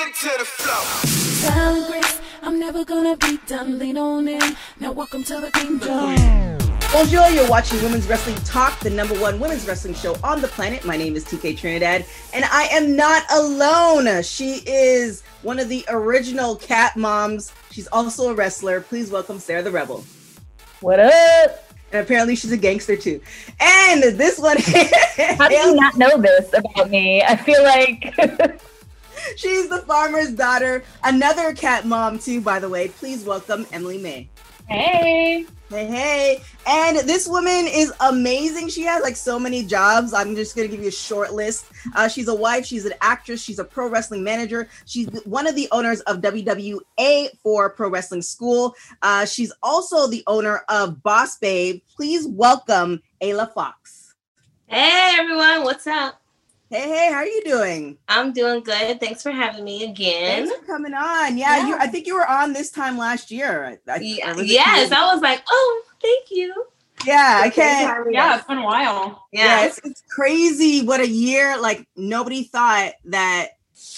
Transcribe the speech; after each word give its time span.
It 0.00 0.14
to 0.14 0.30
the 0.38 0.44
flow. 0.44 0.82
Silent 1.06 1.86
grace, 1.88 2.20
I'm 2.42 2.58
never 2.58 2.84
gonna 2.84 3.16
be 3.18 3.38
done. 3.46 3.78
Lean 3.78 3.98
on 3.98 4.28
in. 4.28 4.56
Now 4.78 4.92
welcome 4.92 5.22
to 5.24 5.40
the 5.40 5.50
kingdom. 5.50 6.58
Bonjour, 6.92 7.28
you're 7.28 7.48
watching 7.48 7.82
Women's 7.82 8.06
Wrestling 8.08 8.36
Talk, 8.38 8.80
the 8.80 8.90
number 8.90 9.14
one 9.20 9.38
women's 9.38 9.66
wrestling 9.66 9.94
show 9.94 10.16
on 10.24 10.40
the 10.40 10.48
planet. 10.48 10.84
My 10.84 10.96
name 10.96 11.16
is 11.16 11.24
TK 11.24 11.56
Trinidad, 11.56 12.06
and 12.32 12.44
I 12.46 12.64
am 12.72 12.96
not 12.96 13.24
alone. 13.30 14.22
She 14.22 14.62
is 14.66 15.22
one 15.42 15.58
of 15.58 15.68
the 15.68 15.84
original 15.88 16.56
cat 16.56 16.96
moms. 16.96 17.52
She's 17.70 17.86
also 17.88 18.30
a 18.30 18.34
wrestler. 18.34 18.80
Please 18.80 19.10
welcome 19.10 19.38
Sarah 19.38 19.62
the 19.62 19.70
Rebel. 19.70 20.04
What 20.80 20.98
up? 20.98 21.72
And 21.92 22.02
apparently 22.02 22.36
she's 22.36 22.52
a 22.52 22.56
gangster 22.56 22.96
too. 22.96 23.20
And 23.60 24.02
this 24.02 24.38
one 24.38 24.56
How 24.58 25.48
do 25.48 25.54
you 25.54 25.74
not 25.80 25.96
know 25.98 26.16
this 26.16 26.48
about 26.54 26.88
me? 26.88 27.22
I 27.22 27.36
feel 27.36 27.62
like 27.62 28.60
she's 29.36 29.68
the 29.68 29.78
farmer's 29.82 30.32
daughter, 30.32 30.84
another 31.04 31.52
cat 31.54 31.86
mom 31.86 32.18
too, 32.18 32.40
by 32.40 32.58
the 32.58 32.68
way. 32.68 32.88
Please 32.88 33.24
welcome 33.24 33.66
Emily 33.72 33.98
May. 33.98 34.28
Hey. 34.68 35.46
Hey, 35.68 35.86
hey. 35.86 36.42
And 36.66 36.98
this 37.08 37.28
woman 37.28 37.66
is 37.68 37.92
amazing. 38.00 38.68
She 38.68 38.82
has 38.82 39.02
like 39.02 39.16
so 39.16 39.38
many 39.38 39.64
jobs. 39.64 40.12
I'm 40.12 40.34
just 40.34 40.54
going 40.54 40.68
to 40.68 40.70
give 40.74 40.82
you 40.82 40.88
a 40.88 40.92
short 40.92 41.32
list. 41.32 41.66
Uh, 41.94 42.08
she's 42.08 42.28
a 42.28 42.34
wife, 42.34 42.66
she's 42.66 42.84
an 42.84 42.94
actress, 43.00 43.40
she's 43.40 43.58
a 43.58 43.64
pro 43.64 43.88
wrestling 43.88 44.22
manager. 44.22 44.68
She's 44.86 45.08
one 45.24 45.46
of 45.46 45.54
the 45.54 45.68
owners 45.72 46.00
of 46.02 46.20
WWA 46.20 47.28
for 47.42 47.70
Pro 47.70 47.88
Wrestling 47.88 48.22
School. 48.22 48.74
Uh, 49.02 49.24
she's 49.24 49.52
also 49.62 50.08
the 50.08 50.22
owner 50.26 50.62
of 50.68 51.02
Boss 51.02 51.38
Babe. 51.38 51.80
Please 51.96 52.26
welcome 52.26 53.00
Ayla 53.20 53.52
Fox. 53.52 54.14
Hey 54.66 55.16
everyone, 55.18 55.64
what's 55.64 55.86
up? 55.86 56.20
Hey, 56.70 56.88
hey, 56.88 57.08
how 57.10 57.18
are 57.18 57.26
you 57.26 57.42
doing? 57.44 57.98
I'm 58.08 58.32
doing 58.32 58.62
good. 58.62 59.00
Thanks 59.00 59.24
for 59.24 59.32
having 59.32 59.64
me 59.64 59.82
again. 59.90 60.46
Thanks 60.46 60.60
for 60.60 60.64
coming 60.66 60.94
on. 60.94 61.36
Yeah, 61.36 61.56
Yeah. 61.56 61.66
You, 61.66 61.74
I 61.74 61.88
think 61.88 62.06
you 62.06 62.14
were 62.14 62.28
on 62.28 62.52
this 62.52 62.70
time 62.70 62.96
last 62.96 63.32
year. 63.32 63.78
I, 63.88 63.92
I, 63.92 63.98
Yeah, 63.98 64.36
or 64.36 64.42
yes, 64.44 64.90
two? 64.90 64.94
I 64.94 65.12
was 65.12 65.20
like, 65.20 65.42
oh, 65.50 65.82
thank 66.00 66.30
you. 66.30 66.54
Yeah, 67.04 67.40
I 67.42 67.50
can't. 67.50 68.12
Yeah, 68.12 68.36
it's 68.36 68.46
been 68.46 68.58
a 68.58 68.64
while. 68.64 69.26
Yeah, 69.32 69.62
Yeah, 69.62 69.66
it's, 69.66 69.80
it's 69.82 70.02
crazy 70.10 70.84
what 70.86 71.00
a 71.00 71.08
year 71.08 71.60
like 71.60 71.88
nobody 71.96 72.44
thought 72.44 72.92
that 73.06 73.48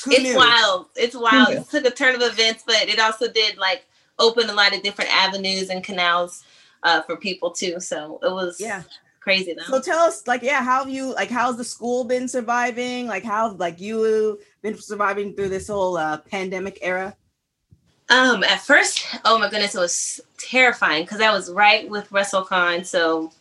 who 0.05 0.13
it's 0.13 0.23
knew? 0.23 0.37
wild. 0.37 0.87
It's 0.97 1.15
wild. 1.15 1.53
It 1.53 1.69
took 1.69 1.85
a 1.85 1.91
turn 1.91 2.15
of 2.15 2.23
events, 2.23 2.63
but 2.67 2.89
it 2.89 2.99
also 2.99 3.31
did 3.31 3.59
like 3.59 3.85
open 4.19 4.49
a 4.49 4.55
lot 4.55 4.75
of 4.75 4.83
different 4.83 5.11
avenues 5.15 5.69
and 5.69 5.85
canals 5.85 6.43
uh, 6.85 7.03
for 7.03 7.17
people 7.17 7.51
too. 7.51 7.81
So 7.81 8.19
it 8.23 8.31
was 8.33 8.59
Yeah. 8.61 8.83
Crazy 9.23 9.55
though. 9.55 9.63
So 9.65 9.81
tell 9.81 10.01
us 10.01 10.27
like 10.27 10.43
yeah, 10.43 10.63
how 10.63 10.85
have 10.85 10.93
you 10.93 11.15
like 11.15 11.31
how's 11.31 11.57
the 11.57 11.65
school 11.65 12.05
been 12.05 12.29
surviving? 12.29 13.07
Like 13.07 13.25
how 13.25 13.53
like 13.53 13.81
you 13.81 14.39
been 14.63 14.77
surviving 14.79 15.35
through 15.35 15.49
this 15.49 15.69
whole 15.69 15.97
uh 15.97 16.19
pandemic 16.19 16.79
era? 16.83 17.17
Um, 18.11 18.45
at 18.45 18.61
first, 18.61 19.07
oh 19.25 19.39
my 19.39 19.49
goodness, 19.49 19.75
it 19.75 19.79
was 19.79 20.21
terrifying 20.37 21.05
because 21.05 21.21
I 21.21 21.33
was 21.33 21.51
right 21.51 21.89
with 21.89 22.11
WrestleCon, 22.11 22.85
so 22.85 23.33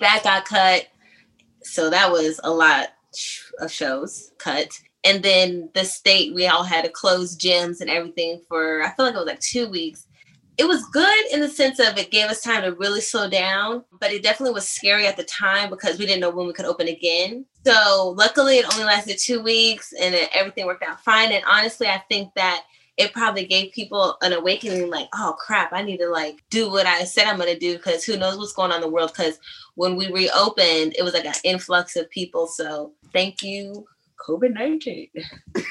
that 0.00 0.22
got 0.24 0.44
cut. 0.44 0.88
So 1.62 1.88
that 1.88 2.10
was 2.10 2.38
a 2.44 2.50
lot 2.50 2.88
of 3.60 3.72
shows 3.72 4.32
cut. 4.38 4.68
And 5.04 5.22
then 5.22 5.70
the 5.74 5.84
state, 5.84 6.34
we 6.34 6.46
all 6.46 6.64
had 6.64 6.84
to 6.84 6.90
close 6.90 7.36
gyms 7.36 7.80
and 7.80 7.88
everything 7.88 8.42
for 8.48 8.82
I 8.82 8.90
feel 8.90 9.06
like 9.06 9.14
it 9.14 9.18
was 9.18 9.26
like 9.26 9.40
two 9.40 9.68
weeks. 9.68 10.06
It 10.56 10.68
was 10.68 10.84
good 10.92 11.32
in 11.32 11.40
the 11.40 11.48
sense 11.48 11.80
of 11.80 11.98
it 11.98 12.12
gave 12.12 12.30
us 12.30 12.40
time 12.40 12.62
to 12.62 12.72
really 12.74 13.00
slow 13.00 13.28
down, 13.28 13.84
but 14.00 14.12
it 14.12 14.22
definitely 14.22 14.54
was 14.54 14.68
scary 14.68 15.06
at 15.06 15.16
the 15.16 15.24
time 15.24 15.68
because 15.68 15.98
we 15.98 16.06
didn't 16.06 16.20
know 16.20 16.30
when 16.30 16.46
we 16.46 16.52
could 16.52 16.64
open 16.64 16.86
again. 16.86 17.44
So 17.66 18.14
luckily, 18.16 18.58
it 18.58 18.72
only 18.72 18.84
lasted 18.84 19.18
two 19.18 19.42
weeks 19.42 19.92
and 20.00 20.14
it, 20.14 20.30
everything 20.32 20.66
worked 20.66 20.84
out 20.84 21.02
fine. 21.02 21.32
And 21.32 21.44
honestly, 21.50 21.88
I 21.88 22.02
think 22.08 22.32
that 22.36 22.62
it 22.96 23.12
probably 23.12 23.44
gave 23.44 23.72
people 23.72 24.16
an 24.22 24.32
awakening 24.32 24.88
like 24.88 25.08
oh 25.14 25.34
crap 25.38 25.72
i 25.72 25.82
need 25.82 25.98
to 25.98 26.08
like 26.08 26.42
do 26.50 26.70
what 26.70 26.86
i 26.86 27.02
said 27.04 27.26
i'm 27.26 27.38
going 27.38 27.52
to 27.52 27.58
do 27.58 27.76
because 27.76 28.04
who 28.04 28.16
knows 28.16 28.38
what's 28.38 28.52
going 28.52 28.70
on 28.70 28.76
in 28.76 28.82
the 28.82 28.88
world 28.88 29.10
because 29.14 29.38
when 29.74 29.96
we 29.96 30.12
reopened 30.12 30.94
it 30.96 31.02
was 31.02 31.14
like 31.14 31.24
an 31.24 31.34
influx 31.42 31.96
of 31.96 32.08
people 32.10 32.46
so 32.46 32.92
thank 33.12 33.42
you 33.42 33.84
covid-19 34.28 35.10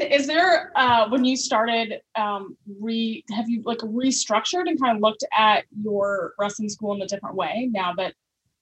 Is 0.00 0.26
there 0.26 0.72
uh, 0.76 1.08
when 1.08 1.24
you 1.24 1.36
started 1.36 2.00
um, 2.16 2.56
re 2.80 3.24
have 3.30 3.48
you 3.48 3.62
like 3.64 3.78
restructured 3.78 4.68
and 4.68 4.80
kind 4.80 4.96
of 4.96 5.02
looked 5.02 5.24
at 5.36 5.64
your 5.82 6.34
wrestling 6.38 6.68
school 6.68 6.94
in 6.94 7.02
a 7.02 7.06
different 7.06 7.36
way 7.36 7.68
now 7.72 7.92
that 7.94 8.14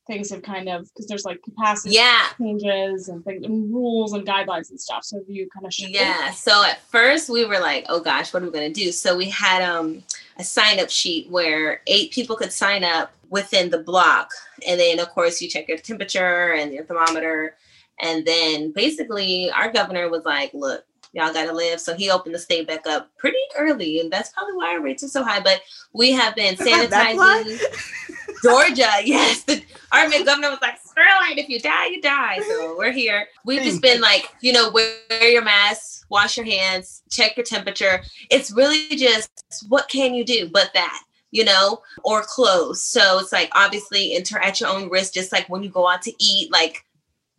things 0.07 0.31
have 0.31 0.43
kind 0.43 0.69
of 0.69 0.89
because 0.89 1.07
there's 1.07 1.25
like 1.25 1.41
capacity 1.43 1.95
yeah 1.95 2.27
changes 2.37 3.09
and 3.09 3.25
things 3.25 3.45
and 3.45 3.73
rules 3.73 4.13
and 4.13 4.27
guidelines 4.27 4.71
and 4.71 4.81
stuff. 4.81 5.05
So 5.05 5.19
have 5.19 5.29
you 5.29 5.49
kind 5.55 5.67
of 5.67 5.73
shifted? 5.73 5.95
Yeah. 5.95 6.31
So 6.33 6.65
at 6.65 6.81
first 6.83 7.29
we 7.29 7.45
were 7.45 7.61
like, 7.61 7.87
oh 7.89 8.01
gosh, 8.01 8.33
what 8.33 8.43
are 8.43 8.47
we 8.47 8.53
gonna 8.53 8.71
do? 8.71 8.91
So 8.93 9.17
we 9.17 9.29
had 9.29 9.63
um 9.63 10.03
a 10.39 10.45
sign 10.45 10.81
up 10.81 10.91
sheet 10.91 11.31
where 11.31 11.83
eight 11.87 12.13
people 12.13 12.37
could 12.37 12.53
sign 12.53 12.83
up 12.83 13.13
within 13.29 13.71
the 13.71 13.79
block. 13.79 14.31
And 14.67 14.81
then 14.81 14.99
of 14.99 15.11
course 15.11 15.41
you 15.41 15.49
check 15.49 15.69
your 15.69 15.79
temperature 15.79 16.53
and 16.55 16.73
your 16.73 16.85
thermometer. 16.85 17.57
And 18.03 18.27
then 18.27 18.73
basically 18.73 19.51
our 19.51 19.71
governor 19.71 20.09
was 20.09 20.25
like, 20.25 20.53
look, 20.55 20.85
y'all 21.13 21.33
gotta 21.33 21.53
live. 21.53 21.81
So 21.81 21.95
he 21.95 22.11
opened 22.11 22.35
the 22.35 22.39
state 22.39 22.67
back 22.67 22.87
up 22.87 23.11
pretty 23.19 23.39
early. 23.57 24.01
And 24.01 24.13
that's 24.13 24.31
probably 24.31 24.55
why 24.55 24.73
our 24.73 24.81
rates 24.81 25.03
are 25.03 25.09
so 25.09 25.23
high. 25.23 25.41
But 25.41 25.61
we 25.93 26.13
have 26.13 26.35
been 26.35 26.57
sanitizing 26.57 27.61
Georgia, 28.43 28.89
yes. 29.05 29.45
The, 29.45 29.63
our 29.93 30.09
governor 30.09 30.51
was 30.51 30.61
like, 30.63 30.79
Sterling, 30.85 31.39
if 31.39 31.49
you 31.49 31.61
die, 31.61 31.87
you 31.87 32.01
die. 32.01 32.41
So 32.41 32.75
we're 32.79 32.93
here. 32.93 33.27
We've 33.45 33.63
just 33.63 33.83
been 33.83 34.01
like, 34.01 34.29
you 34.41 34.53
know, 34.53 34.71
wear, 34.71 34.95
wear 35.11 35.29
your 35.29 35.43
mask, 35.43 36.07
wash 36.09 36.37
your 36.37 36.47
hands, 36.47 37.03
check 37.11 37.37
your 37.37 37.45
temperature. 37.45 38.03
It's 38.31 38.51
really 38.51 38.97
just 38.97 39.67
what 39.69 39.89
can 39.89 40.15
you 40.15 40.25
do 40.25 40.49
but 40.49 40.71
that, 40.75 41.03
you 41.31 41.45
know, 41.45 41.83
or 42.05 42.23
close. 42.23 42.83
So 42.83 43.19
it's 43.19 43.33
like 43.33 43.51
obviously 43.55 44.15
enter 44.15 44.39
at 44.39 44.61
your 44.61 44.71
own 44.71 44.89
risk, 44.89 45.15
just 45.15 45.33
like 45.33 45.49
when 45.49 45.63
you 45.63 45.71
go 45.71 45.89
out 45.89 46.03
to 46.03 46.13
eat, 46.19 46.53
like, 46.53 46.85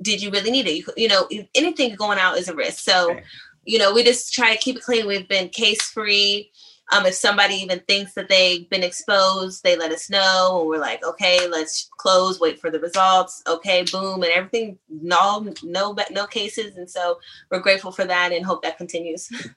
did 0.01 0.21
you 0.21 0.31
really 0.31 0.50
need 0.50 0.67
it? 0.67 0.77
You, 0.77 0.85
you 0.97 1.07
know, 1.07 1.29
anything 1.53 1.95
going 1.95 2.19
out 2.19 2.38
is 2.38 2.50
a 2.50 2.56
risk. 2.56 2.79
So. 2.79 3.19
You 3.63 3.79
know, 3.79 3.93
we 3.93 4.03
just 4.03 4.33
try 4.33 4.53
to 4.53 4.61
keep 4.61 4.77
it 4.77 4.83
clean. 4.83 5.07
We've 5.07 5.27
been 5.27 5.49
case 5.49 5.81
free. 5.81 6.51
Um, 6.93 7.05
if 7.05 7.13
somebody 7.13 7.55
even 7.55 7.79
thinks 7.87 8.13
that 8.15 8.27
they've 8.27 8.69
been 8.69 8.83
exposed, 8.83 9.63
they 9.63 9.77
let 9.77 9.93
us 9.93 10.09
know, 10.09 10.59
and 10.59 10.67
we're 10.67 10.77
like, 10.77 11.05
okay, 11.05 11.47
let's 11.47 11.89
close, 11.97 12.39
wait 12.39 12.59
for 12.59 12.69
the 12.69 12.81
results. 12.81 13.41
Okay, 13.47 13.85
boom, 13.89 14.23
and 14.23 14.31
everything. 14.33 14.77
No, 14.89 15.53
no, 15.63 15.95
no 16.11 16.27
cases, 16.27 16.75
and 16.75 16.89
so 16.89 17.17
we're 17.49 17.61
grateful 17.61 17.93
for 17.93 18.03
that, 18.03 18.33
and 18.33 18.45
hope 18.45 18.61
that 18.63 18.77
continues. 18.77 19.29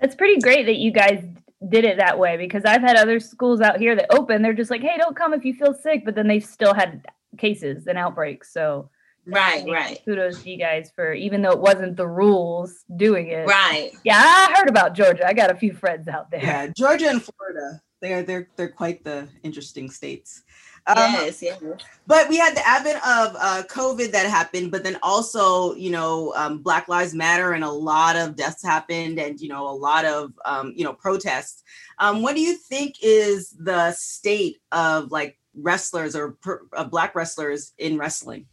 It's 0.00 0.14
pretty 0.14 0.40
great 0.40 0.66
that 0.66 0.76
you 0.76 0.92
guys 0.92 1.24
did 1.68 1.84
it 1.84 1.98
that 1.98 2.18
way 2.18 2.36
because 2.36 2.64
I've 2.64 2.82
had 2.82 2.96
other 2.96 3.18
schools 3.18 3.60
out 3.60 3.80
here 3.80 3.96
that 3.96 4.14
open. 4.14 4.42
They're 4.42 4.52
just 4.52 4.70
like, 4.70 4.80
hey, 4.80 4.96
don't 4.96 5.16
come 5.16 5.34
if 5.34 5.44
you 5.44 5.54
feel 5.54 5.74
sick, 5.74 6.04
but 6.04 6.14
then 6.14 6.28
they 6.28 6.38
still 6.38 6.72
had 6.72 7.04
cases 7.36 7.88
and 7.88 7.98
outbreaks. 7.98 8.52
So 8.52 8.90
right, 9.28 9.64
right. 9.68 10.00
Kudos 10.04 10.42
to 10.42 10.50
you 10.50 10.56
guys 10.56 10.90
for 10.94 11.12
even 11.12 11.42
though 11.42 11.52
it 11.52 11.60
wasn't 11.60 11.96
the 11.96 12.06
rules 12.06 12.84
doing 12.96 13.28
it. 13.28 13.46
Right. 13.46 13.92
Yeah, 14.04 14.20
I 14.22 14.54
heard 14.56 14.68
about 14.68 14.94
Georgia. 14.94 15.26
I 15.26 15.32
got 15.32 15.50
a 15.50 15.54
few 15.54 15.72
friends 15.72 16.08
out 16.08 16.30
there. 16.30 16.42
Yeah, 16.42 16.66
Georgia 16.68 17.08
and 17.08 17.22
Florida. 17.22 17.80
They're 18.00 18.22
they're 18.22 18.48
they're 18.56 18.70
quite 18.70 19.04
the 19.04 19.28
interesting 19.42 19.90
states. 19.90 20.42
Um, 20.88 21.12
yes, 21.12 21.42
yes. 21.42 21.62
But 22.06 22.30
we 22.30 22.38
had 22.38 22.56
the 22.56 22.66
advent 22.66 22.96
of 22.96 23.36
uh, 23.38 23.62
COVID 23.68 24.10
that 24.12 24.26
happened, 24.26 24.70
but 24.70 24.82
then 24.84 24.96
also, 25.02 25.74
you 25.74 25.90
know, 25.90 26.32
um, 26.34 26.62
Black 26.62 26.88
Lives 26.88 27.14
Matter 27.14 27.52
and 27.52 27.62
a 27.62 27.70
lot 27.70 28.16
of 28.16 28.36
deaths 28.36 28.62
happened, 28.62 29.18
and 29.18 29.38
you 29.38 29.48
know, 29.48 29.68
a 29.68 29.76
lot 29.76 30.06
of 30.06 30.32
um, 30.46 30.72
you 30.74 30.84
know 30.84 30.94
protests. 30.94 31.62
Um, 31.98 32.22
what 32.22 32.34
do 32.34 32.40
you 32.40 32.56
think 32.56 32.96
is 33.02 33.50
the 33.50 33.92
state 33.92 34.60
of 34.72 35.10
like 35.12 35.38
wrestlers 35.54 36.16
or 36.16 36.32
per, 36.32 36.62
uh, 36.72 36.84
Black 36.84 37.14
wrestlers 37.14 37.74
in 37.76 37.98
wrestling? 37.98 38.46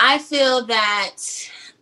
I 0.00 0.18
feel 0.18 0.66
that 0.66 1.16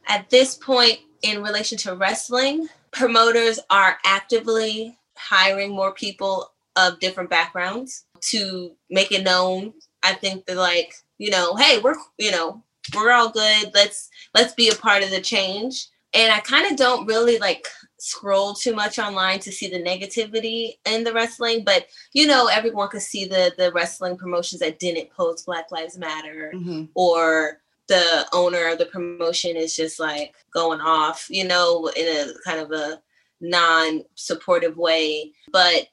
at 0.06 0.28
this 0.28 0.54
point 0.54 0.98
in 1.22 1.42
relation 1.42 1.78
to 1.78 1.94
wrestling, 1.94 2.68
promoters 2.90 3.58
are 3.70 3.98
actively 4.04 4.98
hiring 5.16 5.70
more 5.70 5.92
people 5.92 6.52
of 6.76 7.00
different 7.00 7.30
backgrounds 7.30 8.04
to 8.20 8.72
make 8.90 9.10
it 9.12 9.24
known 9.24 9.72
I 10.02 10.14
think 10.14 10.46
they're 10.46 10.56
like, 10.56 10.94
you 11.18 11.30
know, 11.30 11.54
hey, 11.56 11.80
we're 11.82 11.96
you 12.18 12.30
know, 12.30 12.62
we're 12.94 13.12
all 13.12 13.30
good. 13.30 13.70
Let's 13.74 14.08
let's 14.34 14.54
be 14.54 14.68
a 14.68 14.74
part 14.74 15.02
of 15.02 15.10
the 15.10 15.20
change. 15.20 15.88
And 16.14 16.32
I 16.32 16.40
kind 16.40 16.70
of 16.70 16.78
don't 16.78 17.06
really 17.06 17.38
like 17.38 17.66
scroll 17.98 18.54
too 18.54 18.74
much 18.74 18.98
online 18.98 19.40
to 19.40 19.52
see 19.52 19.68
the 19.68 19.82
negativity 19.82 20.74
in 20.86 21.04
the 21.04 21.12
wrestling, 21.12 21.64
but 21.64 21.86
you 22.12 22.26
know, 22.26 22.46
everyone 22.46 22.88
could 22.88 23.02
see 23.02 23.26
the 23.26 23.52
the 23.58 23.72
wrestling 23.72 24.16
promotions 24.16 24.60
that 24.60 24.78
didn't 24.78 25.10
post 25.10 25.46
Black 25.46 25.70
Lives 25.70 25.98
Matter 25.98 26.52
mm-hmm. 26.54 26.84
or 26.94 27.60
the 27.88 28.26
owner 28.32 28.68
of 28.68 28.78
the 28.78 28.86
promotion 28.86 29.56
is 29.56 29.74
just 29.74 29.98
like 29.98 30.34
going 30.52 30.80
off, 30.80 31.26
you 31.28 31.46
know, 31.46 31.90
in 31.96 32.06
a 32.06 32.32
kind 32.44 32.60
of 32.60 32.70
a 32.70 33.00
non-supportive 33.40 34.76
way. 34.76 35.32
But 35.50 35.88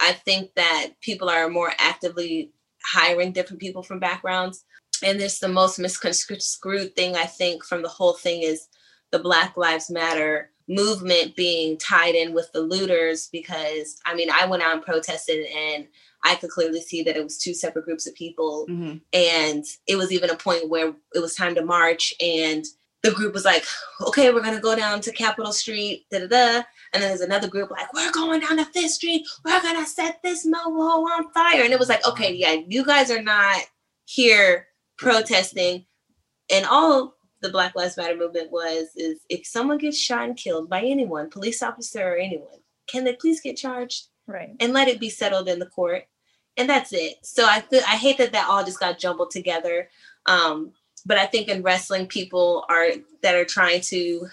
I 0.00 0.12
think 0.12 0.54
that 0.54 0.90
people 1.00 1.28
are 1.28 1.48
more 1.48 1.72
actively 1.78 2.52
hiring 2.84 3.32
different 3.32 3.60
people 3.60 3.82
from 3.82 3.98
backgrounds. 3.98 4.64
And 5.02 5.18
this 5.18 5.38
the 5.38 5.48
most 5.48 5.78
misconstrued 5.78 6.94
thing 6.94 7.16
I 7.16 7.24
think 7.24 7.64
from 7.64 7.82
the 7.82 7.88
whole 7.88 8.14
thing 8.14 8.42
is 8.42 8.68
the 9.10 9.18
Black 9.18 9.56
Lives 9.56 9.90
Matter 9.90 10.50
movement 10.68 11.34
being 11.34 11.76
tied 11.78 12.14
in 12.14 12.32
with 12.32 12.50
the 12.52 12.60
looters 12.60 13.28
because 13.32 13.98
I 14.06 14.14
mean 14.14 14.28
I 14.30 14.46
went 14.46 14.62
out 14.62 14.74
and 14.74 14.82
protested 14.82 15.46
and 15.46 15.88
I 16.24 16.34
could 16.34 16.50
clearly 16.50 16.80
see 16.80 17.02
that 17.02 17.16
it 17.16 17.24
was 17.24 17.38
two 17.38 17.54
separate 17.54 17.84
groups 17.84 18.06
of 18.06 18.14
people 18.14 18.66
mm-hmm. 18.68 18.98
and 19.12 19.64
it 19.86 19.96
was 19.96 20.12
even 20.12 20.30
a 20.30 20.36
point 20.36 20.68
where 20.68 20.92
it 21.14 21.20
was 21.20 21.34
time 21.34 21.54
to 21.54 21.64
march 21.64 22.14
and 22.20 22.64
the 23.02 23.12
group 23.12 23.32
was 23.32 23.44
like, 23.44 23.64
okay, 24.06 24.30
we're 24.30 24.42
gonna 24.42 24.60
go 24.60 24.76
down 24.76 25.00
to 25.00 25.12
Capitol 25.12 25.52
Street, 25.52 26.06
da 26.10 26.20
da 26.20 26.26
da. 26.26 26.62
And 26.92 27.02
then 27.02 27.08
there's 27.10 27.20
another 27.20 27.48
group 27.48 27.70
like, 27.70 27.92
we're 27.94 28.12
going 28.12 28.40
down 28.40 28.58
to 28.58 28.64
Fifth 28.66 28.92
Street, 28.92 29.26
we're 29.44 29.62
gonna 29.62 29.86
set 29.86 30.20
this 30.22 30.44
mobile 30.44 31.06
on 31.10 31.32
fire. 31.32 31.62
And 31.62 31.72
it 31.72 31.78
was 31.78 31.88
like, 31.88 32.06
okay, 32.06 32.32
yeah, 32.34 32.60
you 32.66 32.84
guys 32.84 33.10
are 33.10 33.22
not 33.22 33.62
here 34.04 34.66
protesting. 34.98 35.86
And 36.52 36.66
all 36.66 37.14
the 37.40 37.50
Black 37.50 37.74
Lives 37.74 37.96
Matter 37.96 38.16
movement 38.16 38.50
was 38.50 38.88
is 38.96 39.20
if 39.28 39.46
someone 39.46 39.78
gets 39.78 39.98
shot 39.98 40.24
and 40.24 40.36
killed 40.36 40.68
by 40.68 40.82
anyone, 40.82 41.30
police 41.30 41.62
officer 41.62 42.06
or 42.06 42.16
anyone, 42.16 42.58
can 42.88 43.04
they 43.04 43.14
please 43.14 43.40
get 43.40 43.56
charged? 43.56 44.08
Right. 44.26 44.56
And 44.60 44.72
let 44.72 44.88
it 44.88 45.00
be 45.00 45.10
settled 45.10 45.48
in 45.48 45.58
the 45.58 45.66
court. 45.66 46.04
And 46.60 46.68
that's 46.68 46.92
it. 46.92 47.14
So 47.22 47.46
I 47.48 47.60
th- 47.60 47.84
I 47.84 47.96
hate 47.96 48.18
that 48.18 48.32
that 48.32 48.46
all 48.46 48.62
just 48.62 48.78
got 48.78 48.98
jumbled 48.98 49.30
together. 49.30 49.88
Um, 50.26 50.72
but 51.06 51.16
I 51.16 51.24
think 51.24 51.48
in 51.48 51.62
wrestling, 51.62 52.06
people 52.06 52.66
are 52.68 52.88
that 53.22 53.34
are 53.34 53.46
trying 53.46 53.80
to 53.82 54.26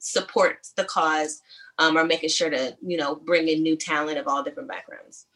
support 0.00 0.66
the 0.76 0.82
cause 0.82 1.40
um, 1.78 1.96
are 1.96 2.04
making 2.04 2.30
sure 2.30 2.50
to 2.50 2.76
you 2.84 2.96
know 2.96 3.14
bring 3.14 3.46
in 3.46 3.62
new 3.62 3.76
talent 3.76 4.18
of 4.18 4.26
all 4.26 4.42
different 4.42 4.68
backgrounds. 4.68 5.26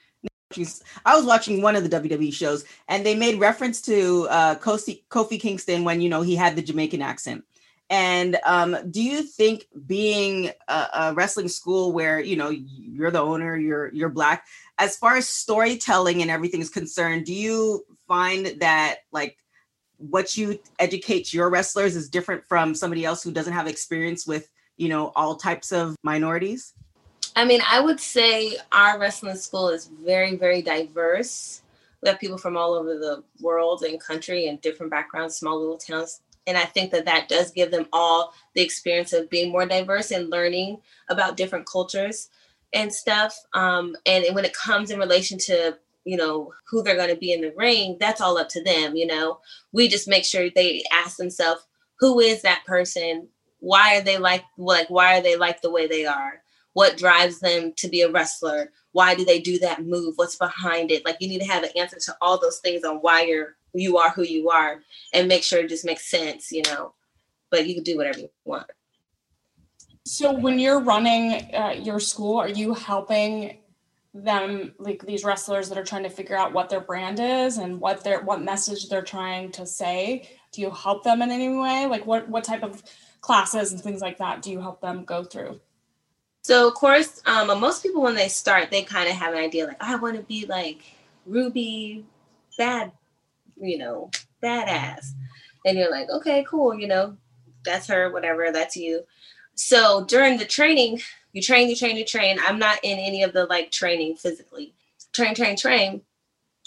I 1.06 1.15
was 1.15 1.25
watching 1.25 1.62
one 1.62 1.76
of 1.76 1.88
the 1.88 2.00
WWE 2.00 2.32
shows, 2.32 2.64
and 2.88 3.06
they 3.06 3.14
made 3.14 3.38
reference 3.38 3.81
to 3.82 4.26
uh, 4.29 4.55
Kofi, 4.56 5.05
Kofi 5.09 5.38
Kingston 5.38 5.85
when 5.85 6.00
you 6.00 6.09
know 6.09 6.23
he 6.23 6.35
had 6.35 6.56
the 6.56 6.62
Jamaican 6.62 7.00
accent. 7.00 7.44
And 7.90 8.38
um, 8.44 8.76
do 8.90 9.02
you 9.02 9.23
think 9.23 9.67
being 9.87 10.50
a, 10.69 10.87
a, 10.94 11.14
wrestling 11.14 11.49
school 11.49 11.93
where 11.93 12.20
you 12.20 12.37
know 12.37 12.50
you're 12.50 13.11
the 13.11 13.20
owner, 13.20 13.56
you're 13.56 13.93
you're 13.94 14.11
black, 14.11 14.46
as 14.79 14.96
far 14.96 15.17
as 15.17 15.26
storytelling 15.26 16.20
and 16.20 16.31
everything 16.31 16.61
is 16.61 16.69
concerned, 16.69 17.25
do 17.25 17.32
you 17.32 17.85
find 18.06 18.61
that 18.61 18.99
like 19.11 19.38
what 19.96 20.37
you 20.37 20.58
educate 20.79 21.32
your 21.32 21.49
wrestlers 21.49 21.96
is 21.96 22.11
different 22.11 22.44
from 22.46 22.75
somebody 22.75 23.05
else 23.06 23.23
who 23.23 23.32
doesn't 23.32 23.55
have 23.55 23.67
experience 23.67 24.26
with 24.26 24.50
you 24.76 24.90
know 24.90 25.11
all 25.17 25.37
types 25.37 25.73
of 25.73 25.96
minorities? 26.02 26.75
I 27.37 27.44
mean 27.44 27.61
i 27.70 27.81
would 27.81 28.00
say 28.00 28.56
our 28.73 28.99
wrestling 28.99 29.37
school 29.37 29.70
is 29.70 29.87
very 29.87 30.37
very 30.37 30.61
diverse. 30.61 31.62
We 32.02 32.11
have 32.11 32.20
people 32.20 32.38
from 32.38 32.56
all 32.56 32.75
over 32.75 32.99
the 32.99 33.25
world 33.40 33.82
and 33.82 33.99
country 33.99 34.46
and 34.46 34.61
different 34.61 34.90
backgrounds 34.90 35.37
small 35.37 35.58
little 35.58 35.79
towns 35.79 36.20
and 36.49 36.59
i 36.59 36.65
think 36.65 36.91
that 36.91 37.05
that 37.05 37.29
does 37.29 37.53
give 37.53 37.71
them 37.71 37.87
all 37.93 38.33
the 38.55 38.62
experience 38.62 39.12
of 39.12 39.31
being 39.31 39.53
more 39.53 39.67
diverse 39.67 40.11
and 40.11 40.31
learning 40.31 40.79
about 41.09 41.37
different 41.37 41.67
cultures 41.67 42.31
and 42.73 42.93
stuff. 42.93 43.37
Um, 43.55 43.97
and 44.06 44.25
when 44.35 44.45
it 44.45 44.55
comes 44.55 44.91
in 44.91 44.99
relation 44.99 45.39
to 45.39 45.79
you 46.05 46.17
know 46.17 46.53
who 46.67 46.83
they're 46.83 46.97
going 46.97 47.11
to 47.11 47.17
be 47.17 47.33
in 47.33 47.43
the 47.43 47.53
ring 47.55 47.97
that's 48.00 48.21
all 48.21 48.39
up 48.39 48.49
to 48.50 48.62
them 48.62 48.97
you 48.97 49.06
know? 49.06 49.41
We 49.73 49.89
just 49.89 50.09
make 50.09 50.25
sure 50.25 50.49
they 50.49 50.83
ask 50.93 51.17
themselves 51.17 51.67
who 51.99 52.21
is 52.21 52.43
that 52.43 52.65
person? 52.67 53.29
Why 53.61 53.97
are 53.97 54.03
they 54.03 54.19
like 54.19 54.45
like 54.56 54.89
why 54.89 55.19
are 55.19 55.23
they 55.23 55.37
like 55.37 55.61
the 55.61 55.71
way 55.71 55.87
they 55.87 56.07
are? 56.07 56.43
What 56.73 56.97
drives 56.97 57.40
them 57.40 57.73
to 57.76 57.88
be 57.88 58.02
a 58.02 58.11
wrestler 58.11 58.73
why 58.99 59.14
do 59.14 59.25
they 59.25 59.38
do 59.38 59.61
that 59.61 59.85
move? 59.87 60.14
What's 60.17 60.35
behind 60.35 60.90
it? 60.90 61.05
Like 61.05 61.19
you 61.21 61.28
need 61.28 61.38
to 61.38 61.47
have 61.47 61.62
an 61.62 61.71
answer 61.76 62.00
to 62.00 62.17
all 62.21 62.37
those 62.37 62.59
things 62.59 62.83
on 62.83 62.97
why 62.97 63.23
you're 63.23 63.55
you 63.73 63.97
are 63.97 64.11
who 64.11 64.25
you 64.25 64.50
are 64.50 64.81
and 65.14 65.28
make 65.28 65.45
sure 65.45 65.61
it 65.61 65.69
just 65.69 65.85
makes 65.85 66.11
sense 66.11 66.50
you 66.50 66.62
know? 66.62 66.95
But 67.49 67.69
you 67.69 67.76
can 67.76 67.85
do 67.85 67.97
whatever 67.97 68.19
you 68.19 68.31
want. 68.45 68.67
So 70.05 70.33
when 70.33 70.59
you're 70.59 70.81
running 70.81 71.55
uh, 71.55 71.76
your 71.81 72.00
school 72.00 72.38
are 72.38 72.49
you 72.49 72.75
helping 72.75 73.59
them 74.14 74.75
like 74.81 75.07
these 75.07 75.23
wrestlers 75.23 75.69
that 75.69 75.78
are 75.78 75.85
trying 75.85 76.02
to 76.02 76.11
figure 76.11 76.37
out 76.37 76.52
what 76.52 76.69
their 76.69 76.81
brand 76.81 77.21
is 77.21 77.59
and 77.59 77.81
what 77.81 78.02
their 78.02 78.23
what 78.23 78.43
message 78.43 78.88
they're 78.88 79.02
trying 79.02 79.52
to 79.52 79.64
say? 79.64 80.28
Do 80.50 80.61
you 80.61 80.73
help 80.73 81.05
them 81.05 81.23
in 81.23 81.31
any 81.31 81.50
way? 81.50 81.87
Like 81.87 82.05
what 82.05 82.28
what 82.28 82.43
type 82.43 82.64
of 82.64 82.83
classes 83.21 83.71
and 83.71 83.81
things 83.81 84.00
like 84.00 84.19
that 84.19 84.43
do 84.43 84.50
you 84.50 84.61
help 84.61 84.81
them 84.81 85.05
go 85.05 85.23
through 85.23 85.61
so 86.42 86.68
of 86.68 86.75
course 86.75 87.23
um, 87.26 87.47
most 87.61 87.83
people 87.83 88.02
when 88.02 88.14
they 88.14 88.28
start 88.28 88.71
they 88.71 88.83
kind 88.83 89.09
of 89.09 89.14
have 89.14 89.35
an 89.35 89.40
idea 89.40 89.66
like 89.66 89.83
i 89.83 89.95
want 89.97 90.16
to 90.16 90.23
be 90.23 90.47
like 90.47 90.83
ruby 91.26 92.04
bad 92.57 92.92
you 93.61 93.78
know 93.78 94.11
badass 94.42 95.12
and 95.66 95.76
you're 95.76 95.90
like 95.90 96.09
okay 96.11 96.45
cool 96.49 96.75
you 96.75 96.87
know 96.87 97.16
that's 97.64 97.87
her 97.87 98.11
whatever 98.12 98.50
that's 98.52 98.76
you 98.76 99.02
so 99.54 100.04
during 100.04 100.38
the 100.38 100.45
training 100.45 101.00
you 101.33 101.42
train, 101.42 101.68
you 101.68 101.76
train, 101.76 101.97
you 101.97 102.04
train. 102.04 102.38
I'm 102.45 102.59
not 102.59 102.78
in 102.83 102.99
any 102.99 103.23
of 103.23 103.33
the 103.33 103.45
like 103.47 103.71
training 103.71 104.16
physically. 104.16 104.75
Train, 105.12 105.35
train, 105.35 105.57
train. 105.57 106.02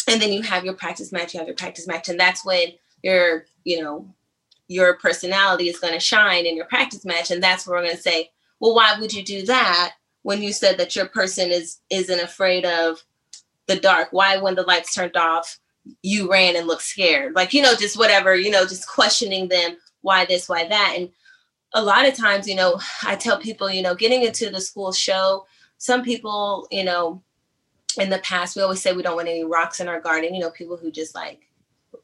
And 0.07 0.21
then 0.21 0.31
you 0.31 0.41
have 0.43 0.65
your 0.65 0.73
practice 0.73 1.11
match, 1.11 1.33
you 1.33 1.39
have 1.39 1.47
your 1.47 1.55
practice 1.57 1.87
match. 1.87 2.09
And 2.09 2.19
that's 2.19 2.45
when 2.45 2.73
your, 3.03 3.45
you 3.63 3.81
know, 3.81 4.07
your 4.67 4.95
personality 4.95 5.67
is 5.67 5.79
going 5.79 5.93
to 5.93 5.99
shine 5.99 6.45
in 6.45 6.55
your 6.55 6.65
practice 6.65 7.05
match. 7.05 7.31
And 7.31 7.41
that's 7.41 7.67
where 7.67 7.77
we're 7.77 7.85
going 7.85 7.95
to 7.95 8.01
say, 8.01 8.31
well, 8.61 8.75
why 8.75 8.95
would 8.97 9.11
you 9.11 9.23
do 9.23 9.43
that 9.47 9.93
when 10.21 10.41
you 10.41 10.53
said 10.53 10.77
that 10.77 10.95
your 10.95 11.07
person 11.07 11.49
is 11.49 11.79
isn't 11.89 12.19
afraid 12.21 12.63
of 12.63 13.03
the 13.67 13.75
dark? 13.75 14.09
Why 14.11 14.37
when 14.37 14.55
the 14.55 14.61
lights 14.61 14.93
turned 14.93 15.17
off, 15.17 15.59
you 16.03 16.31
ran 16.31 16.55
and 16.55 16.67
looked 16.67 16.83
scared? 16.83 17.33
Like, 17.35 17.53
you 17.53 17.63
know, 17.63 17.73
just 17.75 17.97
whatever, 17.97 18.35
you 18.35 18.51
know, 18.51 18.61
just 18.61 18.87
questioning 18.87 19.49
them, 19.49 19.77
why 20.01 20.25
this, 20.25 20.47
why 20.47 20.67
that. 20.67 20.93
And 20.95 21.09
a 21.73 21.81
lot 21.81 22.07
of 22.07 22.13
times, 22.13 22.47
you 22.47 22.55
know, 22.55 22.79
I 23.03 23.15
tell 23.15 23.39
people, 23.39 23.69
you 23.69 23.81
know, 23.81 23.95
getting 23.95 24.21
into 24.21 24.51
the 24.51 24.61
school 24.61 24.91
show, 24.91 25.47
some 25.79 26.03
people, 26.03 26.67
you 26.69 26.83
know, 26.83 27.23
in 27.99 28.11
the 28.11 28.19
past, 28.19 28.55
we 28.55 28.61
always 28.61 28.79
say 28.79 28.93
we 28.93 29.01
don't 29.01 29.15
want 29.15 29.27
any 29.27 29.43
rocks 29.43 29.79
in 29.79 29.87
our 29.87 29.99
garden, 29.99 30.35
you 30.35 30.39
know, 30.39 30.51
people 30.51 30.77
who 30.77 30.91
just 30.91 31.15
like 31.15 31.41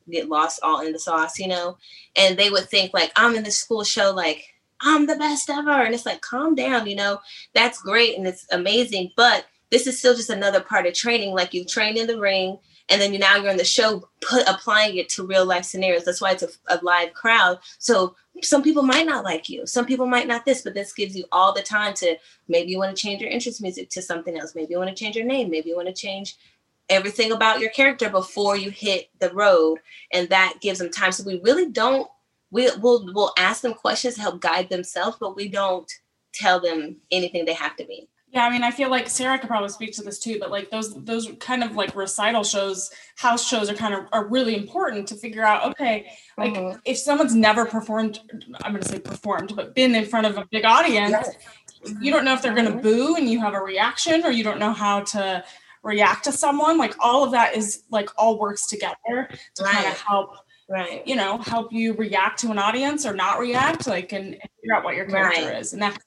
get 0.10 0.28
lost 0.28 0.60
all 0.64 0.84
in 0.84 0.92
the 0.92 0.98
sauce, 1.00 1.38
you 1.38 1.48
know, 1.48 1.78
and 2.16 2.36
they 2.36 2.50
would 2.50 2.68
think 2.68 2.96
like, 2.96 3.12
I'm 3.16 3.36
in 3.36 3.44
the 3.44 3.52
school 3.52 3.84
show, 3.84 4.12
like, 4.12 4.44
I'm 4.82 5.06
the 5.06 5.16
best 5.16 5.50
ever. 5.50 5.72
And 5.72 5.94
it's 5.94 6.06
like, 6.06 6.22
calm 6.22 6.56
down, 6.56 6.88
you 6.88 6.96
know, 6.96 7.20
that's 7.54 7.82
great 7.82 8.18
and 8.18 8.28
it's 8.28 8.46
amazing. 8.52 9.12
But 9.16 9.46
this 9.72 9.88
is 9.88 10.00
still 10.00 10.16
just 10.16 10.30
another 10.30 10.62
part 10.62 10.86
of 10.86 10.94
training. 10.94 11.34
Like 11.34 11.54
you 11.54 11.66
train 11.66 11.98
in 11.98 12.08
the 12.08 12.20
ring 12.20 12.58
and 12.90 13.02
then 13.02 13.12
you 13.12 13.20
now 13.20 13.36
you're 13.36 13.52
in 13.52 13.58
the 13.58 13.66
show 13.66 14.08
put 14.22 14.48
applying 14.48 14.98
it 14.98 15.10
to 15.10 15.28
real 15.28 15.46
life 15.46 15.66
scenarios. 15.66 16.06
That's 16.06 16.22
why 16.22 16.32
it's 16.32 16.44
a, 16.44 16.50
a 16.68 16.80
live 16.84 17.14
crowd. 17.14 17.60
So 17.80 18.16
some 18.42 18.64
people 18.64 18.84
might 18.84 19.06
not 19.06 19.24
like 19.24 19.50
you. 19.50 19.66
Some 19.66 19.86
people 19.86 20.06
might 20.06 20.28
not 20.28 20.46
this, 20.46 20.62
but 20.62 20.74
this 20.74 20.94
gives 20.94 21.16
you 21.16 21.26
all 21.32 21.54
the 21.54 21.62
time 21.62 21.94
to 21.96 22.18
maybe 22.48 22.72
you 22.72 22.78
want 22.78 22.96
to 22.96 23.02
change 23.02 23.22
your 23.22 23.32
interest 23.32 23.62
music 23.62 23.90
to 23.90 24.02
something 24.02 24.38
else. 24.38 24.56
Maybe 24.56 24.72
you 24.72 24.78
want 24.78 24.96
to 24.96 25.04
change 25.04 25.16
your 25.16 25.26
name. 25.26 25.50
Maybe 25.50 25.70
you 25.70 25.76
want 25.76 25.88
to 25.88 25.94
change 25.94 26.38
everything 26.90 27.34
about 27.34 27.60
your 27.60 27.72
character 27.72 28.10
before 28.10 28.56
you 28.56 28.70
hit 28.70 29.10
the 29.20 29.32
road. 29.32 29.80
And 30.14 30.30
that 30.30 30.56
gives 30.62 30.80
them 30.80 30.90
time. 30.90 31.12
So 31.12 31.24
we 31.26 31.42
really 31.44 31.70
don't, 31.70 32.08
we, 32.52 32.70
we'll, 32.78 33.14
we'll 33.14 33.34
ask 33.38 33.62
them 33.62 33.74
questions 33.74 34.16
to 34.16 34.22
help 34.22 34.42
guide 34.42 34.70
themselves, 34.70 35.18
but 35.20 35.36
we 35.36 35.48
don't 35.50 35.92
tell 36.34 36.60
them 36.60 36.98
anything 37.12 37.46
they 37.46 37.54
have 37.54 37.76
to 37.78 37.86
be. 37.86 38.08
Yeah, 38.30 38.46
I 38.46 38.50
mean, 38.50 38.62
I 38.62 38.72
feel 38.72 38.90
like 38.90 39.10
Sarah 39.10 39.40
could 39.40 39.48
probably 39.50 39.70
speak 39.70 39.94
to 39.94 40.04
this 40.04 40.20
too, 40.20 40.38
but 40.38 40.52
like 40.52 40.70
those 40.70 40.94
those 41.06 41.32
kind 41.40 41.64
of 41.64 41.76
like 41.76 41.96
recital 41.96 42.44
shows, 42.44 42.92
house 43.16 43.48
shows 43.48 43.70
are 43.70 43.74
kind 43.74 43.94
of 43.94 44.02
are 44.12 44.28
really 44.28 44.56
important 44.56 45.08
to 45.08 45.16
figure 45.16 45.44
out. 45.44 45.64
Okay, 45.72 46.12
like 46.38 46.54
Mhm. 46.54 46.80
if 46.84 46.98
someone's 46.98 47.34
never 47.34 47.66
performed, 47.66 48.20
I'm 48.64 48.74
going 48.74 48.84
to 48.84 48.90
say 48.90 49.00
performed, 49.00 49.56
but 49.56 49.74
been 49.74 49.96
in 49.96 50.06
front 50.06 50.28
of 50.28 50.38
a 50.38 50.46
big 50.52 50.66
audience, 50.66 51.30
you 52.02 52.12
don't 52.12 52.26
know 52.26 52.34
if 52.34 52.42
they're 52.42 52.54
going 52.54 52.70
to 52.72 52.78
boo 52.78 53.16
and 53.16 53.30
you 53.30 53.40
have 53.40 53.54
a 53.54 53.62
reaction, 53.62 54.26
or 54.26 54.32
you 54.32 54.44
don't 54.44 54.60
know 54.60 54.74
how 54.74 55.00
to 55.02 55.42
react 55.84 56.26
to 56.26 56.34
someone. 56.34 56.78
Like 56.78 56.96
all 57.00 57.24
of 57.24 57.32
that 57.32 57.56
is 57.56 57.84
like 57.92 58.10
all 58.18 58.38
works 58.38 58.68
together 58.68 59.30
to 59.56 59.64
kind 59.64 59.88
of 59.88 60.02
help 60.02 60.36
Right. 60.70 61.06
you 61.08 61.16
know 61.16 61.38
help 61.38 61.72
you 61.72 61.94
react 61.94 62.40
to 62.40 62.52
an 62.52 62.60
audience 62.60 63.06
or 63.06 63.14
not 63.14 63.40
react, 63.40 63.88
like 63.88 64.12
and, 64.12 64.34
and 64.34 64.42
figure 64.62 64.76
out 64.76 64.84
what 64.84 64.96
your 64.96 65.06
character 65.06 65.46
Right. 65.48 65.58
is, 65.62 65.74
and 65.74 65.82
that 65.82 65.98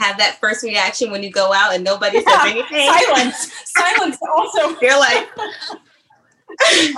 Have 0.00 0.18
that 0.18 0.38
first 0.40 0.64
reaction 0.64 1.12
when 1.12 1.22
you 1.22 1.30
go 1.30 1.52
out 1.52 1.74
and 1.74 1.84
nobody 1.84 2.20
says 2.20 2.38
anything. 2.44 2.88
silence, 2.88 3.52
silence. 3.66 4.18
Also, 4.34 4.76
You're 4.82 4.98
like, 4.98 5.28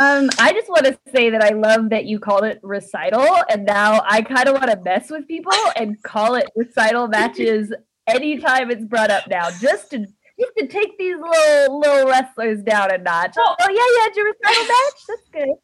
Um, 0.00 0.30
I 0.40 0.52
just 0.52 0.68
want 0.68 0.84
to 0.86 0.98
say 1.14 1.30
that 1.30 1.42
I 1.42 1.50
love 1.50 1.90
that 1.90 2.06
you 2.06 2.18
called 2.18 2.42
it 2.44 2.58
recital, 2.62 3.28
and 3.50 3.64
now 3.64 4.02
I 4.04 4.20
kind 4.22 4.48
of 4.48 4.54
want 4.54 4.70
to 4.70 4.80
mess 4.82 5.10
with 5.10 5.28
people 5.28 5.52
and 5.76 6.02
call 6.02 6.34
it 6.34 6.46
recital 6.56 7.06
matches 7.06 7.72
anytime 8.08 8.70
it's 8.72 8.84
brought 8.84 9.10
up 9.12 9.28
now, 9.28 9.50
just 9.60 9.90
to 9.90 9.98
just 9.98 10.52
to 10.58 10.66
take 10.66 10.98
these 10.98 11.14
little 11.16 11.78
little 11.78 12.08
wrestlers 12.08 12.62
down 12.64 12.90
a 12.92 12.98
notch. 12.98 13.34
Oh, 13.38 13.54
yeah, 13.60 13.68
yeah, 13.68 14.08
it's 14.08 14.16
your 14.16 14.26
recital 14.26 14.64
match. 14.64 15.02
That's 15.08 15.28
good. 15.32 15.54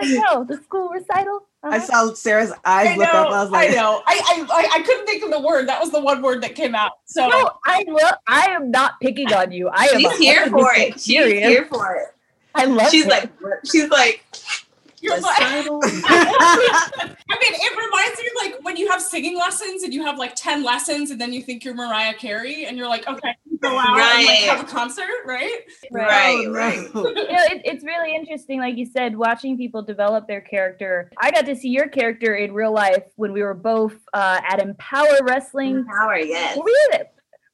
Gotta 0.00 0.22
go. 0.32 0.44
The 0.44 0.62
school 0.62 0.88
recital. 0.90 1.40
I 1.62 1.76
Uh-huh. 1.78 1.86
saw 2.08 2.14
Sarah's 2.14 2.52
eyes 2.64 2.88
I 2.88 2.96
look 2.96 3.08
up. 3.08 3.28
I 3.28 3.42
was 3.42 3.50
like, 3.50 3.70
I 3.70 3.74
know. 3.74 4.02
I, 4.06 4.20
I, 4.22 4.46
I, 4.52 4.68
I 4.80 4.82
couldn't 4.82 5.06
think 5.06 5.24
of 5.24 5.30
the 5.30 5.40
word. 5.40 5.66
That 5.68 5.80
was 5.80 5.90
the 5.90 6.00
one 6.00 6.20
word 6.20 6.42
that 6.42 6.54
came 6.54 6.74
out. 6.74 6.92
So 7.06 7.26
No, 7.28 7.50
I 7.64 7.84
will. 7.88 8.10
I 8.26 8.46
am 8.50 8.70
not 8.70 9.00
picking 9.00 9.32
on 9.32 9.50
you. 9.50 9.68
I 9.72 9.86
am. 9.86 9.98
she's 10.00 10.16
here 10.18 10.50
for 10.50 10.72
it. 10.74 11.00
She's 11.00 11.24
here 11.26 11.64
for 11.66 11.94
it. 11.96 12.08
I 12.54 12.66
love. 12.66 12.90
She's 12.90 13.06
it. 13.06 13.10
like, 13.10 13.30
she's 13.64 13.88
like, 13.88 14.22
you're 15.04 15.20
like. 15.20 15.36
I 15.40 17.36
mean, 17.40 17.54
it 17.54 17.76
reminds 17.76 18.18
me 18.18 18.30
like 18.36 18.64
when 18.64 18.76
you 18.76 18.90
have 18.90 19.02
singing 19.02 19.36
lessons 19.36 19.82
and 19.82 19.92
you 19.92 20.02
have 20.04 20.18
like 20.18 20.34
10 20.34 20.64
lessons 20.64 21.10
and 21.10 21.20
then 21.20 21.32
you 21.32 21.42
think 21.42 21.62
you're 21.64 21.74
Mariah 21.74 22.14
Carey 22.14 22.64
and 22.64 22.78
you're 22.78 22.88
like, 22.88 23.06
okay, 23.06 23.36
go 23.60 23.78
out 23.78 23.98
and 23.98 24.26
like 24.26 24.38
have 24.40 24.60
a 24.60 24.64
concert, 24.64 25.06
right? 25.26 25.60
right, 25.90 26.46
oh, 26.46 26.52
right. 26.52 26.76
you 26.94 27.02
know, 27.02 27.44
it, 27.50 27.62
it's 27.64 27.84
really 27.84 28.14
interesting, 28.14 28.60
like 28.60 28.76
you 28.76 28.86
said, 28.86 29.16
watching 29.16 29.58
people 29.58 29.82
develop 29.82 30.26
their 30.26 30.40
character. 30.40 31.10
I 31.20 31.30
got 31.30 31.44
to 31.46 31.54
see 31.54 31.68
your 31.68 31.88
character 31.88 32.34
in 32.34 32.52
real 32.52 32.72
life 32.72 33.04
when 33.16 33.32
we 33.32 33.42
were 33.42 33.54
both 33.54 33.96
uh, 34.14 34.40
at 34.48 34.60
Empower 34.60 35.18
Wrestling. 35.22 35.84
Power, 35.84 36.16
yes. 36.16 36.56
Were 36.56 36.64
we 36.64 36.78
in 36.92 37.00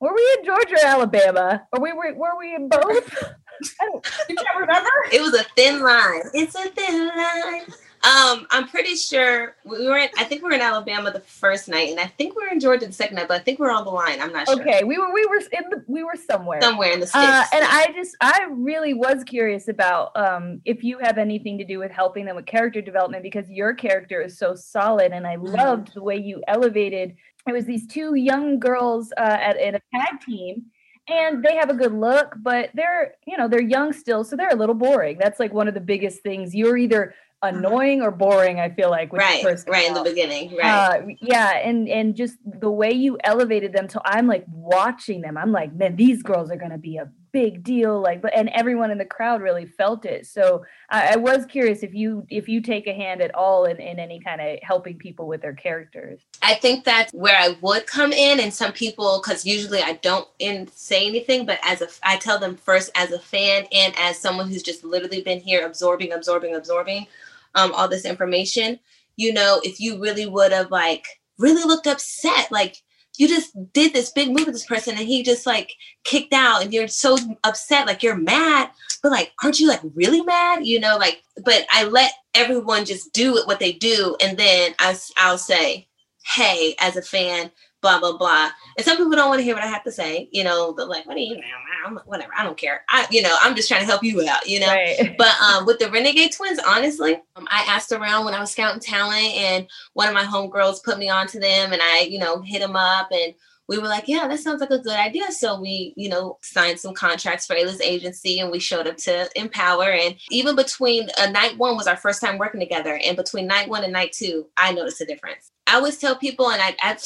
Were 0.01 0.15
we 0.15 0.37
in 0.39 0.45
Georgia 0.45 0.77
or 0.83 0.87
Alabama? 0.87 1.67
Or 1.73 1.83
we 1.83 1.93
were 1.93 2.15
were 2.15 2.39
we 2.39 2.55
in 2.55 2.69
both? 2.69 3.25
I 3.81 3.85
You 4.29 4.37
can't 4.37 4.59
remember? 4.59 4.89
It 5.13 5.21
was 5.21 5.35
a 5.35 5.45
thin 5.57 5.83
line. 5.83 6.23
It's 6.35 6.55
a 6.55 6.69
thin 6.71 7.09
line. 7.09 7.63
Um, 8.03 8.47
I'm 8.51 8.67
pretty 8.67 8.95
sure 8.95 9.57
we 9.63 9.87
were 9.87 9.99
in, 9.99 10.09
I 10.17 10.25
think 10.25 10.41
we 10.43 10.49
were 10.49 10.55
in 10.55 10.63
Alabama 10.63 11.11
the 11.11 11.21
first 11.21 11.69
night, 11.69 11.91
and 11.91 12.01
I 12.01 12.07
think 12.07 12.35
we 12.35 12.43
were 12.45 12.49
in 12.51 12.59
Georgia 12.59 12.87
the 12.87 12.93
second 12.93 13.17
night, 13.17 13.29
but 13.29 13.39
I 13.39 13.45
think 13.45 13.59
we 13.59 13.67
we're 13.67 13.73
on 13.73 13.85
the 13.85 13.91
line. 13.91 14.23
I'm 14.23 14.33
not 14.33 14.49
sure. 14.49 14.59
okay, 14.59 14.85
we 14.85 14.97
were 14.97 15.13
we 15.13 15.27
were 15.27 15.37
in 15.53 15.69
the 15.69 15.85
we 15.87 16.03
were 16.03 16.15
somewhere. 16.17 16.63
Somewhere 16.63 16.93
in 16.93 17.01
the 17.01 17.07
sticks. 17.07 17.23
Uh, 17.23 17.45
and 17.53 17.63
I 17.69 17.93
just, 17.95 18.17
I 18.23 18.47
really 18.51 18.95
was 18.95 19.23
curious 19.25 19.69
about 19.69 20.17
um, 20.17 20.63
if 20.65 20.83
you 20.83 20.99
have 21.03 21.19
anything 21.19 21.59
to 21.59 21.65
do 21.65 21.79
with 21.79 21.91
helping 21.91 22.25
them 22.25 22.37
with 22.37 22.47
character 22.47 22.81
development 22.81 23.23
because 23.23 23.51
your 23.51 23.75
character 23.75 24.23
is 24.23 24.39
so 24.39 24.55
solid, 24.55 25.13
and 25.13 25.27
I 25.27 25.37
Mhm. 25.37 25.59
loved 25.59 25.93
the 25.93 26.03
way 26.03 26.17
you 26.17 26.43
elevated. 26.49 27.17
It 27.47 27.53
was 27.53 27.67
these 27.67 27.87
two 27.87 28.15
young 28.15 28.59
girls 28.59 29.13
uh, 29.19 29.21
at 29.21 29.61
in 29.61 29.75
a 29.75 29.81
tag 29.95 30.21
team, 30.25 30.65
and 31.11 31.45
they 31.45 31.57
have 31.57 31.71
a 31.71 31.75
good 31.75 31.93
look, 31.93 32.35
but 32.39 32.71
they're, 32.75 33.15
you 33.27 33.37
know, 33.37 33.49
they're 33.49 33.63
young 33.63 33.93
still, 33.93 34.25
so 34.25 34.37
they're 34.37 34.51
a 34.51 34.57
little 34.57 34.75
boring. 34.75 35.19
That's 35.19 35.41
like 35.41 35.53
one 35.53 35.69
of 35.69 35.75
the 35.75 35.81
biggest 35.81 36.23
things. 36.23 36.55
You're 36.55 36.77
either 36.77 37.15
annoying 37.43 38.03
or 38.03 38.11
boring. 38.11 38.61
I 38.61 38.71
feel 38.71 38.91
like 38.91 39.13
right, 39.13 39.45
right 39.67 39.89
in 39.89 39.95
the 39.95 40.03
beginning. 40.03 40.57
Right. 40.57 40.65
Uh, 40.67 41.07
yeah, 41.21 41.59
and 41.59 41.89
and 41.89 42.15
just 42.15 42.37
the 42.45 42.71
way 42.71 42.93
you 42.93 43.19
elevated 43.25 43.73
them 43.73 43.89
to 43.89 44.01
I'm 44.05 44.27
like 44.27 44.45
watching 44.49 45.21
them. 45.23 45.37
I'm 45.37 45.53
like, 45.53 45.75
man, 45.75 45.97
these 45.97 46.23
girls 46.23 46.51
are 46.51 46.57
gonna 46.57 46.79
be 46.79 46.97
a 46.97 47.11
big 47.33 47.63
deal. 47.63 48.01
Like, 48.01 48.23
but 48.23 48.35
and 48.35 48.49
everyone 48.51 48.91
in 48.91 48.99
the 48.99 49.05
crowd 49.05 49.41
really 49.41 49.67
felt 49.67 50.05
it. 50.05 50.27
So 50.27 50.65
I, 50.89 51.15
I 51.15 51.17
was 51.17 51.47
curious 51.47 51.83
if 51.83 51.95
you 51.95 52.27
if 52.31 52.49
you 52.49 52.61
take 52.61 52.87
a 52.87 52.93
hand 52.93 53.21
at 53.21 53.35
all 53.35 53.65
in, 53.65 53.79
in 53.79 53.99
any 53.99 54.21
kind 54.21 54.41
of 54.41 54.59
helping 54.63 54.97
people 54.99 55.27
with 55.27 55.43
their 55.43 55.55
characters. 55.55 56.21
I 56.43 56.55
think 56.55 56.85
that's 56.85 57.13
where 57.13 57.39
I 57.39 57.57
would 57.61 57.87
come 57.87 58.13
in, 58.13 58.41
and 58.41 58.53
some 58.53 58.73
people, 58.73 59.21
because 59.23 59.45
usually 59.45 59.83
I 59.83 59.95
don't 59.95 60.29
in 60.39 60.69
say 60.73 61.07
anything, 61.07 61.47
but 61.47 61.59
as 61.65 61.83
a, 61.83 61.89
I 62.03 62.17
tell 62.17 62.39
them 62.39 62.57
first 62.57 62.91
as 62.95 63.13
a 63.13 63.19
fan 63.19 63.67
and 63.73 63.95
as 63.99 64.19
someone 64.19 64.49
who's 64.49 64.63
just 64.63 64.85
literally 64.85 65.23
been 65.23 65.41
here 65.41 65.67
absorbing, 65.67 66.13
absorbing, 66.13 66.55
absorbing, 66.55 67.07
um, 67.55 67.73
all 67.73 67.89
this 67.89 68.05
information. 68.05 68.79
You 69.17 69.33
know, 69.33 69.61
if 69.63 69.81
you 69.81 70.01
really 70.01 70.27
would 70.27 70.53
have 70.53 70.71
like 70.71 71.05
really 71.39 71.65
looked 71.65 71.87
upset, 71.87 72.51
like 72.51 72.83
you 73.19 73.29
just 73.29 73.53
did 73.73 73.93
this 73.93 74.11
big 74.11 74.29
move 74.29 74.47
with 74.47 74.55
this 74.55 74.67
person, 74.67 74.97
and 74.97 75.07
he 75.07 75.23
just 75.23 75.47
like 75.47 75.73
kicked 76.05 76.33
out, 76.33 76.63
and 76.63 76.73
you're 76.73 76.89
so 76.89 77.19
upset, 77.45 77.87
like 77.87 78.03
you're 78.03 78.17
mad, 78.17 78.71
but 79.03 79.13
like, 79.13 79.33
aren't 79.43 79.61
you 79.61 79.69
like 79.69 79.81
really 79.95 80.23
mad? 80.23 80.67
You 80.67 80.81
know, 80.81 80.97
like, 80.97 81.23
but 81.45 81.67
I 81.71 81.85
let 81.85 82.13
everyone 82.35 82.85
just 82.85 83.13
do 83.13 83.43
what 83.45 83.61
they 83.61 83.73
do, 83.73 84.17
and 84.23 84.39
then 84.39 84.75
I, 84.79 84.97
I'll 85.19 85.39
say, 85.39 85.87
hey, 86.25 86.75
as 86.79 86.97
a 86.97 87.03
fan, 87.03 87.51
blah 87.83 87.99
blah 87.99 88.17
blah. 88.17 88.51
And 88.77 88.85
some 88.85 88.97
people 88.97 89.13
don't 89.13 89.29
want 89.29 89.39
to 89.41 89.45
hear 89.45 89.55
what 89.55 89.65
I 89.65 89.69
have 89.69 89.85
to 89.85 89.93
say. 89.93 90.29
You 90.33 90.45
know, 90.45 90.73
they're 90.73 90.87
like, 90.87 91.07
what 91.07 91.17
do 91.17 91.21
you? 91.21 91.41
I'm, 91.87 91.95
like, 91.95 92.07
whatever. 92.07 92.33
I 92.37 92.45
don't 92.45 92.57
care. 92.57 92.85
I, 92.89 93.07
you 93.11 93.23
know, 93.23 93.37
I'm 93.41 93.55
just 93.55 93.69
trying 93.69 93.81
to 93.81 93.87
help 93.87 94.03
you 94.03 94.27
out. 94.29 94.47
You 94.47 94.61
know. 94.61 94.69
Right. 94.69 94.99
But 95.21 95.39
um, 95.43 95.67
with 95.67 95.79
the 95.79 95.91
Renegade 95.91 96.33
Twins, 96.33 96.59
honestly, 96.67 97.15
um, 97.37 97.47
I 97.51 97.65
asked 97.69 97.93
around 97.93 98.25
when 98.25 98.33
I 98.33 98.41
was 98.41 98.51
scouting 98.51 98.81
talent, 98.81 99.35
and 99.35 99.67
one 99.93 100.09
of 100.09 100.15
my 100.15 100.25
homegirls 100.25 100.83
put 100.83 100.99
me 100.99 101.11
onto 101.11 101.39
them, 101.39 101.73
and 101.73 101.83
I, 101.83 102.07
you 102.09 102.19
know, 102.19 102.41
hit 102.41 102.61
them 102.61 102.77
up, 102.77 103.09
and 103.13 103.35
we 103.71 103.79
were 103.79 103.87
like, 103.87 104.09
yeah, 104.09 104.27
that 104.27 104.41
sounds 104.41 104.61
like 104.61 104.73
a 104.73 104.81
good 104.81 104.99
idea. 104.99 105.31
So 105.31 105.61
we, 105.61 105.95
you 105.97 106.09
know, 106.09 106.39
signed 106.43 106.81
some 106.81 106.93
contracts 106.93 107.47
for 107.47 107.55
Ayla's 107.55 107.81
agency, 107.81 108.41
and 108.41 108.51
we 108.51 108.59
showed 108.59 108.89
up 108.89 108.97
to 108.99 109.31
Empower. 109.37 109.93
And 109.93 110.17
even 110.29 110.57
between 110.57 111.09
uh, 111.17 111.31
night 111.31 111.57
one 111.57 111.77
was 111.77 111.87
our 111.87 111.97
first 111.97 112.21
time 112.21 112.37
working 112.37 112.59
together, 112.59 112.99
and 113.05 113.17
between 113.17 113.47
night 113.47 113.69
one 113.69 113.85
and 113.85 113.93
night 113.93 114.13
two, 114.13 114.49
I 114.57 114.73
noticed 114.73 115.01
a 115.01 115.07
difference. 115.07 115.53
I 115.69 115.77
always 115.77 115.99
tell 115.99 116.17
people, 116.17 116.51
and 116.51 116.61
I, 116.61 116.75
I've, 116.83 117.01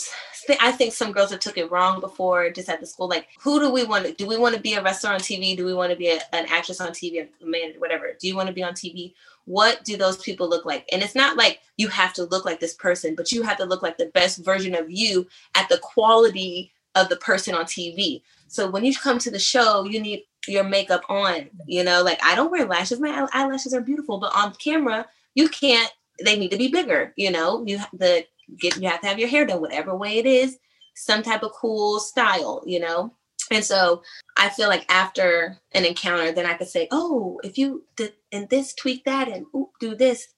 I 0.58 0.72
think 0.72 0.94
some 0.94 1.12
girls 1.12 1.32
have 1.32 1.40
took 1.40 1.58
it 1.58 1.70
wrong 1.70 2.00
before, 2.00 2.48
just 2.48 2.70
at 2.70 2.80
the 2.80 2.86
school. 2.86 3.08
Like, 3.08 3.28
who 3.42 3.60
do 3.60 3.70
we 3.70 3.84
want 3.84 4.06
to? 4.06 4.14
Do 4.14 4.26
we 4.26 4.38
want 4.38 4.54
to 4.54 4.60
be 4.60 4.72
a 4.72 4.82
wrestler 4.82 5.10
on 5.10 5.20
TV? 5.20 5.54
Do 5.54 5.66
we 5.66 5.74
want 5.74 5.90
to 5.90 5.98
be 5.98 6.08
a, 6.08 6.20
an 6.32 6.46
actress 6.48 6.80
on 6.80 6.92
TV? 6.92 7.28
A 7.42 7.46
man, 7.46 7.74
whatever. 7.76 8.12
Do 8.18 8.26
you 8.26 8.36
want 8.36 8.46
to 8.46 8.54
be 8.54 8.62
on 8.62 8.72
TV? 8.72 9.12
What 9.46 9.84
do 9.84 9.96
those 9.96 10.18
people 10.18 10.48
look 10.48 10.64
like? 10.64 10.88
And 10.92 11.02
it's 11.02 11.14
not 11.14 11.36
like 11.36 11.60
you 11.76 11.88
have 11.88 12.12
to 12.14 12.24
look 12.24 12.44
like 12.44 12.60
this 12.60 12.74
person, 12.74 13.14
but 13.14 13.32
you 13.32 13.42
have 13.42 13.58
to 13.58 13.64
look 13.64 13.82
like 13.82 13.98
the 13.98 14.10
best 14.14 14.44
version 14.44 14.74
of 14.74 14.90
you 14.90 15.26
at 15.54 15.68
the 15.68 15.78
quality 15.78 16.72
of 16.94 17.08
the 17.08 17.16
person 17.16 17.54
on 17.54 17.64
TV. 17.64 18.22
So 18.48 18.70
when 18.70 18.84
you 18.84 18.94
come 18.94 19.18
to 19.18 19.30
the 19.30 19.38
show, 19.38 19.84
you 19.84 20.00
need 20.00 20.24
your 20.46 20.64
makeup 20.64 21.02
on. 21.08 21.50
You 21.66 21.84
know, 21.84 22.02
like 22.02 22.20
I 22.22 22.34
don't 22.34 22.50
wear 22.50 22.66
lashes. 22.66 23.00
My 23.00 23.26
eyelashes 23.32 23.74
are 23.74 23.80
beautiful, 23.80 24.18
but 24.18 24.34
on 24.34 24.54
camera, 24.54 25.06
you 25.34 25.48
can't. 25.48 25.90
They 26.24 26.38
need 26.38 26.52
to 26.52 26.58
be 26.58 26.68
bigger. 26.68 27.12
You 27.16 27.30
know, 27.30 27.64
you 27.66 27.80
the 27.92 28.24
get 28.58 28.76
you 28.76 28.88
have 28.88 29.00
to 29.00 29.08
have 29.08 29.18
your 29.18 29.28
hair 29.28 29.46
done 29.46 29.60
whatever 29.60 29.96
way 29.96 30.18
it 30.18 30.26
is, 30.26 30.58
some 30.94 31.22
type 31.22 31.42
of 31.42 31.52
cool 31.52 31.98
style. 31.98 32.62
You 32.66 32.80
know, 32.80 33.12
and 33.50 33.64
so 33.64 34.02
I 34.44 34.50
feel 34.50 34.68
like 34.68 34.84
after 34.90 35.58
an 35.72 35.86
encounter, 35.86 36.30
then 36.30 36.44
I 36.44 36.54
could 36.54 36.68
say, 36.68 36.86
oh, 36.90 37.40
if 37.42 37.56
you 37.56 37.84
did 37.96 38.12
and 38.30 38.48
this, 38.50 38.74
tweak 38.74 39.04
that, 39.04 39.26
and 39.26 39.46
ooh, 39.54 39.70
do 39.80 39.94
this, 39.94 40.28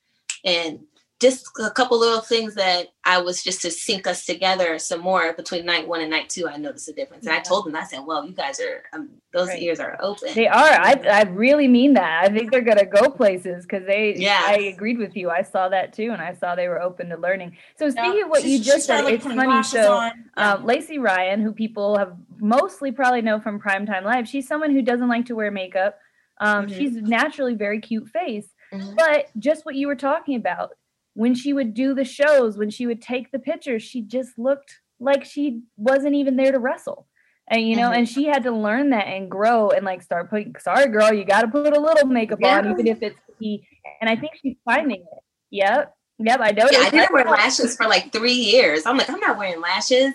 and 0.45 0.81
just 1.19 1.47
a 1.65 1.71
couple 1.71 1.99
little 1.99 2.21
things 2.21 2.55
that 2.57 2.89
I 3.05 3.19
was 3.23 3.43
just 3.43 3.63
to 3.63 3.71
sync 3.71 4.07
us 4.07 4.27
together 4.27 4.79
some 4.79 5.01
more 5.01 5.33
between 5.33 5.65
night 5.65 5.89
one 5.89 6.03
and 6.03 6.11
night 6.11 6.29
two. 6.29 6.47
I 6.47 6.59
noticed 6.59 6.89
a 6.89 6.93
difference, 6.93 7.27
and 7.27 7.35
I 7.35 7.41
told 7.41 7.65
them 7.67 7.75
I 7.75 7.85
said, 7.85 8.01
"Well, 8.05 8.27
you 8.27 8.33
guys 8.35 8.61
are 8.61 8.83
um, 8.93 9.09
those 9.33 9.49
Right. 9.49 9.63
ears 9.63 9.81
are 9.81 9.97
open." 10.01 10.35
They 10.35 10.47
are. 10.47 10.55
I, 10.55 10.93
I 11.11 11.23
really 11.23 11.69
mean 11.69 11.95
that. 11.95 12.25
I 12.25 12.29
think 12.35 12.51
they're 12.51 12.61
gonna 12.61 12.85
go 12.85 13.09
places 13.09 13.65
because 13.65 13.87
they. 13.87 14.15
Yeah. 14.17 14.43
I 14.45 14.55
agreed 14.75 14.99
with 14.99 15.17
you. 15.17 15.31
I 15.31 15.41
saw 15.43 15.71
that 15.71 15.95
too, 15.95 16.11
and 16.13 16.21
I 16.21 16.35
saw 16.35 16.55
they 16.55 16.69
were 16.69 16.83
open 16.83 17.09
to 17.09 17.17
learning. 17.17 17.57
So 17.79 17.87
Yeah. 17.87 17.91
speaking 17.93 18.23
of 18.25 18.29
what 18.29 18.43
She- 18.43 18.57
you 18.57 18.63
just 18.63 18.87
said, 18.87 19.03
like, 19.05 19.15
it's 19.15 19.25
funny. 19.25 19.63
So 19.63 19.95
on. 19.95 20.13
um, 20.37 20.67
Lacey 20.67 20.99
Ryan, 20.99 21.41
who 21.41 21.53
people 21.53 21.97
have 21.97 22.15
mostly 22.39 22.93
probably 22.93 23.23
know 23.23 23.41
from 23.41 23.59
Primetime 23.59 24.05
Live, 24.05 24.29
she's 24.29 24.47
someone 24.47 24.71
who 24.71 24.83
doesn't 24.83 25.09
like 25.09 25.25
to 25.27 25.35
wear 25.35 25.51
makeup. 25.51 25.99
Um, 26.39 26.67
Mhm. 26.67 26.77
She's 26.77 26.93
naturally 26.97 27.55
very 27.55 27.81
cute 27.81 28.09
face, 28.11 28.49
Mhm. 28.71 28.95
but 28.97 29.29
just 29.39 29.65
what 29.65 29.75
you 29.75 29.87
were 29.87 29.97
talking 29.97 30.37
about, 30.37 30.73
when 31.17 31.35
she 31.35 31.53
would 31.55 31.73
do 31.73 31.95
the 31.95 32.05
shows, 32.05 32.59
when 32.59 32.69
she 32.69 32.87
would 32.87 33.01
take 33.01 33.33
the 33.33 33.39
pictures, 33.39 33.83
she 33.83 34.03
just 34.03 34.39
looked 34.39 34.71
like 35.01 35.25
she 35.25 35.63
wasn't 35.79 36.15
even 36.15 36.37
there 36.37 36.53
to 36.53 36.59
wrestle. 36.59 37.07
And 37.49 37.67
you 37.67 37.75
know, 37.77 37.91
Mhm. 37.91 37.97
and 37.99 38.09
she 38.09 38.25
had 38.27 38.43
to 38.43 38.51
learn 38.51 38.91
that 38.91 39.07
and 39.07 39.31
grow 39.31 39.71
and 39.71 39.85
like 39.85 40.03
start 40.03 40.29
putting. 40.29 40.55
Sorry, 40.59 40.89
girl, 40.89 41.13
you 41.13 41.25
got 41.25 41.41
to 41.43 41.49
put 41.49 41.77
a 41.77 41.81
little 41.81 42.07
makeup 42.07 42.43
on, 42.45 42.71
even 42.71 42.87
if 42.87 43.03
it's. 43.03 43.19
he- 43.39 43.67
And 44.01 44.11
I 44.11 44.17
think 44.17 44.33
she's 44.43 44.57
finding 44.65 45.01
it. 45.01 45.23
Yep, 45.51 45.95
yep. 46.19 46.41
I 46.41 46.51
noticed. 46.51 46.73
Yeah, 46.75 46.87
I 46.87 46.91
didn't 46.91 47.13
wear 47.13 47.25
lashes 47.25 47.77
for 47.77 47.87
like 47.87 48.13
three 48.13 48.33
years. 48.33 48.85
I'm 48.85 48.99
like, 48.99 49.09
I'm 49.09 49.21
not 49.21 49.39
wearing 49.39 49.61
lashes. 49.61 50.13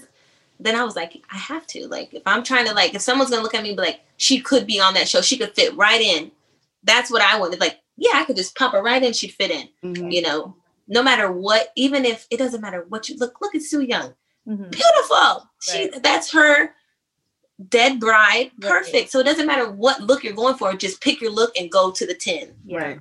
Then 0.59 0.75
I 0.75 0.83
was 0.83 0.95
like, 0.95 1.23
I 1.31 1.37
have 1.37 1.65
to. 1.67 1.87
Like, 1.87 2.13
if 2.13 2.21
I'm 2.27 2.43
trying 2.43 2.67
to, 2.67 2.73
like, 2.75 2.93
if 2.93 3.01
someone's 3.01 3.31
gonna 3.31 3.41
look 3.41 3.55
at 3.55 3.63
me, 3.63 3.69
and 3.69 3.77
be 3.77 3.83
like, 3.83 4.01
she 4.17 4.39
could 4.41 4.67
be 4.67 4.79
on 4.79 4.93
that 4.93 5.07
show. 5.07 5.21
She 5.21 5.37
could 5.37 5.55
fit 5.55 5.75
right 5.75 6.01
in. 6.01 6.31
That's 6.83 7.09
what 7.09 7.21
I 7.23 7.39
wanted. 7.39 7.59
Like, 7.59 7.79
yeah, 7.97 8.11
I 8.15 8.25
could 8.25 8.35
just 8.35 8.55
pop 8.55 8.73
her 8.73 8.81
right 8.83 9.01
in. 9.01 9.13
She'd 9.13 9.31
fit 9.33 9.49
in. 9.51 9.69
Mhm. 9.83 10.11
You 10.11 10.21
know, 10.21 10.55
no 10.91 11.01
matter 11.01 11.31
what. 11.31 11.69
Even 11.75 12.05
if 12.05 12.27
it 12.29 12.37
doesn't 12.37 12.61
matter 12.61 12.85
what 12.89 13.09
you 13.09 13.15
look. 13.17 13.41
Look 13.41 13.55
at 13.55 13.63
Su 13.63 13.81
Yung. 13.81 14.13
Mhm. 14.47 14.69
Beautiful. 14.71 15.49
She. 15.61 15.89
That's 16.03 16.31
her. 16.31 16.75
Dead 17.69 17.99
bride. 17.99 18.51
Right. 18.59 18.69
Perfect. 18.71 19.11
So 19.11 19.19
it 19.19 19.23
doesn't 19.25 19.45
matter 19.47 19.71
what 19.71 20.01
look 20.01 20.23
you're 20.23 20.33
going 20.33 20.55
for. 20.55 20.73
Just 20.73 21.01
pick 21.01 21.21
your 21.21 21.31
look 21.31 21.55
and 21.57 21.71
go 21.71 21.91
to 21.91 22.05
the 22.05 22.13
ten. 22.15 22.55
Yeah, 22.65 22.77
Right. 22.79 22.99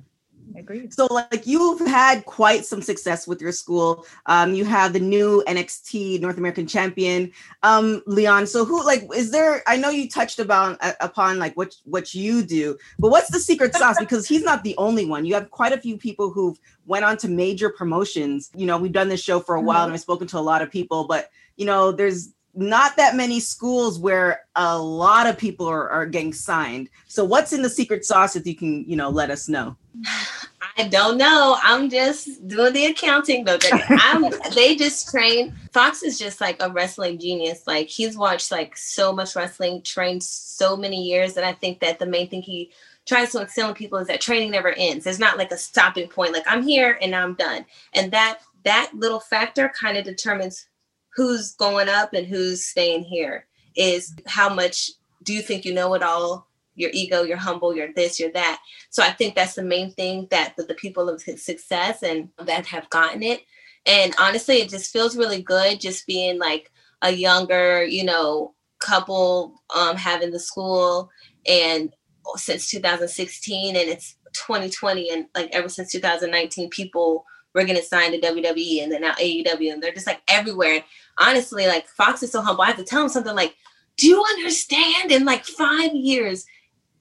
Agreed. 0.55 0.93
So, 0.93 1.07
like, 1.11 1.45
you've 1.45 1.79
had 1.87 2.25
quite 2.25 2.65
some 2.65 2.81
success 2.81 3.27
with 3.27 3.41
your 3.41 3.51
school. 3.51 4.05
Um, 4.25 4.53
you 4.53 4.65
have 4.65 4.93
the 4.93 4.99
new 4.99 5.43
NXT 5.47 6.21
North 6.21 6.37
American 6.37 6.67
Champion, 6.67 7.31
um, 7.63 8.01
Leon. 8.07 8.47
So, 8.47 8.65
who, 8.65 8.85
like, 8.85 9.07
is 9.15 9.31
there? 9.31 9.63
I 9.67 9.77
know 9.77 9.89
you 9.89 10.09
touched 10.09 10.39
about 10.39 10.77
uh, 10.81 10.93
upon 11.01 11.39
like 11.39 11.55
what 11.57 11.75
what 11.83 12.13
you 12.13 12.43
do, 12.43 12.77
but 12.99 13.09
what's 13.09 13.29
the 13.29 13.39
secret 13.39 13.75
sauce? 13.75 13.97
Because 13.99 14.27
he's 14.27 14.43
not 14.43 14.63
the 14.63 14.75
only 14.77 15.05
one. 15.05 15.25
You 15.25 15.33
have 15.35 15.51
quite 15.51 15.73
a 15.73 15.77
few 15.77 15.97
people 15.97 16.31
who've 16.31 16.59
went 16.85 17.05
on 17.05 17.17
to 17.17 17.27
major 17.27 17.69
promotions. 17.69 18.51
You 18.55 18.65
know, 18.65 18.77
we've 18.77 18.91
done 18.91 19.09
this 19.09 19.21
show 19.21 19.39
for 19.39 19.55
a 19.55 19.61
while, 19.61 19.85
and 19.85 19.93
I've 19.93 19.99
spoken 20.01 20.27
to 20.27 20.37
a 20.37 20.39
lot 20.39 20.61
of 20.61 20.71
people, 20.71 21.05
but 21.05 21.29
you 21.57 21.65
know, 21.65 21.91
there's 21.91 22.33
not 22.53 22.97
that 22.97 23.15
many 23.15 23.39
schools 23.39 23.99
where 23.99 24.45
a 24.55 24.77
lot 24.77 25.27
of 25.27 25.37
people 25.37 25.67
are, 25.67 25.89
are 25.89 26.05
getting 26.05 26.33
signed. 26.33 26.89
So, 27.07 27.23
what's 27.23 27.53
in 27.53 27.61
the 27.61 27.69
secret 27.69 28.05
sauce? 28.05 28.35
If 28.35 28.45
you 28.45 28.55
can, 28.55 28.83
you 28.89 28.95
know, 28.95 29.09
let 29.09 29.29
us 29.29 29.47
know. 29.47 29.75
I 30.77 30.87
don't 30.87 31.17
know. 31.17 31.57
I'm 31.61 31.89
just 31.89 32.47
doing 32.47 32.73
the 32.73 32.85
accounting 32.85 33.43
though. 33.43 33.57
I'm 33.89 34.25
they 34.55 34.75
just 34.75 35.09
train. 35.09 35.53
Fox 35.73 36.01
is 36.01 36.17
just 36.17 36.39
like 36.39 36.61
a 36.61 36.71
wrestling 36.71 37.19
genius. 37.19 37.67
Like 37.67 37.87
he's 37.87 38.17
watched 38.17 38.51
like 38.51 38.77
so 38.77 39.11
much 39.11 39.35
wrestling, 39.35 39.81
trained 39.83 40.23
so 40.23 40.77
many 40.77 41.03
years, 41.03 41.35
and 41.35 41.45
I 41.45 41.53
think 41.53 41.79
that 41.81 41.99
the 41.99 42.05
main 42.05 42.29
thing 42.29 42.41
he 42.41 42.71
tries 43.05 43.31
to 43.31 43.41
instill 43.41 43.69
in 43.69 43.73
people 43.73 43.97
is 43.97 44.07
that 44.07 44.21
training 44.21 44.51
never 44.51 44.73
ends. 44.77 45.03
There's 45.03 45.19
not 45.19 45.37
like 45.37 45.51
a 45.51 45.57
stopping 45.57 46.07
point. 46.07 46.33
Like 46.33 46.45
I'm 46.47 46.63
here 46.63 46.97
and 47.01 47.15
I'm 47.15 47.33
done. 47.35 47.65
And 47.93 48.11
that 48.11 48.39
that 48.63 48.91
little 48.93 49.19
factor 49.19 49.71
kind 49.79 49.97
of 49.97 50.05
determines 50.05 50.67
who's 51.15 51.53
going 51.53 51.89
up 51.89 52.13
and 52.13 52.27
who's 52.27 52.65
staying 52.65 53.03
here. 53.03 53.47
Is 53.75 54.13
how 54.27 54.53
much 54.53 54.91
do 55.23 55.33
you 55.33 55.41
think 55.41 55.65
you 55.65 55.73
know 55.73 55.93
it 55.93 56.03
all? 56.03 56.47
Your 56.75 56.89
ego, 56.93 57.23
you're 57.23 57.37
humble, 57.37 57.75
you're 57.75 57.93
this, 57.93 58.19
you're 58.19 58.31
that. 58.31 58.61
So 58.89 59.03
I 59.03 59.11
think 59.11 59.35
that's 59.35 59.55
the 59.55 59.63
main 59.63 59.91
thing 59.91 60.27
that 60.31 60.55
the, 60.57 60.63
the 60.63 60.73
people 60.73 61.09
of 61.09 61.21
success 61.21 62.01
and 62.03 62.29
that 62.37 62.65
have 62.65 62.89
gotten 62.89 63.23
it. 63.23 63.41
And 63.85 64.13
honestly, 64.19 64.57
it 64.57 64.69
just 64.69 64.91
feels 64.91 65.17
really 65.17 65.41
good 65.41 65.79
just 65.79 66.07
being 66.07 66.39
like 66.39 66.71
a 67.01 67.11
younger, 67.11 67.83
you 67.83 68.03
know, 68.03 68.53
couple 68.79 69.61
um, 69.75 69.95
having 69.95 70.31
the 70.31 70.39
school 70.39 71.09
and 71.47 71.93
since 72.35 72.69
2016 72.69 73.75
and 73.75 73.89
it's 73.89 74.15
2020 74.33 75.09
and 75.11 75.25
like 75.35 75.49
ever 75.51 75.69
since 75.69 75.91
2019 75.91 76.69
people 76.69 77.25
were 77.53 77.65
to 77.65 77.81
sign 77.81 78.11
to 78.11 78.19
WWE 78.19 78.83
and 78.83 78.91
then 78.91 79.01
now 79.01 79.13
AEW 79.13 79.73
and 79.73 79.81
they're 79.81 79.93
just 79.93 80.07
like 80.07 80.21
everywhere. 80.27 80.83
Honestly, 81.19 81.67
like 81.67 81.87
Fox 81.87 82.23
is 82.23 82.31
so 82.31 82.41
humble. 82.41 82.63
I 82.63 82.67
have 82.67 82.77
to 82.77 82.83
tell 82.83 83.03
him 83.03 83.09
something 83.09 83.35
like, 83.35 83.55
do 83.97 84.07
you 84.07 84.23
understand 84.23 85.11
in 85.11 85.25
like 85.25 85.45
five 85.45 85.93
years 85.93 86.45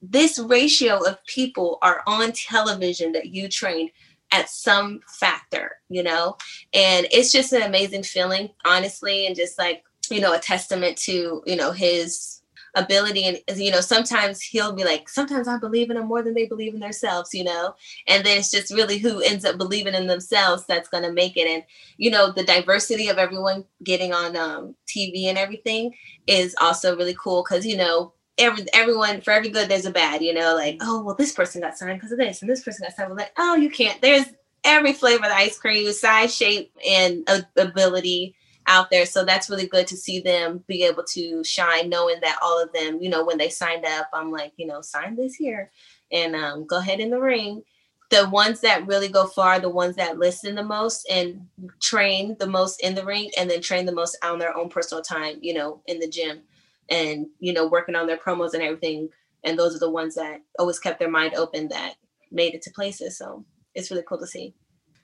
this 0.02 0.38
ratio 0.38 0.98
of 1.06 1.24
people 1.26 1.78
are 1.82 2.02
on 2.06 2.32
television 2.32 3.12
that 3.12 3.26
you 3.26 3.48
trained 3.48 3.90
at 4.32 4.48
some 4.48 5.00
factor, 5.06 5.72
you 5.88 6.02
know? 6.02 6.36
And 6.72 7.06
it's 7.10 7.32
just 7.32 7.52
an 7.52 7.62
amazing 7.62 8.02
feeling, 8.02 8.50
honestly, 8.64 9.26
and 9.26 9.36
just 9.36 9.58
like, 9.58 9.84
you 10.10 10.20
know, 10.20 10.34
a 10.34 10.38
testament 10.38 10.96
to, 10.98 11.42
you 11.46 11.56
know, 11.56 11.72
his 11.72 12.39
ability. 12.74 13.24
And, 13.24 13.58
you 13.58 13.70
know, 13.70 13.80
sometimes 13.80 14.40
he'll 14.40 14.72
be 14.72 14.84
like, 14.84 15.08
sometimes 15.08 15.48
I 15.48 15.58
believe 15.58 15.90
in 15.90 15.96
them 15.96 16.08
more 16.08 16.22
than 16.22 16.34
they 16.34 16.46
believe 16.46 16.74
in 16.74 16.80
themselves, 16.80 17.34
you 17.34 17.44
know? 17.44 17.74
And 18.06 18.24
then 18.24 18.38
it's 18.38 18.50
just 18.50 18.72
really 18.72 18.98
who 18.98 19.20
ends 19.20 19.44
up 19.44 19.58
believing 19.58 19.94
in 19.94 20.06
themselves 20.06 20.66
that's 20.66 20.88
going 20.88 21.04
to 21.04 21.12
make 21.12 21.36
it. 21.36 21.48
And, 21.48 21.62
you 21.96 22.10
know, 22.10 22.32
the 22.32 22.44
diversity 22.44 23.08
of 23.08 23.18
everyone 23.18 23.64
getting 23.84 24.12
on 24.12 24.36
um, 24.36 24.74
TV 24.86 25.24
and 25.24 25.38
everything 25.38 25.94
is 26.26 26.54
also 26.60 26.96
really 26.96 27.16
cool 27.22 27.42
because, 27.42 27.66
you 27.66 27.76
know, 27.76 28.14
every 28.38 28.64
everyone 28.72 29.20
for 29.20 29.32
every 29.32 29.50
good 29.50 29.68
there's 29.68 29.84
a 29.84 29.90
bad 29.90 30.22
you 30.22 30.32
know 30.32 30.54
like 30.54 30.78
oh 30.80 31.02
well 31.02 31.14
this 31.14 31.32
person 31.32 31.60
got 31.60 31.76
signed 31.76 31.98
because 31.98 32.12
of 32.12 32.16
this 32.16 32.40
and 32.40 32.50
this 32.50 32.62
person 32.62 32.86
got 32.86 32.96
signed 32.96 33.14
like 33.14 33.32
oh 33.36 33.54
you 33.54 33.68
can't 33.68 34.00
there's 34.00 34.24
every 34.64 34.92
flavor 34.92 35.26
of 35.26 35.32
ice 35.32 35.58
cream 35.58 35.90
size 35.92 36.34
shape 36.34 36.72
and 36.88 37.28
ability 37.56 38.34
out 38.70 38.88
there. 38.88 39.04
So 39.04 39.24
that's 39.24 39.50
really 39.50 39.66
good 39.66 39.86
to 39.88 39.96
see 39.96 40.20
them 40.20 40.64
be 40.66 40.84
able 40.84 41.04
to 41.10 41.44
shine 41.44 41.90
knowing 41.90 42.20
that 42.22 42.38
all 42.42 42.62
of 42.62 42.72
them 42.72 43.00
you 43.02 43.08
know 43.08 43.24
when 43.24 43.36
they 43.36 43.48
signed 43.48 43.84
up 43.84 44.08
i'm 44.14 44.30
like 44.30 44.52
you 44.56 44.66
know 44.66 44.80
sign 44.80 45.16
this 45.16 45.34
here 45.34 45.70
and 46.12 46.34
um, 46.34 46.66
go 46.66 46.78
ahead 46.78 47.00
in 47.00 47.10
the 47.10 47.20
ring. 47.20 47.62
The 48.10 48.28
ones 48.28 48.60
that 48.62 48.88
really 48.88 49.08
go 49.08 49.26
far 49.26 49.60
the 49.60 49.68
ones 49.68 49.94
that 49.96 50.18
listen 50.18 50.56
the 50.56 50.64
most 50.64 51.06
and 51.08 51.46
train 51.80 52.36
the 52.40 52.46
most 52.46 52.82
in 52.82 52.96
the 52.96 53.04
ring 53.04 53.30
and 53.38 53.48
then 53.48 53.60
train 53.60 53.86
the 53.86 53.94
most 53.94 54.18
on 54.24 54.40
their 54.40 54.56
own 54.56 54.68
personal 54.68 55.02
time 55.02 55.38
you 55.40 55.54
know 55.54 55.80
in 55.86 56.00
the 56.00 56.08
gym 56.08 56.40
and 56.88 57.26
you 57.38 57.52
know 57.52 57.68
working 57.68 57.94
on 57.94 58.06
their 58.06 58.16
promos 58.16 58.54
and 58.54 58.62
everything. 58.62 59.08
And 59.44 59.58
those 59.58 59.74
are 59.74 59.80
the 59.80 59.90
ones 59.90 60.16
that 60.16 60.40
always 60.58 60.78
kept 60.78 60.98
their 60.98 61.10
mind 61.10 61.34
open 61.34 61.68
that 61.68 61.94
made 62.30 62.54
it 62.54 62.62
to 62.62 62.70
places. 62.70 63.16
So 63.16 63.44
it's 63.74 63.90
really 63.90 64.04
cool 64.06 64.18
to 64.18 64.26
see 64.26 64.54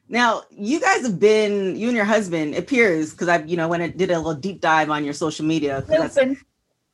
Now, 0.09 0.43
you 0.51 0.81
guys 0.81 1.03
have 1.03 1.19
been, 1.19 1.75
you 1.77 1.89
and 1.89 1.97
your 1.97 2.05
husband, 2.05 2.55
it 2.55 2.59
appears, 2.59 3.11
because 3.11 3.29
I, 3.29 3.43
you 3.43 3.57
know, 3.57 3.69
when 3.69 3.83
I 3.83 3.89
did 3.89 4.11
a 4.11 4.19
little 4.19 4.35
deep 4.35 4.61
dive 4.61 4.89
on 4.91 5.05
your 5.05 5.15
social 5.15 5.45
media. 5.45 5.85
that's, 5.89 6.17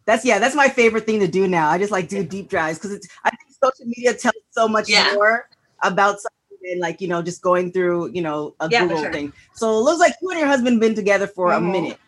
that's, 0.07 0.25
yeah, 0.25 0.39
that's 0.39 0.55
my 0.55 0.69
favorite 0.69 1.05
thing 1.05 1.21
to 1.21 1.29
do 1.29 1.47
now. 1.47 1.69
I 1.69 1.79
just 1.79 1.93
like 1.93 2.09
do 2.09 2.25
deep 2.25 2.49
dives 2.51 2.79
because 2.79 2.93
it's, 2.93 3.09
I 3.25 3.31
think 3.31 3.41
social 3.63 3.87
media 3.87 4.15
tells 4.15 4.35
so 4.51 4.67
much 4.67 4.89
Yeah. 4.89 5.13
more 5.15 5.49
about 5.83 6.21
something 6.21 6.59
than 6.63 6.81
like, 6.81 7.01
you 7.01 7.09
know, 7.09 7.23
just 7.23 7.43
going 7.43 7.71
through, 7.71 8.11
you 8.13 8.23
know, 8.23 8.55
a 8.61 8.69
Yeah, 8.69 8.81
Google 8.81 9.03
sure. 9.03 9.13
thing. 9.13 9.33
So 9.53 9.79
it 9.79 9.83
looks 9.83 10.01
like 10.01 10.15
you 10.23 10.31
and 10.31 10.39
your 10.39 10.49
husband 10.49 10.81
been 10.81 10.95
together 10.95 11.27
for 11.27 11.51
Mhm. 11.53 11.57
a 11.57 11.61
minute. 11.61 11.99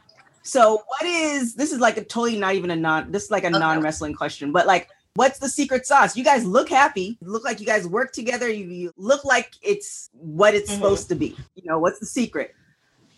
So 0.43 0.83
what 0.87 1.03
is, 1.03 1.55
this 1.55 1.73
is 1.73 1.81
like 1.81 1.97
a 1.97 2.05
totally 2.05 2.39
not 2.39 2.55
even 2.55 2.71
a 2.71 2.77
non, 2.77 3.11
this 3.11 3.25
is 3.25 3.31
like 3.31 3.45
a 3.45 3.49
Okay. 3.49 3.59
non 3.59 3.83
wrestling 3.83 4.15
question, 4.15 4.53
but 4.53 4.67
like, 4.67 4.89
What's 5.17 5.39
the 5.39 5.49
secret 5.49 5.87
sauce? 5.87 6.17
You 6.17 6.25
guys 6.25 6.45
look 6.45 6.69
happy. 6.69 7.17
You 7.21 7.31
look 7.31 7.45
like 7.45 7.61
you 7.61 7.67
guys 7.67 7.87
work 7.87 8.13
together. 8.13 8.49
You, 8.51 8.67
you 8.67 8.93
look 8.97 9.25
like 9.25 9.53
it's 9.63 10.11
what 10.13 10.55
it's 10.55 10.71
Mhm. 10.71 10.75
supposed 10.75 11.09
to 11.11 11.15
be. 11.15 11.37
You 11.55 11.63
know, 11.65 11.79
what's 11.79 12.01
the 12.01 12.07
secret? 12.07 12.53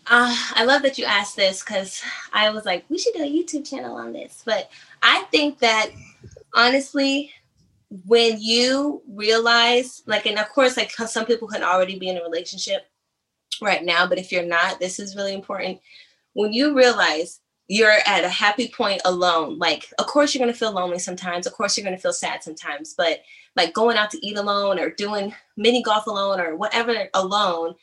Uh, 0.05 0.33
I 0.53 0.63
love 0.63 0.83
that 0.83 0.99
you 0.99 1.05
asked 1.05 1.35
this 1.35 1.63
because 1.63 2.03
I 2.31 2.51
was 2.51 2.65
like, 2.65 2.85
we 2.89 2.99
should 2.99 3.15
do 3.15 3.23
a 3.23 3.25
YouTube 3.25 3.67
channel 3.67 3.95
on 3.95 4.13
this. 4.13 4.43
But 4.45 4.69
I 5.01 5.23
think 5.31 5.57
that 5.59 5.89
honestly, 6.53 7.31
when 8.05 8.39
you 8.39 9.01
realize, 9.07 10.03
like, 10.05 10.27
and 10.27 10.37
of 10.37 10.49
course, 10.49 10.77
like 10.77 10.91
some 10.91 11.25
people 11.25 11.47
can 11.47 11.63
already 11.63 11.97
be 11.97 12.09
in 12.09 12.17
a 12.17 12.23
relationship 12.23 12.87
right 13.59 13.83
now, 13.83 14.05
but 14.05 14.19
if 14.19 14.31
you're 14.31 14.45
not, 14.45 14.79
this 14.79 14.99
is 14.99 15.15
really 15.15 15.33
important. 15.33 15.81
When 16.33 16.53
you 16.53 16.75
realize 16.75 17.39
you're 17.67 17.97
at 18.05 18.23
a 18.23 18.29
happy 18.29 18.69
point 18.69 19.01
alone, 19.05 19.57
like, 19.57 19.93
of 19.99 20.07
course, 20.07 20.33
you're 20.33 20.41
going 20.41 20.53
to 20.53 20.57
feel 20.57 20.71
lonely 20.71 20.99
sometimes. 20.99 21.45
Of 21.45 21.53
course, 21.53 21.77
you're 21.77 21.83
going 21.83 21.95
to 21.95 22.01
feel 22.01 22.13
sad 22.13 22.43
sometimes. 22.43 22.93
But 22.93 23.21
like 23.55 23.73
going 23.73 23.97
out 23.97 24.09
to 24.11 24.25
eat 24.25 24.37
alone 24.37 24.79
or 24.79 24.89
doing 24.91 25.33
mini 25.57 25.83
golf 25.83 26.07
alone 26.07 26.39
or 26.39 26.55
whatever 26.55 27.09
alone, 27.13 27.75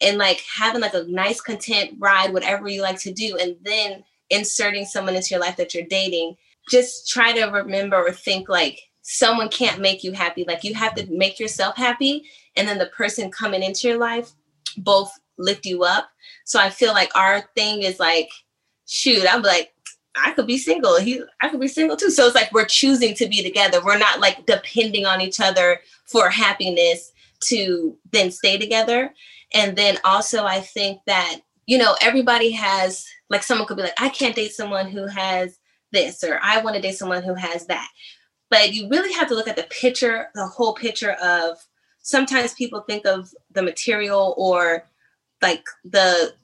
and 0.00 0.18
like 0.18 0.42
having 0.54 0.80
like 0.80 0.94
a 0.94 1.04
nice 1.04 1.40
content 1.40 1.94
ride 1.98 2.32
whatever 2.32 2.68
you 2.68 2.82
like 2.82 2.98
to 2.98 3.12
do 3.12 3.36
and 3.36 3.56
then 3.62 4.02
inserting 4.30 4.84
someone 4.84 5.14
into 5.14 5.28
your 5.30 5.40
life 5.40 5.56
that 5.56 5.74
you're 5.74 5.86
dating 5.86 6.36
just 6.68 7.08
try 7.08 7.32
to 7.32 7.44
remember 7.46 7.96
or 7.96 8.10
think 8.10 8.48
like 8.48 8.80
someone 9.02 9.48
can't 9.48 9.80
make 9.80 10.02
you 10.02 10.10
happy 10.10 10.44
like 10.48 10.64
you 10.64 10.74
have 10.74 10.94
to 10.94 11.06
make 11.06 11.38
yourself 11.38 11.76
happy 11.76 12.24
and 12.56 12.66
then 12.66 12.78
the 12.78 12.86
person 12.86 13.30
coming 13.30 13.62
into 13.62 13.86
your 13.86 13.98
life 13.98 14.32
both 14.78 15.12
lift 15.38 15.66
you 15.66 15.84
up. 15.84 16.10
So 16.44 16.60
I 16.60 16.70
feel 16.70 16.92
like 16.92 17.14
our 17.16 17.42
thing 17.54 17.82
is 17.82 17.98
like, 17.98 18.30
shoot, 18.86 19.26
I'm 19.32 19.42
like, 19.42 19.72
I 20.16 20.32
could 20.32 20.46
be 20.46 20.58
single. 20.58 20.98
He, 21.00 21.22
I 21.40 21.48
could 21.48 21.60
be 21.60 21.68
single 21.68 21.96
too. 21.96 22.10
So 22.10 22.26
it's 22.26 22.34
like 22.34 22.52
we're 22.52 22.66
choosing 22.66 23.14
to 23.14 23.28
be 23.28 23.42
together. 23.42 23.82
We're 23.82 23.98
not 23.98 24.20
like 24.20 24.44
depending 24.46 25.06
on 25.06 25.20
each 25.20 25.40
other 25.40 25.80
for 26.06 26.28
happiness 26.28 27.12
to 27.44 27.96
then 28.10 28.30
stay 28.30 28.58
together. 28.58 29.12
And 29.54 29.76
then 29.76 29.98
also, 30.04 30.44
I 30.44 30.60
think 30.60 31.00
that 31.06 31.40
you 31.66 31.78
know 31.78 31.96
everybody 32.00 32.50
has 32.50 33.06
like 33.30 33.42
someone 33.42 33.66
could 33.66 33.76
be 33.76 33.84
like, 33.84 34.00
I 34.00 34.10
can't 34.10 34.36
date 34.36 34.52
someone 34.52 34.88
who 34.88 35.06
has 35.06 35.58
this, 35.92 36.22
or 36.24 36.38
I 36.42 36.60
want 36.60 36.76
to 36.76 36.82
date 36.82 36.96
someone 36.96 37.22
who 37.22 37.34
has 37.34 37.66
that. 37.66 37.88
But 38.50 38.74
you 38.74 38.88
really 38.88 39.12
have 39.14 39.28
to 39.28 39.34
look 39.34 39.48
at 39.48 39.56
the 39.56 39.64
picture, 39.64 40.28
the 40.34 40.46
whole 40.46 40.74
picture 40.74 41.12
of. 41.12 41.58
Sometimes 42.04 42.52
people 42.54 42.80
think 42.80 43.06
of 43.06 43.32
the 43.52 43.62
material 43.62 44.34
or 44.36 44.82
like 45.40 45.64
the 45.84 46.34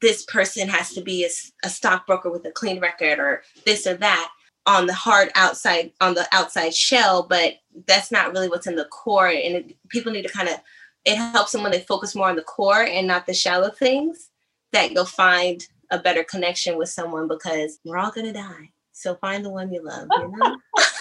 this 0.00 0.24
person 0.24 0.68
has 0.68 0.92
to 0.94 1.00
be 1.00 1.24
a, 1.24 1.28
a 1.64 1.70
stockbroker 1.70 2.30
with 2.30 2.44
a 2.46 2.50
clean 2.50 2.80
record 2.80 3.18
or 3.18 3.42
this 3.64 3.86
or 3.86 3.94
that 3.94 4.30
on 4.66 4.86
the 4.86 4.92
hard 4.92 5.30
outside 5.34 5.92
on 6.00 6.14
the 6.14 6.26
outside 6.32 6.74
shell 6.74 7.26
but 7.28 7.54
that's 7.86 8.10
not 8.12 8.32
really 8.32 8.48
what's 8.48 8.66
in 8.66 8.76
the 8.76 8.84
core 8.86 9.28
and 9.28 9.56
it, 9.56 9.76
people 9.88 10.12
need 10.12 10.26
to 10.26 10.32
kind 10.32 10.48
of 10.48 10.56
it 11.04 11.16
helps 11.16 11.52
them 11.52 11.62
when 11.62 11.72
they 11.72 11.80
focus 11.80 12.14
more 12.14 12.28
on 12.28 12.36
the 12.36 12.42
core 12.42 12.82
and 12.82 13.06
not 13.06 13.26
the 13.26 13.32
shallow 13.32 13.70
things 13.70 14.30
that 14.72 14.92
you'll 14.92 15.04
find 15.04 15.66
a 15.90 15.98
better 15.98 16.22
connection 16.24 16.76
with 16.76 16.88
someone 16.88 17.26
because 17.26 17.78
we're 17.84 17.96
all 17.96 18.10
gonna 18.10 18.32
die 18.32 18.70
so 18.92 19.14
find 19.16 19.44
the 19.44 19.50
one 19.50 19.72
you 19.72 19.82
love 19.82 20.06
you 20.18 20.32
know 20.36 20.56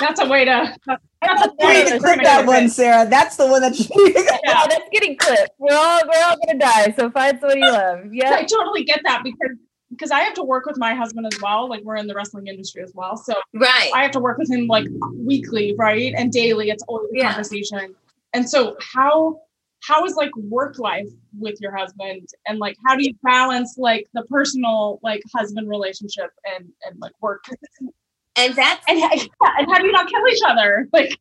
That's 0.00 0.20
a 0.20 0.28
way 0.28 0.44
to. 0.44 0.76
That's 0.86 1.46
a 1.46 1.52
You 1.58 1.68
need 1.72 1.88
to 1.88 1.98
clip 1.98 2.22
that 2.22 2.46
one, 2.46 2.68
Sarah. 2.68 3.08
That's 3.08 3.36
the 3.36 3.46
one 3.46 3.62
that 3.62 3.78
you 3.78 3.86
Yeah, 4.44 4.66
that's 4.68 4.88
getting 4.92 5.16
clipped. 5.16 5.50
We're 5.58 5.74
all 5.74 6.02
we're 6.04 6.24
all 6.24 6.36
gonna 6.46 6.58
die. 6.58 6.92
So 6.96 7.10
find 7.10 7.38
someone 7.40 7.58
you 7.58 7.70
love. 7.70 8.12
Yeah, 8.12 8.34
I 8.34 8.44
totally 8.44 8.84
get 8.84 9.00
that 9.04 9.22
because 9.24 9.56
because 9.90 10.10
I 10.10 10.20
have 10.20 10.34
to 10.34 10.42
work 10.42 10.66
with 10.66 10.76
my 10.76 10.94
husband 10.94 11.26
as 11.26 11.38
well. 11.40 11.68
Like 11.68 11.82
we're 11.84 11.96
in 11.96 12.06
the 12.06 12.14
wrestling 12.14 12.46
industry 12.46 12.82
as 12.82 12.92
well, 12.94 13.16
so 13.16 13.34
right 13.54 13.90
I 13.94 14.02
have 14.02 14.10
to 14.12 14.20
work 14.20 14.38
with 14.38 14.50
him 14.50 14.66
like 14.66 14.86
weekly, 15.16 15.74
right, 15.78 16.12
and 16.16 16.32
daily. 16.32 16.70
It's 16.70 16.82
always 16.88 17.10
a 17.12 17.16
Yeah. 17.16 17.28
conversation. 17.32 17.94
And 18.32 18.48
so 18.48 18.76
how 18.80 19.40
how 19.86 20.04
is 20.04 20.14
like 20.14 20.34
work 20.36 20.78
life 20.78 21.08
with 21.38 21.60
your 21.60 21.76
husband 21.76 22.26
and 22.46 22.58
like 22.58 22.76
how 22.86 22.96
do 22.96 23.04
you 23.04 23.14
balance 23.22 23.76
like 23.78 24.06
the 24.14 24.22
personal 24.24 24.98
like 25.02 25.22
husband 25.34 25.68
relationship 25.68 26.30
and 26.56 26.68
and 26.86 26.98
like 27.00 27.12
work 27.20 27.44
and 28.36 28.54
that's 28.54 28.84
and, 28.88 28.98
and 29.02 29.68
how 29.68 29.78
do 29.78 29.86
you 29.86 29.92
not 29.92 30.08
kill 30.08 30.26
each 30.28 30.42
other 30.46 30.88
like 30.92 31.18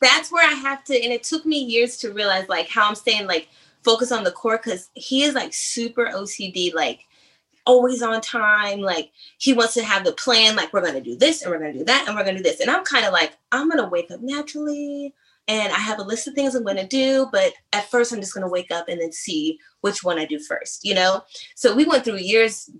that's 0.00 0.30
where 0.30 0.46
I 0.46 0.52
have 0.54 0.84
to, 0.84 0.94
and 1.02 1.12
it 1.12 1.22
took 1.22 1.46
me 1.46 1.58
years 1.58 1.96
to 1.98 2.12
realize 2.12 2.48
like 2.48 2.68
how 2.68 2.88
I'm 2.88 2.94
staying 2.94 3.26
like 3.26 3.48
focus 3.82 4.12
on 4.12 4.24
the 4.24 4.32
core 4.32 4.58
because 4.62 4.90
he 4.94 5.22
is 5.22 5.34
like 5.34 5.54
super 5.54 6.06
OCD, 6.06 6.74
like 6.74 7.00
always 7.64 8.02
on 8.02 8.20
time. 8.20 8.80
Like 8.80 9.10
he 9.38 9.52
wants 9.52 9.74
to 9.74 9.84
have 9.84 10.04
the 10.04 10.12
plan, 10.12 10.56
like 10.56 10.72
we're 10.72 10.84
gonna 10.84 11.00
do 11.00 11.16
this 11.16 11.42
and 11.42 11.50
we're 11.50 11.58
gonna 11.58 11.72
do 11.72 11.84
that 11.84 12.06
and 12.06 12.16
we're 12.16 12.24
gonna 12.24 12.38
do 12.38 12.42
this. 12.42 12.60
And 12.60 12.70
I'm 12.70 12.84
kind 12.84 13.06
of 13.06 13.12
like, 13.12 13.36
I'm 13.52 13.68
gonna 13.68 13.88
wake 13.88 14.10
up 14.10 14.20
naturally 14.20 15.14
and 15.48 15.72
I 15.72 15.78
have 15.78 15.98
a 15.98 16.04
list 16.04 16.28
of 16.28 16.34
things 16.34 16.54
I'm 16.54 16.64
gonna 16.64 16.86
do, 16.86 17.28
but 17.32 17.52
at 17.72 17.90
first 17.90 18.12
I'm 18.12 18.20
just 18.20 18.34
gonna 18.34 18.48
wake 18.48 18.70
up 18.70 18.88
and 18.88 19.00
then 19.00 19.12
see 19.12 19.58
which 19.80 20.04
one 20.04 20.18
I 20.18 20.26
do 20.26 20.38
first, 20.38 20.84
you 20.84 20.94
know? 20.94 21.22
So 21.54 21.74
we 21.74 21.84
went 21.84 22.04
through 22.04 22.18
years 22.18 22.70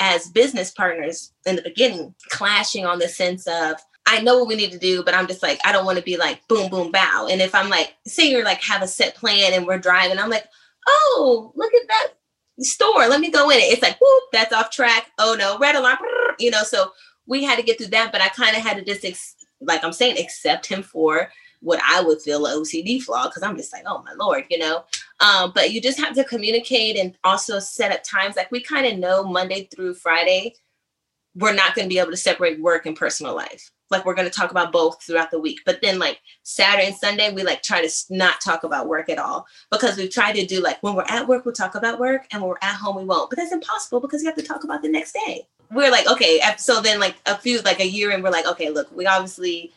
as 0.00 0.28
business 0.28 0.70
partners 0.70 1.32
in 1.46 1.56
the 1.56 1.62
beginning, 1.62 2.14
clashing 2.28 2.86
on 2.86 2.98
the 2.98 3.08
sense 3.08 3.46
of 3.46 3.76
I 4.06 4.20
know 4.20 4.38
what 4.38 4.48
we 4.48 4.56
need 4.56 4.72
to 4.72 4.78
do, 4.78 5.02
but 5.02 5.14
I'm 5.14 5.26
just 5.26 5.42
like, 5.42 5.58
I 5.64 5.72
don't 5.72 5.86
want 5.86 5.98
to 5.98 6.04
be 6.04 6.16
like 6.16 6.46
boom, 6.48 6.68
boom, 6.68 6.92
bow. 6.92 7.28
And 7.30 7.40
if 7.40 7.54
I'm 7.54 7.70
like, 7.70 7.94
say 8.06 8.30
you're 8.30 8.44
like 8.44 8.62
have 8.62 8.82
a 8.82 8.88
set 8.88 9.14
plan 9.14 9.52
and 9.54 9.66
we're 9.66 9.78
driving, 9.78 10.18
I'm 10.18 10.30
like, 10.30 10.44
oh, 10.86 11.52
look 11.54 11.72
at 11.74 11.88
that 11.88 12.08
store. 12.60 13.08
Let 13.08 13.20
me 13.20 13.30
go 13.30 13.50
in 13.50 13.58
it. 13.58 13.72
It's 13.72 13.82
like, 13.82 13.98
whoop, 14.00 14.22
that's 14.32 14.52
off 14.52 14.70
track. 14.70 15.10
Oh 15.18 15.34
no, 15.38 15.58
red 15.58 15.74
alarm. 15.74 15.98
You 16.38 16.50
know, 16.50 16.62
so 16.62 16.92
we 17.26 17.44
had 17.44 17.56
to 17.56 17.64
get 17.64 17.78
through 17.78 17.88
that, 17.88 18.12
but 18.12 18.20
I 18.20 18.28
kind 18.28 18.56
of 18.56 18.62
had 18.62 18.76
to 18.76 18.84
just 18.84 19.04
ex- 19.04 19.36
like 19.60 19.82
I'm 19.82 19.92
saying, 19.92 20.18
accept 20.18 20.66
him 20.66 20.82
for 20.82 21.30
what 21.64 21.80
I 21.82 22.00
would 22.02 22.20
feel 22.20 22.46
a 22.46 22.50
OCD 22.50 23.02
flaw 23.02 23.26
because 23.26 23.42
I'm 23.42 23.56
just 23.56 23.72
like, 23.72 23.84
oh 23.86 24.02
my 24.02 24.12
lord, 24.12 24.44
you 24.50 24.58
know. 24.58 24.84
Um, 25.20 25.52
but 25.54 25.72
you 25.72 25.80
just 25.80 25.98
have 25.98 26.14
to 26.14 26.24
communicate 26.24 26.96
and 26.96 27.16
also 27.24 27.58
set 27.58 27.90
up 27.90 28.02
times. 28.04 28.36
Like 28.36 28.50
we 28.50 28.60
kind 28.60 28.86
of 28.86 28.98
know 28.98 29.24
Monday 29.24 29.68
through 29.74 29.94
Friday, 29.94 30.54
we're 31.34 31.54
not 31.54 31.74
going 31.74 31.88
to 31.88 31.92
be 31.92 31.98
able 31.98 32.10
to 32.10 32.16
separate 32.16 32.60
work 32.60 32.86
and 32.86 32.96
personal 32.96 33.34
life. 33.34 33.70
Like 33.90 34.04
we're 34.04 34.14
going 34.14 34.28
to 34.28 34.34
talk 34.34 34.50
about 34.50 34.72
both 34.72 35.02
throughout 35.02 35.30
the 35.30 35.38
week. 35.38 35.60
But 35.64 35.80
then 35.80 35.98
like 35.98 36.20
Saturday 36.42 36.86
and 36.86 36.96
Sunday, 36.96 37.32
we 37.32 37.42
like 37.42 37.62
try 37.62 37.86
to 37.86 37.90
not 38.10 38.40
talk 38.40 38.64
about 38.64 38.88
work 38.88 39.08
at 39.08 39.18
all 39.18 39.46
because 39.70 39.96
we've 39.96 40.10
tried 40.10 40.34
to 40.34 40.46
do 40.46 40.60
like 40.60 40.82
when 40.82 40.94
we're 40.94 41.06
at 41.08 41.26
work, 41.26 41.44
we'll 41.44 41.54
talk 41.54 41.74
about 41.74 41.98
work, 41.98 42.26
and 42.30 42.42
when 42.42 42.50
we're 42.50 42.56
at 42.62 42.76
home, 42.76 42.96
we 42.96 43.04
won't. 43.04 43.30
But 43.30 43.38
that's 43.38 43.52
impossible 43.52 44.00
because 44.00 44.22
you 44.22 44.28
have 44.28 44.36
to 44.36 44.42
talk 44.42 44.64
about 44.64 44.82
the 44.82 44.88
next 44.88 45.16
day. 45.26 45.46
We're 45.70 45.90
like, 45.90 46.08
okay, 46.10 46.40
so 46.58 46.80
then 46.80 47.00
like 47.00 47.16
a 47.26 47.36
few 47.36 47.60
like 47.62 47.80
a 47.80 47.86
year, 47.86 48.10
and 48.10 48.22
we're 48.22 48.30
like, 48.30 48.46
okay, 48.46 48.70
look, 48.70 48.94
we 48.94 49.06
obviously 49.06 49.72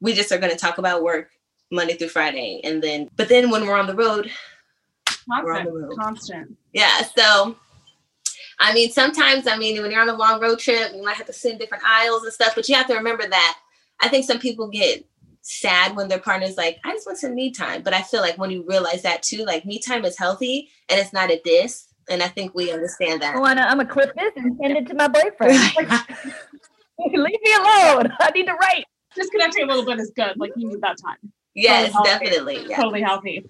we 0.00 0.12
just 0.14 0.32
are 0.32 0.38
going 0.38 0.52
to 0.52 0.58
talk 0.58 0.78
about 0.78 1.02
work 1.02 1.30
Monday 1.70 1.94
through 1.94 2.08
Friday, 2.08 2.60
and 2.64 2.82
then 2.82 3.08
but 3.16 3.28
then 3.28 3.50
when 3.50 3.66
we're 3.66 3.76
on 3.76 3.86
the 3.86 3.94
road, 3.94 4.30
We're 5.42 5.54
on 5.54 5.64
the 5.64 5.70
constant 5.70 5.88
road. 5.88 5.96
constant 5.96 6.56
yeah. 6.72 7.02
So, 7.16 7.56
I 8.58 8.72
mean, 8.74 8.90
sometimes, 8.90 9.46
I 9.46 9.56
mean, 9.56 9.80
when 9.80 9.90
you're 9.90 10.00
on 10.02 10.08
a 10.08 10.16
long 10.16 10.40
road 10.40 10.58
trip, 10.58 10.92
you 10.94 11.02
might 11.02 11.16
have 11.16 11.26
to 11.26 11.32
sit 11.32 11.52
in 11.52 11.58
different 11.58 11.84
aisles 11.86 12.24
and 12.24 12.32
stuff, 12.32 12.54
but 12.54 12.68
you 12.68 12.74
have 12.74 12.86
to 12.88 12.94
remember 12.94 13.26
that. 13.28 13.58
I 14.00 14.08
think 14.08 14.24
some 14.24 14.38
people 14.38 14.68
get 14.68 15.04
sad 15.42 15.96
when 15.96 16.08
their 16.08 16.18
partner's 16.18 16.56
like, 16.56 16.78
I 16.84 16.92
just 16.92 17.06
want 17.06 17.18
some 17.18 17.34
me 17.34 17.50
time. 17.50 17.82
But 17.82 17.94
I 17.94 18.02
feel 18.02 18.20
like 18.20 18.38
when 18.38 18.50
you 18.50 18.64
realize 18.68 19.02
that 19.02 19.22
too, 19.22 19.44
like 19.44 19.64
me 19.64 19.78
time 19.78 20.04
is 20.04 20.18
healthy 20.18 20.68
and 20.88 20.98
it's 21.00 21.12
not 21.12 21.30
a 21.30 21.40
diss. 21.44 21.86
And 22.08 22.22
I 22.22 22.28
think 22.28 22.54
we 22.54 22.72
understand 22.72 23.22
that. 23.22 23.36
I 23.36 23.38
wanna 23.38 23.62
I'm 23.62 23.76
gonna 23.78 23.88
clip 23.88 24.14
this 24.16 24.32
and 24.36 24.58
send 24.60 24.76
it 24.76 24.86
to 24.88 24.94
my 24.94 25.08
boyfriend. 25.08 25.58
Leave 26.98 27.40
me 27.42 27.52
alone. 27.54 28.12
I 28.20 28.30
need 28.34 28.46
to 28.46 28.54
write. 28.54 28.84
Disconnecting 29.14 29.64
a 29.64 29.66
little 29.66 29.84
bit 29.84 29.98
is 29.98 30.10
good 30.16 30.32
like 30.36 30.52
you 30.56 30.68
need 30.68 30.80
that 30.80 30.96
time 30.98 31.16
yes, 31.54 31.92
healthy. 31.92 32.08
definitely. 32.10 32.66
Yeah. 32.68 32.76
totally 32.76 33.02
healthy 33.02 33.44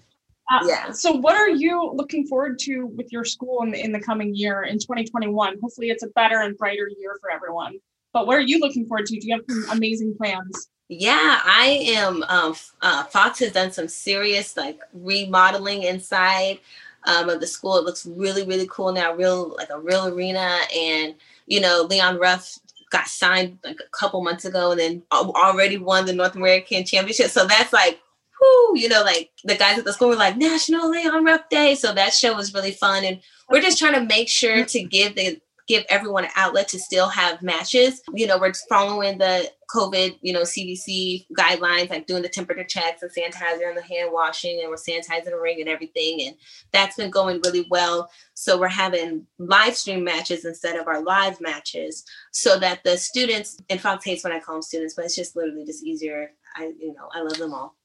uh, 0.51 0.59
Yeah. 0.67 0.91
so 0.91 1.11
what 1.13 1.35
are 1.35 1.49
you 1.49 1.91
looking 1.93 2.25
forward 2.27 2.57
to 2.59 2.85
with 2.87 3.11
your 3.11 3.23
school 3.25 3.63
in 3.63 3.71
the, 3.71 3.83
in 3.83 3.91
the 3.91 3.99
coming 3.99 4.33
year 4.35 4.63
in 4.63 4.79
2021 4.79 5.57
hopefully 5.61 5.89
it's 5.89 6.03
a 6.03 6.07
better 6.09 6.41
and 6.41 6.57
brighter 6.57 6.89
year 6.97 7.17
for 7.21 7.31
everyone 7.31 7.77
but 8.13 8.27
what 8.27 8.35
are 8.37 8.41
you 8.41 8.59
looking 8.59 8.85
forward 8.85 9.05
to 9.05 9.19
do 9.19 9.27
you 9.27 9.33
have 9.35 9.43
some 9.49 9.77
amazing 9.77 10.15
plans 10.17 10.67
Yeah, 10.89 11.39
I 11.45 11.67
am. 11.95 12.23
Um, 12.23 12.53
uh, 12.81 13.05
Fox 13.05 13.39
has 13.39 13.53
done 13.53 13.71
some 13.71 13.87
serious 13.87 14.57
like 14.57 14.79
remodeling 14.93 15.83
inside 15.83 16.59
um, 17.05 17.29
of 17.29 17.39
the 17.39 17.47
school. 17.47 17.77
It 17.77 17.85
looks 17.85 18.05
really, 18.05 18.45
really 18.45 18.67
cool 18.69 18.91
now. 18.91 19.13
Real 19.15 19.55
like 19.55 19.69
a 19.69 19.79
real 19.79 20.07
arena, 20.07 20.59
and 20.75 21.15
you 21.47 21.61
know, 21.61 21.87
Leon 21.89 22.17
Ruff 22.19 22.59
got 22.91 23.07
signed 23.07 23.57
like 23.63 23.79
a 23.79 23.97
couple 23.97 24.21
months 24.23 24.45
ago, 24.45 24.71
and 24.71 24.79
then 24.79 25.03
already 25.11 25.77
won 25.77 26.05
the 26.05 26.13
North 26.13 26.35
American 26.35 26.85
Championship. 26.85 27.29
So 27.31 27.47
that's 27.47 27.73
like, 27.73 27.99
whoo, 28.39 28.77
you 28.77 28.89
know, 28.89 29.03
like 29.03 29.31
the 29.43 29.55
guys 29.55 29.79
at 29.79 29.85
the 29.85 29.93
school 29.93 30.09
were 30.09 30.15
like 30.15 30.37
nationally 30.37 31.05
on 31.05 31.25
Ruff 31.25 31.49
Day. 31.49 31.75
So 31.75 31.93
that 31.93 32.13
show 32.13 32.35
was 32.35 32.53
really 32.53 32.71
fun, 32.71 33.03
and 33.03 33.19
we're 33.49 33.61
just 33.61 33.79
trying 33.79 33.93
to 33.93 34.05
make 34.05 34.29
sure 34.29 34.57
mm-hmm. 34.57 34.65
to 34.65 34.83
give 34.83 35.15
the 35.15 35.39
give 35.71 35.85
everyone 35.87 36.25
an 36.25 36.31
outlet 36.35 36.67
to 36.67 36.77
still 36.77 37.07
have 37.07 37.41
matches. 37.41 38.01
You 38.13 38.27
know, 38.27 38.37
we're 38.37 38.51
following 38.67 39.17
the 39.17 39.49
COVID, 39.73 40.17
you 40.21 40.33
know, 40.33 40.41
CDC 40.41 41.27
guidelines, 41.37 41.89
like 41.89 42.07
doing 42.07 42.23
the 42.23 42.27
temperature 42.27 42.65
checks 42.65 43.01
and 43.01 43.09
sanitizer 43.09 43.69
and 43.69 43.77
the 43.77 43.81
hand 43.81 44.09
washing, 44.11 44.59
and 44.59 44.69
we're 44.69 44.75
sanitizing 44.75 45.25
the 45.25 45.39
ring 45.39 45.61
and 45.61 45.69
everything. 45.69 46.27
And 46.27 46.35
that's 46.73 46.97
been 46.97 47.09
going 47.09 47.39
really 47.45 47.67
well. 47.69 48.09
So 48.33 48.59
we're 48.59 48.67
having 48.67 49.25
live 49.39 49.77
stream 49.77 50.03
matches 50.03 50.43
instead 50.43 50.75
of 50.75 50.87
our 50.87 51.01
live 51.01 51.39
matches 51.39 52.03
so 52.33 52.59
that 52.59 52.83
the 52.83 52.97
students, 52.97 53.57
and 53.69 53.79
Fox 53.79 54.03
hates 54.03 54.25
when 54.25 54.33
I 54.33 54.41
call 54.41 54.55
them 54.55 54.61
students, 54.63 54.95
but 54.95 55.05
it's 55.05 55.15
just 55.15 55.37
literally 55.37 55.65
just 55.65 55.85
easier. 55.85 56.31
I, 56.57 56.73
you 56.77 56.93
know, 56.93 57.07
I 57.13 57.21
love 57.21 57.37
them 57.37 57.53
all. 57.53 57.77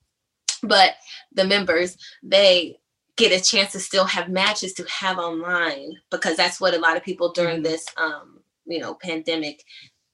But 0.65 0.95
the 1.33 1.45
members, 1.45 1.97
they 2.25 2.79
get 3.17 3.33
a 3.33 3.43
chance 3.43 3.73
to 3.73 3.81
still 3.81 4.05
have 4.05 4.29
matches 4.29 4.73
to 4.75 4.85
have 4.89 5.19
online 5.19 5.95
because 6.11 6.37
that's 6.37 6.61
what 6.61 6.75
a 6.75 6.79
lot 6.79 6.97
of 6.97 7.03
people 7.03 7.33
during 7.33 7.63
this 7.63 7.87
um 7.97 8.41
you 8.67 8.79
know 8.79 8.95
pandemic 8.95 9.65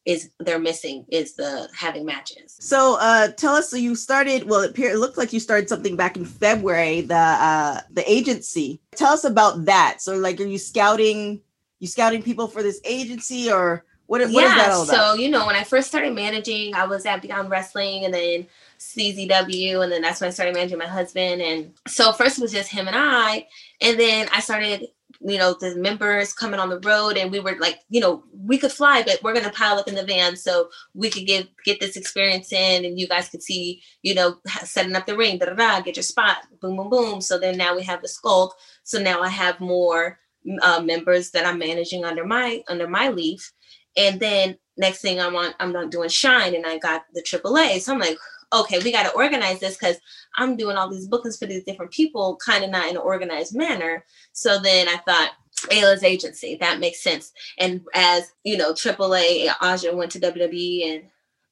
is 0.04 0.30
they're 0.40 0.58
missing 0.58 1.04
is 1.10 1.34
the 1.34 1.68
having 1.76 2.04
matches 2.04 2.56
So 2.60 2.96
uh 3.00 3.28
tell 3.28 3.54
us 3.54 3.70
so 3.70 3.76
you 3.76 3.94
started 3.94 4.44
well 4.44 4.62
it, 4.62 4.70
appear, 4.70 4.90
it 4.90 4.98
looked 4.98 5.18
like 5.18 5.32
you 5.32 5.40
started 5.40 5.68
something 5.68 5.96
back 5.96 6.16
in 6.16 6.24
February 6.24 7.02
the 7.02 7.14
uh 7.14 7.80
the 7.90 8.08
agency. 8.10 8.80
Tell 8.96 9.12
us 9.12 9.24
about 9.24 9.64
that. 9.66 10.00
So 10.00 10.16
like 10.16 10.40
are 10.40 10.44
you 10.44 10.58
scouting 10.58 11.40
you 11.78 11.86
scouting 11.86 12.22
people 12.22 12.48
for 12.48 12.62
this 12.62 12.80
agency 12.84 13.50
or 13.50 13.84
what, 14.06 14.20
what 14.20 14.28
is 14.28 14.32
that 14.32 14.70
all 14.70 14.82
about? 14.82 14.92
Yeah, 14.92 15.12
so 15.12 15.14
you 15.14 15.30
know 15.30 15.46
when 15.46 15.56
i 15.56 15.62
first 15.62 15.88
started 15.88 16.14
managing 16.14 16.74
i 16.74 16.84
was 16.84 17.06
at 17.06 17.22
beyond 17.22 17.48
wrestling 17.48 18.04
and 18.04 18.12
then 18.12 18.46
czw 18.82 19.82
and 19.82 19.92
then 19.92 20.02
that's 20.02 20.20
when 20.20 20.28
i 20.28 20.32
started 20.32 20.54
managing 20.54 20.78
my 20.78 20.86
husband 20.86 21.40
and 21.40 21.72
so 21.86 22.12
first 22.12 22.38
it 22.38 22.42
was 22.42 22.52
just 22.52 22.70
him 22.70 22.88
and 22.88 22.96
i 22.96 23.46
and 23.80 23.98
then 23.98 24.28
i 24.32 24.40
started 24.40 24.88
you 25.24 25.38
know, 25.38 25.54
the 25.58 25.76
members 25.76 26.32
coming 26.32 26.58
on 26.58 26.68
the 26.68 26.80
road, 26.80 27.16
and 27.16 27.30
we 27.30 27.40
were 27.40 27.56
like, 27.60 27.80
you 27.88 28.00
know, 28.00 28.24
we 28.32 28.58
could 28.58 28.72
fly, 28.72 29.02
but 29.02 29.22
we're 29.22 29.34
gonna 29.34 29.50
pile 29.50 29.78
up 29.78 29.88
in 29.88 29.94
the 29.94 30.04
van 30.04 30.36
so 30.36 30.68
we 30.94 31.10
could 31.10 31.26
get 31.26 31.48
get 31.64 31.80
this 31.80 31.96
experience 31.96 32.52
in, 32.52 32.84
and 32.84 32.98
you 32.98 33.06
guys 33.06 33.28
could 33.28 33.42
see, 33.42 33.82
you 34.02 34.14
know, 34.14 34.36
setting 34.64 34.94
up 34.96 35.06
the 35.06 35.16
ring, 35.16 35.38
da 35.38 35.46
da 35.46 35.54
da, 35.54 35.80
get 35.80 35.96
your 35.96 36.02
spot, 36.02 36.38
boom, 36.60 36.76
boom, 36.76 36.90
boom. 36.90 37.20
So 37.20 37.38
then 37.38 37.56
now 37.56 37.76
we 37.76 37.82
have 37.84 38.02
the 38.02 38.08
skulk. 38.08 38.54
So 38.84 39.00
now 39.00 39.22
I 39.22 39.28
have 39.28 39.60
more 39.60 40.18
uh, 40.62 40.80
members 40.80 41.30
that 41.30 41.46
I'm 41.46 41.58
managing 41.58 42.04
under 42.04 42.24
my 42.24 42.62
under 42.68 42.88
my 42.88 43.08
leaf, 43.08 43.52
and 43.96 44.18
then 44.18 44.58
next 44.76 45.02
thing 45.02 45.20
I'm 45.20 45.36
on, 45.36 45.52
I'm 45.60 45.72
not 45.72 45.90
doing 45.90 46.08
Shine, 46.08 46.54
and 46.54 46.66
I 46.66 46.78
got 46.78 47.02
the 47.14 47.22
AAA. 47.22 47.80
So 47.80 47.92
I'm 47.92 48.00
like, 48.00 48.18
okay, 48.52 48.78
we 48.80 48.92
got 48.92 49.04
to 49.04 49.14
organize 49.14 49.60
this 49.60 49.76
because 49.76 49.98
I'm 50.36 50.56
doing 50.56 50.76
all 50.76 50.90
these 50.90 51.08
bookings 51.08 51.38
for 51.38 51.46
these 51.46 51.64
different 51.64 51.92
people, 51.92 52.38
kind 52.44 52.64
of 52.64 52.70
not 52.70 52.88
in 52.88 52.96
an 52.96 53.02
organized 53.02 53.56
manner. 53.56 54.04
So 54.32 54.58
then 54.58 54.88
I 54.88 54.96
thought, 54.96 55.32
Ayla's 55.70 56.02
agency, 56.02 56.56
that 56.60 56.80
makes 56.80 57.02
sense. 57.02 57.32
And 57.58 57.82
as 57.94 58.32
you 58.42 58.56
know, 58.56 58.72
AAA, 58.72 59.52
Aja 59.60 59.94
went 59.94 60.10
to 60.12 60.20
WWE 60.20 60.94
and 60.94 61.04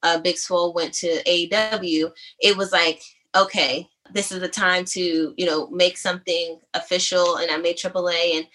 uh, 0.03 0.19
Big 0.19 0.37
Swole 0.37 0.73
went 0.73 0.95
to 0.95 1.23
AEW, 1.25 2.11
it 2.41 2.57
was 2.57 2.73
like, 2.73 3.03
okay, 3.37 3.87
this 4.13 4.33
is 4.33 4.41
the 4.41 4.49
time 4.49 4.85
to, 4.85 5.35
you 5.37 5.47
know, 5.47 5.69
make 5.69 5.97
something 5.97 6.59
official. 6.75 7.37
And 7.37 7.51
I 7.51 7.59
made 7.59 7.77
AAA 7.77 8.39
and 8.39 8.47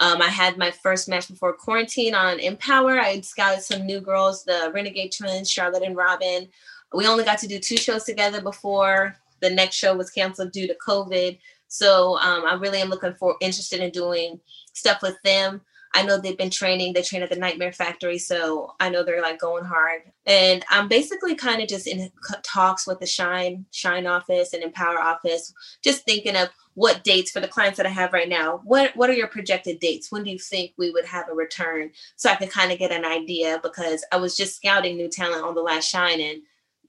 um, 0.00 0.20
I 0.20 0.28
had 0.28 0.58
my 0.58 0.70
first 0.70 1.08
match 1.08 1.28
before 1.28 1.52
quarantine 1.52 2.14
on 2.14 2.40
Empower. 2.40 2.98
I 2.98 3.20
scouted 3.20 3.62
some 3.62 3.86
new 3.86 4.00
girls, 4.00 4.44
the 4.44 4.72
Renegade 4.74 5.12
Twins, 5.16 5.50
Charlotte 5.50 5.84
and 5.84 5.96
Robin. 5.96 6.48
We 6.94 7.06
only 7.06 7.24
got 7.24 7.38
to 7.38 7.48
do 7.48 7.58
two 7.58 7.76
shows 7.76 8.04
together 8.04 8.40
before 8.40 9.16
the 9.40 9.50
next 9.50 9.76
show 9.76 9.94
was 9.94 10.10
canceled 10.10 10.52
due 10.52 10.66
to 10.66 10.76
COVID. 10.86 11.38
So 11.68 12.18
um, 12.18 12.44
I 12.46 12.54
really 12.54 12.80
am 12.80 12.88
looking 12.88 13.14
for 13.14 13.36
interested 13.40 13.80
in 13.80 13.90
doing 13.90 14.40
stuff 14.72 15.02
with 15.02 15.16
them. 15.24 15.60
I 15.96 16.02
know 16.02 16.18
they've 16.18 16.36
been 16.36 16.50
training. 16.50 16.92
They 16.92 17.02
train 17.02 17.22
at 17.22 17.30
the 17.30 17.36
Nightmare 17.36 17.72
Factory, 17.72 18.18
so 18.18 18.72
I 18.80 18.90
know 18.90 19.04
they're 19.04 19.22
like 19.22 19.38
going 19.38 19.64
hard. 19.64 20.02
And 20.26 20.64
I'm 20.68 20.88
basically 20.88 21.36
kind 21.36 21.62
of 21.62 21.68
just 21.68 21.86
in 21.86 22.10
talks 22.42 22.84
with 22.84 22.98
the 22.98 23.06
Shine 23.06 23.64
Shine 23.70 24.06
office 24.06 24.54
and 24.54 24.64
Empower 24.64 24.98
office, 24.98 25.54
just 25.82 26.04
thinking 26.04 26.34
of 26.34 26.48
what 26.74 27.04
dates 27.04 27.30
for 27.30 27.38
the 27.38 27.46
clients 27.46 27.76
that 27.76 27.86
I 27.86 27.90
have 27.90 28.12
right 28.12 28.28
now. 28.28 28.60
What 28.64 28.96
what 28.96 29.08
are 29.08 29.14
your 29.14 29.28
projected 29.28 29.78
dates? 29.78 30.10
When 30.10 30.24
do 30.24 30.30
you 30.30 30.38
think 30.38 30.72
we 30.76 30.90
would 30.90 31.04
have 31.04 31.28
a 31.28 31.34
return? 31.34 31.92
So 32.16 32.28
I 32.28 32.34
can 32.34 32.48
kind 32.48 32.72
of 32.72 32.80
get 32.80 32.90
an 32.90 33.04
idea 33.04 33.60
because 33.62 34.04
I 34.10 34.16
was 34.16 34.36
just 34.36 34.56
scouting 34.56 34.96
new 34.96 35.08
talent 35.08 35.44
on 35.44 35.54
the 35.54 35.62
last 35.62 35.88
Shine 35.88 36.20
and 36.20 36.42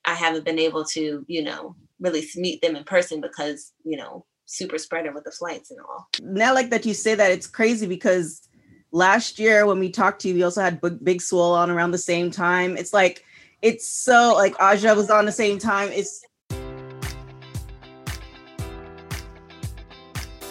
I 0.06 0.14
haven't 0.14 0.46
been 0.46 0.60
able 0.60 0.86
to, 0.86 1.26
you 1.28 1.44
know, 1.44 1.76
really 2.00 2.28
meet 2.36 2.62
them 2.62 2.76
in 2.76 2.84
person 2.84 3.22
because 3.22 3.74
you 3.84 3.98
know 3.98 4.26
super 4.46 4.78
spreader 4.78 5.12
with 5.12 5.24
the 5.24 5.32
flights 5.32 5.72
and 5.72 5.80
all. 5.82 6.08
Now, 6.22 6.54
like 6.54 6.70
that, 6.70 6.86
you 6.86 6.94
say 6.94 7.16
that 7.16 7.32
it's 7.32 7.48
crazy 7.48 7.88
because 7.88 8.48
last 8.92 9.40
year 9.40 9.66
when 9.66 9.80
we 9.80 9.90
talked 9.90 10.22
to 10.22 10.30
you, 10.30 10.36
we 10.36 10.44
also 10.44 10.62
had 10.62 10.80
Big, 10.82 11.04
Big 11.04 11.22
Swole 11.22 11.54
on 11.54 11.70
around 11.70 11.92
the 11.92 11.98
same 11.98 12.32
time. 12.32 12.78
It's 12.78 12.94
like 12.94 13.24
it's 13.62 13.88
so 13.88 14.34
like 14.36 14.56
Aja 14.60 14.94
was 14.94 15.10
on 15.10 15.26
the 15.26 15.32
same 15.32 15.58
time. 15.58 15.90
It's 15.92 16.24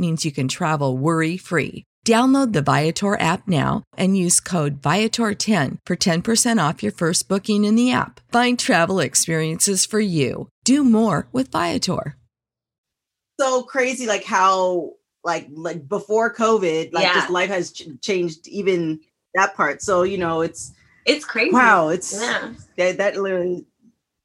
means 0.00 0.24
you 0.24 0.32
can 0.32 0.48
travel 0.48 0.96
worry 0.96 1.36
free. 1.36 1.84
Download 2.06 2.54
the 2.54 2.62
Viator 2.62 3.20
app 3.20 3.46
now 3.46 3.82
and 3.96 4.16
use 4.16 4.40
code 4.40 4.80
Viator10 4.80 5.76
for 5.84 5.96
10% 5.96 6.68
off 6.68 6.82
your 6.82 6.92
first 6.92 7.28
booking 7.28 7.64
in 7.64 7.74
the 7.76 7.92
app. 7.92 8.20
Find 8.32 8.58
travel 8.58 9.00
experiences 9.00 9.84
for 9.84 10.00
you. 10.00 10.48
Do 10.64 10.82
more 10.82 11.28
with 11.32 11.52
Viator. 11.52 12.16
so 13.38 13.62
crazy, 13.62 14.06
like 14.06 14.24
how 14.24 14.92
like 15.24 15.48
like 15.52 15.88
before 15.88 16.32
COVID, 16.34 16.92
like 16.92 17.04
Yeah. 17.04 17.14
just 17.14 17.30
life 17.30 17.48
has 17.50 17.72
ch- 17.72 17.88
changed 18.02 18.46
even 18.48 19.00
that 19.34 19.54
part. 19.54 19.82
So 19.82 20.02
you 20.02 20.18
know, 20.18 20.40
it's 20.42 20.72
It's 21.06 21.24
crazy. 21.24 21.52
wow, 21.52 21.88
it's 21.88 22.20
Yeah. 22.20 22.52
that 22.76 22.98
that 22.98 23.16
literally 23.16 23.66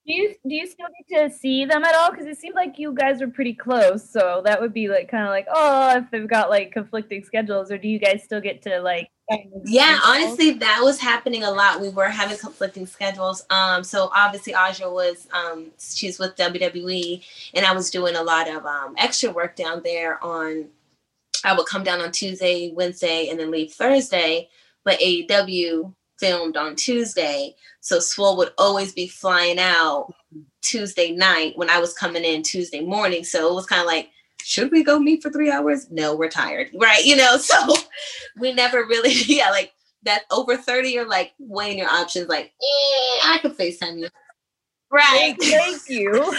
Do 0.07 0.13
you 0.13 0.35
do 0.47 0.53
you 0.53 0.67
still 0.67 0.87
get 1.09 1.29
to 1.29 1.35
see 1.35 1.65
them 1.65 1.83
at 1.83 1.95
all? 1.95 2.11
Because 2.11 2.27
it 2.27 2.37
seemed 2.37 2.55
like 2.55 2.77
you 2.77 2.93
guys 2.93 3.21
were 3.21 3.27
pretty 3.27 3.53
close, 3.53 4.07
so 4.07 4.41
that 4.45 4.61
would 4.61 4.73
be 4.73 4.87
like 4.87 5.09
kind 5.09 5.23
of 5.23 5.29
like 5.29 5.47
oh, 5.51 5.97
if 5.97 6.11
they've 6.11 6.27
got 6.27 6.49
like 6.49 6.71
conflicting 6.71 7.23
schedules, 7.23 7.71
or 7.71 7.77
do 7.77 7.87
you 7.87 7.97
guys 7.97 8.23
still 8.23 8.41
get 8.41 8.61
to 8.63 8.81
like? 8.81 9.09
kind 9.29 9.51
of 9.53 9.67
see 9.67 9.75
Yeah, 9.75 9.99
honestly, 10.03 10.51
that 10.51 10.79
was 10.81 10.99
happening 10.99 11.43
a 11.43 11.51
lot. 11.51 11.81
We 11.81 11.89
were 11.89 12.09
having 12.09 12.37
conflicting 12.37 12.85
schedules. 12.85 13.45
Um, 13.49 13.83
so 13.83 14.09
obviously 14.13 14.53
Aja 14.53 14.89
was 14.91 15.27
um 15.33 15.67
she's 15.79 16.19
with 16.19 16.35
WWE 16.35 17.23
and 17.53 17.65
I 17.65 17.73
was 17.73 17.89
doing 17.89 18.15
a 18.15 18.23
lot 18.23 18.49
of 18.49 18.65
um 18.65 18.95
extra 18.97 19.31
work 19.31 19.55
down 19.55 19.81
there 19.83 20.23
on 20.23 20.65
I 21.43 21.53
would 21.55 21.67
come 21.67 21.83
down 21.83 22.01
on 22.01 22.11
Tuesday, 22.11 22.71
Wednesday, 22.73 23.29
and 23.29 23.39
then 23.39 23.51
leave 23.51 23.71
Thursday, 23.71 24.49
but 24.83 24.99
AEW 24.99 25.93
filmed 26.19 26.57
on 26.57 26.75
Tuesday. 26.75 27.55
So 27.81 27.99
Swole 27.99 28.37
would 28.37 28.51
always 28.57 28.93
be 28.93 29.07
flying 29.07 29.59
out 29.59 30.13
Tuesday 30.61 31.11
night 31.11 31.53
when 31.55 31.69
I 31.69 31.79
was 31.79 31.93
coming 31.93 32.23
in 32.23 32.43
Tuesday 32.43 32.81
morning. 32.81 33.23
So 33.23 33.49
it 33.49 33.53
was 33.53 33.65
kind 33.65 33.81
of 33.81 33.87
like, 33.87 34.09
should 34.43 34.71
we 34.71 34.83
go 34.83 34.99
meet 34.99 35.23
for 35.23 35.31
three 35.31 35.51
hours? 35.51 35.89
No, 35.91 36.15
we're 36.15 36.29
tired. 36.29 36.69
Right. 36.75 37.03
You 37.03 37.15
know, 37.15 37.37
so 37.39 37.57
we 38.37 38.53
never 38.53 38.85
really, 38.85 39.11
yeah, 39.25 39.49
like 39.49 39.73
that 40.03 40.23
over 40.31 40.55
30, 40.57 40.89
you're 40.89 41.07
like 41.07 41.33
weighing 41.39 41.79
your 41.79 41.89
options, 41.89 42.27
like, 42.27 42.45
eh, 42.45 43.19
I 43.23 43.39
could 43.41 43.57
FaceTime 43.57 43.99
you. 43.99 44.09
Right. 44.91 45.35
Thank, 45.41 45.89
you. 45.89 46.33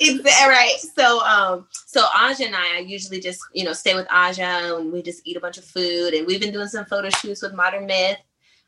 Exactly 0.00 0.48
right. 0.48 0.76
So 0.96 1.20
um 1.20 1.66
so 1.86 2.06
Aja 2.14 2.46
and 2.46 2.56
I, 2.56 2.76
I 2.76 2.78
usually 2.80 3.20
just, 3.20 3.40
you 3.52 3.64
know, 3.64 3.72
stay 3.72 3.94
with 3.94 4.06
Aja 4.10 4.76
and 4.78 4.92
we 4.92 5.02
just 5.02 5.22
eat 5.24 5.36
a 5.36 5.40
bunch 5.40 5.56
of 5.56 5.64
food 5.64 6.14
and 6.14 6.26
we've 6.26 6.40
been 6.40 6.52
doing 6.52 6.66
some 6.66 6.84
photo 6.84 7.10
shoots 7.10 7.42
with 7.42 7.54
Modern 7.54 7.86
Myth. 7.86 8.18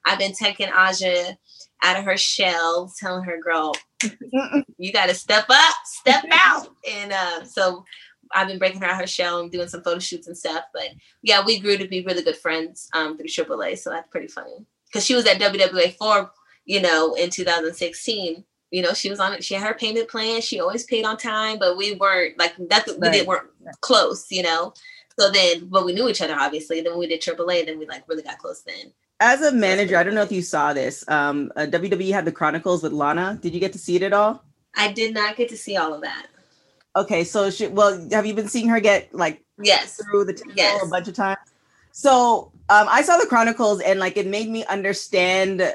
I've 0.06 0.18
been 0.18 0.32
taking 0.32 0.68
Aja 0.68 1.36
out 1.82 1.98
of 1.98 2.04
her 2.04 2.16
shell, 2.16 2.90
telling 2.98 3.24
her, 3.24 3.38
girl, 3.38 3.74
you 4.78 4.92
gotta 4.92 5.14
step 5.14 5.44
up, 5.50 5.74
step 5.84 6.24
out. 6.32 6.68
And 6.90 7.12
uh 7.12 7.44
so 7.44 7.84
I've 8.34 8.48
been 8.48 8.58
breaking 8.58 8.80
her 8.80 8.86
out 8.86 8.94
of 8.94 9.00
her 9.00 9.06
shell 9.06 9.40
and 9.40 9.50
doing 9.52 9.68
some 9.68 9.82
photo 9.82 9.98
shoots 9.98 10.26
and 10.26 10.36
stuff. 10.36 10.64
But 10.72 10.88
yeah, 11.22 11.44
we 11.44 11.58
grew 11.60 11.76
to 11.76 11.86
be 11.88 12.02
really 12.04 12.22
good 12.22 12.36
friends 12.36 12.88
um 12.94 13.16
through 13.18 13.26
AAA. 13.26 13.78
So 13.78 13.90
that's 13.90 14.08
pretty 14.08 14.28
funny. 14.28 14.64
Cause 14.92 15.04
she 15.04 15.14
was 15.14 15.26
at 15.26 15.38
WWA4 15.40 16.30
you 16.68 16.80
know, 16.80 17.14
in 17.14 17.30
2016, 17.30 18.44
you 18.72 18.82
know, 18.82 18.92
she 18.92 19.08
was 19.08 19.20
on 19.20 19.32
it. 19.32 19.44
She 19.44 19.54
had 19.54 19.68
her 19.68 19.74
payment 19.74 20.08
plan. 20.08 20.40
She 20.40 20.58
always 20.58 20.82
paid 20.84 21.04
on 21.04 21.16
time, 21.16 21.58
but 21.60 21.76
we 21.76 21.94
weren't 21.94 22.36
like 22.38 22.54
that. 22.68 22.86
We 22.88 22.94
Right. 22.98 23.12
didn't 23.12 23.28
weren't 23.28 23.50
close, 23.80 24.26
you 24.32 24.42
know. 24.42 24.74
So 25.18 25.30
then, 25.30 25.68
but 25.68 25.84
we 25.84 25.92
knew 25.94 26.08
each 26.08 26.20
other 26.20 26.34
obviously. 26.34 26.80
Then 26.80 26.92
when 26.92 26.98
we 27.00 27.06
did 27.06 27.20
AAA, 27.22 27.66
then 27.66 27.78
we 27.78 27.86
like 27.86 28.08
really 28.08 28.22
got 28.24 28.38
close. 28.38 28.62
Then 28.62 28.92
As 29.20 29.40
a 29.42 29.52
manager, 29.52 29.96
I 29.96 30.02
don't 30.02 30.14
know 30.14 30.22
if 30.22 30.32
you 30.32 30.42
saw 30.42 30.72
this. 30.72 31.02
Um, 31.08 31.50
uh, 31.56 31.60
WWE 31.62 32.12
had 32.12 32.24
the 32.26 32.32
Chronicles 32.32 32.82
with 32.82 32.92
Lana. 32.92 33.38
Did 33.40 33.54
you 33.54 33.60
get 33.60 33.72
to 33.72 33.78
see 33.78 33.96
it 33.96 34.02
at 34.02 34.12
all? 34.12 34.44
I 34.76 34.92
did 34.92 35.14
not 35.14 35.36
get 35.36 35.48
to 35.48 35.56
see 35.56 35.76
all 35.76 35.94
of 35.94 36.02
that. 36.02 36.26
Okay, 36.96 37.24
so 37.24 37.50
she, 37.50 37.66
well, 37.66 38.06
have 38.10 38.26
you 38.26 38.34
been 38.34 38.48
seeing 38.48 38.68
her 38.68 38.80
get 38.80 39.14
like 39.14 39.42
Yes, 39.58 39.96
through 40.02 40.24
the 40.26 40.34
table 40.34 40.52
Yes. 40.54 40.82
a 40.84 40.88
bunch 40.88 41.08
of 41.08 41.14
times? 41.14 41.38
So 41.92 42.52
um, 42.68 42.86
I 42.90 43.00
saw 43.02 43.16
the 43.16 43.26
Chronicles 43.26 43.80
and 43.80 43.98
like 43.98 44.18
it 44.18 44.26
made 44.26 44.50
me 44.50 44.64
understand 44.66 45.74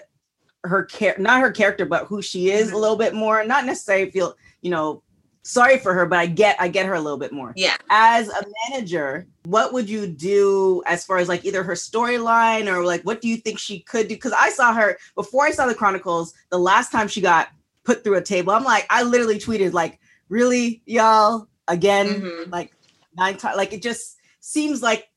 her 0.63 0.83
care, 0.83 1.15
not 1.17 1.41
her 1.41 1.51
character, 1.51 1.85
but 1.85 2.05
who 2.05 2.21
she 2.21 2.51
is 2.51 2.71
a 2.71 2.77
little 2.77 2.95
bit 2.95 3.15
more. 3.15 3.43
Not 3.43 3.65
necessarily 3.65 4.11
feel, 4.11 4.35
you 4.61 4.69
know, 4.69 5.01
sorry 5.43 5.77
for 5.77 5.93
her, 5.93 6.05
but 6.05 6.19
I 6.19 6.25
get 6.27 6.55
I 6.59 6.67
get 6.67 6.85
her 6.85 6.93
a 6.93 7.01
little 7.01 7.17
bit 7.17 7.31
more. 7.31 7.53
yeah. 7.55 7.75
As 7.89 8.29
a 8.29 8.43
manager, 8.69 9.27
what 9.45 9.73
would 9.73 9.89
you 9.89 10.07
do 10.07 10.83
as 10.85 11.05
far 11.05 11.17
as 11.17 11.27
like 11.27 11.43
either 11.45 11.63
her 11.63 11.73
storyline 11.73 12.67
or 12.71 12.83
like 12.85 13.01
what 13.03 13.21
do 13.21 13.27
you 13.27 13.37
think 13.37 13.59
she 13.59 13.79
could 13.79 14.07
do? 14.07 14.15
Because 14.15 14.33
I 14.33 14.49
saw 14.49 14.73
her 14.73 14.97
before 15.15 15.45
I 15.45 15.51
saw 15.51 15.65
the 15.65 15.75
Chronicles, 15.75 16.33
the 16.49 16.59
last 16.59 16.91
time 16.91 17.07
she 17.07 17.21
got 17.21 17.49
put 17.83 18.03
through 18.03 18.17
a 18.17 18.21
table, 18.21 18.53
I'm 18.53 18.63
like, 18.63 18.85
I 18.89 19.03
literally 19.03 19.39
tweeted 19.39 19.73
like, 19.73 19.99
really, 20.29 20.81
y'all, 20.85 21.47
again, 21.67 22.21
Mhm. 22.21 22.51
like 22.51 22.71
nine 23.17 23.37
times. 23.37 23.57
Like 23.57 23.73
it 23.73 23.81
just 23.81 24.17
seems 24.39 24.81
like 24.83 25.07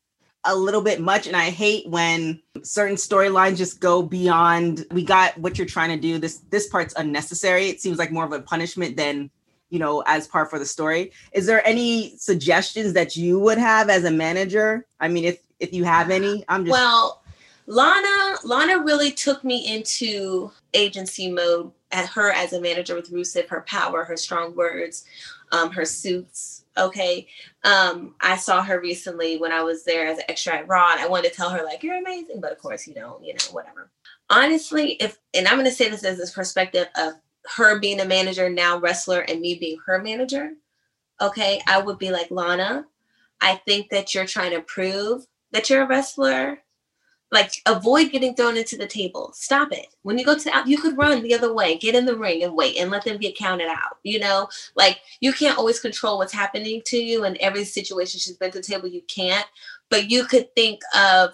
a 0.47 0.55
little 0.55 0.83
bit 0.83 1.01
much, 1.01 1.27
and 1.27 1.35
I 1.37 1.49
hate 1.51 1.89
when 1.89 2.41
certain 2.63 2.97
storylines 2.97 3.57
just 3.57 3.81
go 3.81 4.03
beyond. 4.03 4.87
We 4.91 5.03
got 5.05 5.37
what 5.39 5.57
you're 5.59 5.67
trying 5.67 5.91
to 5.91 5.97
do. 5.97 6.19
This 6.19 6.41
this 6.51 6.67
part's 6.69 6.95
unnecessary. 6.97 7.69
It 7.69 7.81
seems 7.81 7.99
like 7.99 8.11
more 8.13 8.25
of 8.25 8.33
a 8.33 8.41
punishment 8.41 8.97
than 8.97 9.31
you 9.71 9.79
know 9.79 10.03
as 10.07 10.29
part 10.29 10.51
for 10.51 10.59
the 10.59 10.67
story. 10.67 11.13
Is 11.33 11.47
there 11.47 11.67
any 11.67 12.17
suggestions 12.19 12.93
that 12.93 13.17
you 13.17 13.39
would 13.39 13.59
have 13.59 13.91
as 13.91 14.05
a 14.05 14.11
manager? 14.11 14.87
I 15.01 15.09
mean, 15.09 15.25
if 15.25 15.39
if 15.61 15.73
you 15.73 15.85
have 15.85 16.11
any, 16.11 16.45
I'm 16.49 16.65
just 16.65 16.73
Well, 16.73 17.23
Lana, 17.67 18.37
Lana 18.45 18.79
really 18.79 19.11
took 19.11 19.43
me 19.45 19.75
into 19.75 20.51
agency 20.75 21.31
mode 21.31 21.73
at 21.93 22.09
her 22.09 22.31
as 22.33 22.53
a 22.53 22.61
manager 22.61 22.95
with 22.95 23.11
Rusev, 23.11 23.49
her 23.49 23.63
power, 23.63 24.05
her 24.05 24.17
strong 24.17 24.55
words, 24.55 25.05
um, 25.53 25.71
her 25.71 25.85
suits. 25.85 26.65
Okay. 26.77 27.27
Um, 27.63 28.17
I 28.21 28.37
saw 28.37 28.63
her 28.63 28.81
recently 28.81 29.39
when 29.39 29.53
I 29.53 29.63
was 29.63 29.85
there 29.85 30.07
as 30.07 30.19
an 30.19 30.25
extra 30.29 30.55
at 30.55 30.69
Raw, 30.69 30.93
and 30.93 31.01
I 31.01 31.07
wanted 31.07 31.31
to 31.31 31.37
tell 31.37 31.51
her, 31.51 31.65
like, 31.65 31.83
you're 31.83 31.97
amazing, 31.97 32.41
but 32.41 32.53
of 32.53 32.59
course 32.59 32.87
you 32.87 32.95
don't, 32.95 33.25
you 33.25 33.33
know, 33.33 33.53
whatever. 33.53 33.91
Honestly, 34.29 34.93
if 34.95 35.19
and 35.35 35.47
I'm 35.47 35.57
gonna 35.57 35.71
say 35.71 35.89
this 35.89 36.05
as 36.05 36.19
this 36.19 36.33
perspective 36.33 36.89
of 36.97 37.15
her 37.57 37.79
being 37.79 38.01
a 38.01 38.05
manager, 38.05 38.49
now 38.49 38.79
wrestler, 38.79 39.21
and 39.21 39.41
me 39.41 39.55
being 39.55 39.79
her 39.87 40.03
manager, 40.03 40.53
okay, 41.21 41.61
I 41.67 41.81
would 41.81 41.99
be 41.99 42.11
like, 42.11 42.31
Lana, 42.31 42.87
I 43.41 43.57
think 43.67 43.91
that 43.91 44.15
you're 44.15 44.27
trying 44.27 44.53
to 44.53 44.61
prove 44.63 45.27
that 45.53 45.71
you're 45.71 45.83
a 45.83 45.87
wrestler. 45.87 46.61
Like 47.31 47.53
avoid 47.67 48.13
getting 48.13 48.37
thrown 48.37 48.57
into 48.57 48.77
the 48.77 48.87
table. 48.87 49.33
Stop 49.35 49.73
it. 49.73 49.87
When 50.03 50.19
you 50.19 50.25
go 50.25 50.39
to 50.39 50.55
out 50.55 50.69
you 50.69 50.79
could 50.79 50.97
run 50.97 51.21
the 51.21 51.35
other 51.35 51.53
way 51.53 51.77
get 51.77 51.97
in 51.97 52.05
the 52.05 52.17
ring 52.17 52.45
and 52.45 52.55
wait 52.55 52.77
and 52.77 52.93
let 52.93 53.05
them 53.05 53.19
get 53.19 53.37
counted 53.37 53.67
out 53.67 53.99
you 54.05 54.21
know? 54.21 54.49
Like 54.77 55.01
you 55.21 55.33
can't 55.33 55.59
always 55.59 55.81
control 55.81 56.19
what's 56.19 56.33
happening 56.33 56.81
to 56.87 56.97
you 56.97 57.25
in 57.25 57.37
every 57.41 57.65
situation 57.65 58.21
she's 58.21 58.37
been 58.37 58.53
to 58.53 58.59
the 58.59 58.65
table 58.65 58.87
you 58.87 59.03
can't 59.09 59.47
but 59.91 60.11
you 60.11 60.25
could 60.25 60.55
think 60.55 60.81
of 60.95 61.31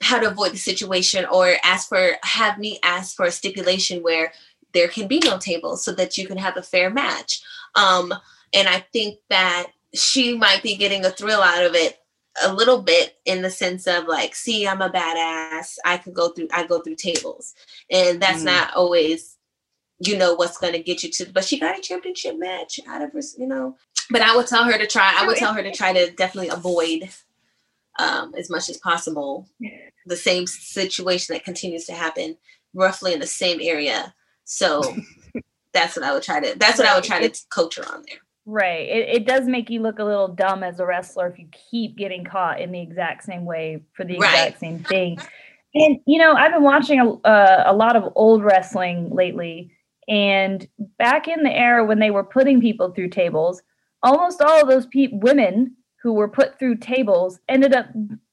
how 0.00 0.18
to 0.18 0.28
avoid 0.28 0.52
the 0.52 0.58
situation 0.58 1.26
or 1.26 1.54
ask 1.62 1.88
for 1.88 2.12
have 2.22 2.58
me 2.58 2.78
ask 2.82 3.16
for 3.16 3.26
a 3.26 3.30
stipulation 3.30 4.02
where 4.02 4.32
there 4.76 4.88
can 4.88 5.08
be 5.08 5.18
no 5.24 5.38
tables 5.38 5.82
so 5.84 5.92
that 5.92 6.16
you 6.18 6.26
can 6.26 6.36
have 6.36 6.56
a 6.56 6.62
fair 6.62 6.90
match 6.90 7.40
um 7.74 8.12
and 8.54 8.68
i 8.68 8.78
think 8.92 9.18
that 9.30 9.66
she 9.94 10.36
might 10.36 10.62
be 10.62 10.76
getting 10.76 11.04
a 11.04 11.10
thrill 11.10 11.40
out 11.42 11.64
of 11.64 11.74
it 11.74 11.98
a 12.44 12.52
little 12.52 12.82
bit 12.82 13.16
in 13.24 13.42
the 13.42 13.50
sense 13.50 13.86
of 13.86 14.06
like, 14.06 14.34
see, 14.34 14.66
I'm 14.66 14.82
a 14.82 14.90
badass. 14.90 15.76
I 15.84 15.96
could 15.98 16.14
go 16.14 16.28
through, 16.30 16.48
I 16.52 16.66
go 16.66 16.80
through 16.80 16.96
tables. 16.96 17.54
And 17.90 18.20
that's 18.20 18.42
Mm. 18.42 18.46
not 18.46 18.74
always, 18.74 19.36
you 20.00 20.16
know, 20.16 20.34
what's 20.34 20.58
going 20.58 20.74
to 20.74 20.82
get 20.82 21.02
you 21.02 21.10
to, 21.12 21.32
but 21.32 21.44
she 21.44 21.58
got 21.58 21.78
a 21.78 21.80
championship 21.80 22.36
match 22.38 22.78
out 22.86 23.02
of 23.02 23.12
her, 23.12 23.20
you 23.38 23.46
know. 23.46 23.76
But 24.10 24.22
I 24.22 24.36
would 24.36 24.46
tell 24.46 24.64
her 24.64 24.76
to 24.76 24.86
try, 24.86 25.12
I 25.16 25.26
would 25.26 25.36
tell 25.38 25.54
her 25.54 25.62
to 25.62 25.72
try 25.72 25.92
to 25.92 26.10
definitely 26.12 26.48
avoid 26.50 27.08
um, 27.98 28.34
as 28.36 28.50
much 28.50 28.68
as 28.68 28.76
possible 28.76 29.48
the 30.04 30.16
same 30.16 30.46
situation 30.46 31.32
that 31.34 31.44
continues 31.44 31.86
to 31.86 31.94
happen 31.94 32.36
roughly 32.74 33.14
in 33.14 33.20
the 33.20 33.26
same 33.26 33.58
area. 33.62 34.14
So 34.46 34.82
that's 35.74 35.96
what 35.96 36.04
I 36.04 36.14
would 36.14 36.22
try 36.22 36.40
to, 36.40 36.58
that's 36.58 36.78
what 36.78 36.88
I 36.88 36.94
would 36.94 37.04
try 37.04 37.26
to 37.26 37.44
coach 37.50 37.76
her 37.76 37.84
on 37.92 38.02
there. 38.08 38.18
Right. 38.46 38.88
It, 38.88 39.08
it 39.16 39.26
does 39.26 39.46
make 39.46 39.68
you 39.68 39.82
look 39.82 39.98
a 39.98 40.04
little 40.04 40.28
dumb 40.28 40.62
as 40.62 40.80
a 40.80 40.86
wrestler 40.86 41.26
if 41.26 41.38
you 41.38 41.48
keep 41.70 41.96
getting 41.96 42.24
caught 42.24 42.60
in 42.60 42.70
the 42.72 42.80
exact 42.80 43.24
same 43.24 43.44
way 43.44 43.82
for 43.92 44.04
the 44.04 44.18
Right. 44.18 44.46
exact 44.46 44.60
same 44.60 44.78
thing. 44.84 45.18
And, 45.74 45.98
you 46.06 46.18
know, 46.18 46.32
I've 46.32 46.52
been 46.52 46.62
watching 46.62 47.00
a, 47.00 47.12
uh, 47.28 47.64
a 47.66 47.74
lot 47.74 47.96
of 47.96 48.12
old 48.14 48.42
wrestling 48.42 49.10
lately. 49.10 49.72
And 50.08 50.66
back 50.98 51.26
in 51.26 51.42
the 51.42 51.50
era 51.52 51.84
when 51.84 51.98
they 51.98 52.12
were 52.12 52.22
putting 52.24 52.60
people 52.60 52.92
through 52.92 53.08
tables, 53.10 53.62
almost 54.02 54.40
all 54.40 54.62
of 54.62 54.68
those 54.68 54.86
pe- 54.86 55.08
women 55.10 55.74
who 56.00 56.12
were 56.12 56.28
put 56.28 56.56
through 56.58 56.76
tables 56.76 57.40
ended 57.48 57.74
up 57.74 57.86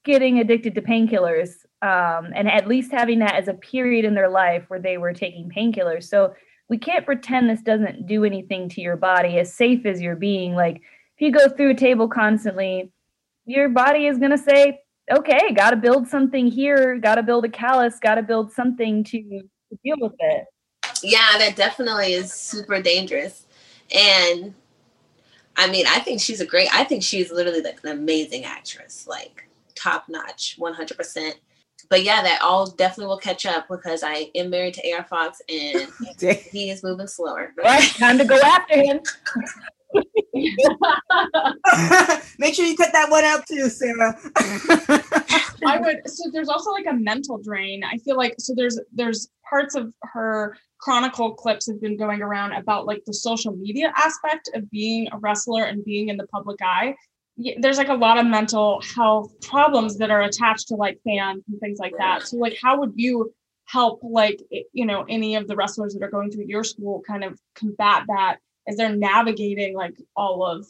getting 0.04 0.38
addicted 0.38 0.76
to 0.76 0.80
painkillers 0.80 1.50
um, 1.84 2.32
and 2.34 2.50
at 2.50 2.66
least 2.66 2.90
having 2.92 3.18
that 3.18 3.34
as 3.34 3.46
a 3.46 3.52
period 3.52 4.06
in 4.06 4.14
their 4.14 4.30
life 4.30 4.64
where 4.68 4.80
they 4.80 4.96
were 4.96 5.12
taking 5.12 5.50
painkillers. 5.54 6.04
So 6.04 6.34
we 6.70 6.78
can't 6.78 7.04
pretend 7.04 7.50
this 7.50 7.60
doesn't 7.60 8.06
do 8.06 8.24
anything 8.24 8.70
to 8.70 8.80
your 8.80 8.96
body 8.96 9.38
as 9.38 9.52
safe 9.52 9.84
as 9.84 10.00
you're 10.00 10.16
being. 10.16 10.54
Like 10.54 10.76
if 10.76 11.20
you 11.20 11.30
go 11.30 11.46
through 11.46 11.72
a 11.72 11.74
table 11.74 12.08
constantly, 12.08 12.90
your 13.44 13.68
body 13.68 14.06
is 14.06 14.16
going 14.16 14.30
to 14.30 14.38
say, 14.38 14.80
okay, 15.12 15.52
got 15.52 15.70
to 15.70 15.76
build 15.76 16.08
something 16.08 16.46
here, 16.46 16.96
got 16.96 17.16
to 17.16 17.22
build 17.22 17.44
a 17.44 17.50
callus, 17.50 17.98
got 18.00 18.14
to 18.14 18.22
build 18.22 18.50
something 18.50 19.04
to, 19.04 19.20
to 19.20 19.78
deal 19.84 19.96
with 20.00 20.14
it. 20.18 20.46
yeah 21.02 21.36
that 21.36 21.54
definitely 21.54 22.14
is 22.14 22.32
super 22.32 22.80
dangerous 22.80 23.46
and 23.94 24.54
i 25.56 25.68
mean 25.70 25.84
i 25.88 25.98
think 25.98 26.20
she's 26.20 26.40
a 26.40 26.46
great 26.46 26.68
i 26.72 26.84
think 26.84 27.02
she's 27.02 27.30
literally 27.30 27.60
like 27.60 27.78
an 27.84 27.90
amazing 27.90 28.44
actress 28.44 29.06
like 29.06 29.48
top 29.74 30.04
notch 30.08 30.56
100% 30.58 31.34
but 31.90 32.02
yeah 32.02 32.22
that 32.22 32.40
all 32.42 32.66
definitely 32.66 33.06
will 33.06 33.18
catch 33.18 33.46
up 33.46 33.66
because 33.70 34.02
i 34.02 34.30
am 34.34 34.50
married 34.50 34.74
to 34.74 34.92
AR 34.92 35.04
Fox 35.04 35.40
and 35.48 35.88
he 36.50 36.70
is 36.70 36.82
moving 36.82 37.06
slower 37.06 37.52
Right, 37.56 37.82
time 37.82 38.18
to 38.18 38.24
go 38.24 38.38
after 38.38 38.80
him. 38.80 39.00
make 42.38 42.54
sure 42.54 42.64
you 42.64 42.76
cut 42.76 42.92
that 42.92 43.10
one 43.10 43.24
out 43.24 43.46
too, 43.46 43.68
Sarah. 43.68 44.16
I 45.66 45.78
would 45.78 46.00
so 46.06 46.30
there's 46.32 46.48
also 46.48 46.72
like 46.72 46.86
a 46.88 46.94
mental 46.94 47.38
drain. 47.38 47.82
I 47.84 47.98
feel 47.98 48.16
like 48.16 48.34
so 48.38 48.54
there's 48.56 48.80
there's 48.92 49.28
parts 49.48 49.74
of 49.74 49.92
her 50.02 50.56
chronicle 50.80 51.34
clips 51.34 51.66
have 51.68 51.80
been 51.80 51.96
going 51.96 52.22
around 52.22 52.52
about 52.52 52.86
like 52.86 53.02
the 53.06 53.14
social 53.14 53.54
media 53.56 53.92
aspect 53.96 54.50
of 54.54 54.70
being 54.70 55.08
a 55.12 55.18
wrestler 55.18 55.64
and 55.64 55.84
being 55.84 56.08
in 56.08 56.16
the 56.16 56.26
public 56.26 56.60
eye. 56.62 56.94
There's 57.36 57.78
like 57.78 57.88
a 57.88 57.94
lot 57.94 58.18
of 58.18 58.26
mental 58.26 58.80
health 58.94 59.40
problems 59.40 59.98
that 59.98 60.10
are 60.10 60.22
attached 60.22 60.68
to 60.68 60.76
like 60.76 61.00
fans 61.04 61.42
and 61.48 61.58
things 61.60 61.78
like 61.78 61.94
that. 61.98 62.22
So 62.22 62.36
like 62.36 62.56
how 62.62 62.78
would 62.80 62.92
you 62.94 63.34
help 63.66 64.00
like 64.02 64.40
you 64.72 64.86
know 64.86 65.04
any 65.08 65.36
of 65.36 65.48
the 65.48 65.56
wrestlers 65.56 65.94
that 65.94 66.02
are 66.02 66.10
going 66.10 66.30
through 66.30 66.44
your 66.46 66.62
school 66.62 67.02
kind 67.06 67.24
of 67.24 67.40
combat 67.54 68.04
that 68.08 68.36
as 68.68 68.76
they're 68.76 68.94
navigating 68.94 69.74
like 69.74 69.96
all 70.14 70.44
of 70.44 70.66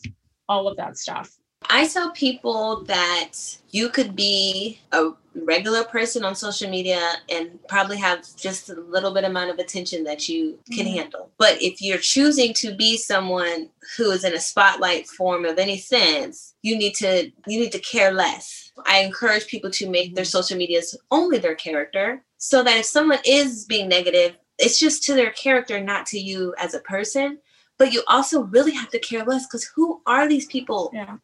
all 0.49 0.69
of 0.69 0.77
that 0.79 0.97
stuff? 0.97 1.31
I 1.69 1.87
tell 1.89 2.11
people 2.13 2.85
that 2.85 3.33
you 3.71 3.89
could 3.89 4.15
be 4.15 4.79
a 4.93 5.11
regular 5.35 5.85
person 5.85 6.25
on 6.25 6.35
social 6.35 6.71
media 6.71 7.15
and 7.29 7.59
probably 7.69 7.97
have 7.97 8.25
just 8.37 8.71
a 8.71 8.75
little 8.75 9.13
bit 9.13 9.25
amount 9.25 9.51
of 9.51 9.59
attention 9.59 10.05
that 10.05 10.29
you 10.29 10.59
can 10.73 10.87
Mhm. 10.87 10.95
handle. 10.95 11.31
But 11.39 11.61
if 11.61 11.83
you're 11.83 11.99
choosing 11.99 12.55
to 12.55 12.75
be 12.75 12.97
someone 12.97 13.71
who 13.97 14.11
is 14.13 14.25
in 14.25 14.35
a 14.35 14.41
spotlight 14.41 15.09
form 15.09 15.45
of 15.45 15.59
any 15.59 15.79
sense, 15.79 16.55
you 16.63 16.77
need 16.77 16.95
to 16.97 17.33
you 17.47 17.59
need 17.59 17.73
to 17.73 17.81
care 17.81 18.13
less. 18.13 18.71
I 18.87 19.01
encourage 19.01 19.47
people 19.47 19.71
to 19.73 19.89
make 19.89 20.15
their 20.15 20.25
social 20.25 20.57
medias 20.57 20.97
only 21.11 21.39
their 21.39 21.55
character 21.57 22.25
so 22.39 22.63
that 22.63 22.79
if 22.79 22.87
someone 22.87 23.21
is 23.25 23.65
being 23.65 23.89
negative, 23.89 24.37
it's 24.59 24.79
just 24.79 25.03
to 25.05 25.15
their 25.15 25.31
character, 25.31 25.81
not 25.81 26.07
to 26.07 26.19
you 26.19 26.55
as 26.59 26.75
a 26.75 26.81
person. 26.81 27.39
But 27.77 27.93
you 27.93 28.05
also 28.07 28.43
really 28.43 28.73
have 28.73 28.91
to 28.91 29.01
care 29.01 29.25
less 29.25 29.47
because 29.47 29.65
who 29.75 30.01
are 30.07 30.29
these 30.29 30.47
people? 30.47 30.91
Yeah. 30.95 31.17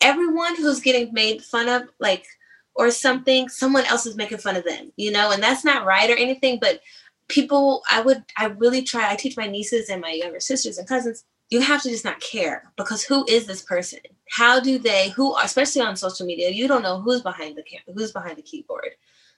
Everyone 0.00 0.56
who's 0.56 0.80
getting 0.80 1.12
made 1.12 1.42
fun 1.42 1.68
of 1.68 1.88
like 1.98 2.26
or 2.74 2.90
something 2.90 3.48
someone 3.48 3.84
else 3.86 4.06
is 4.06 4.16
making 4.16 4.38
fun 4.38 4.56
of 4.56 4.64
them 4.64 4.92
you 4.96 5.10
know? 5.10 5.32
And 5.32 5.42
that's 5.42 5.64
not 5.64 5.84
right 5.84 6.10
or 6.10 6.16
anything 6.16 6.58
but 6.60 6.80
people 7.28 7.82
i 7.90 8.00
would 8.00 8.24
i 8.38 8.46
really 8.46 8.82
try 8.82 9.10
i 9.10 9.16
teach 9.16 9.36
my 9.36 9.46
nieces 9.46 9.90
and 9.90 10.00
my 10.00 10.12
younger 10.12 10.40
sisters 10.40 10.78
and 10.78 10.88
cousins 10.88 11.24
you 11.50 11.60
have 11.60 11.82
to 11.82 11.88
just 11.88 12.04
not 12.04 12.20
care 12.20 12.70
because 12.76 13.02
who 13.02 13.24
is 13.28 13.46
this 13.46 13.62
person? 13.62 14.00
How 14.30 14.60
do 14.60 14.78
they 14.78 15.10
who 15.10 15.36
especially 15.38 15.82
on 15.82 15.96
social 15.96 16.26
media 16.26 16.50
you 16.50 16.68
don't 16.68 16.82
know 16.82 17.00
who's 17.00 17.22
behind 17.22 17.56
the 17.56 17.62
camera 17.62 17.94
who's 17.94 18.12
behind 18.12 18.36
the 18.36 18.42
keyboard. 18.42 18.90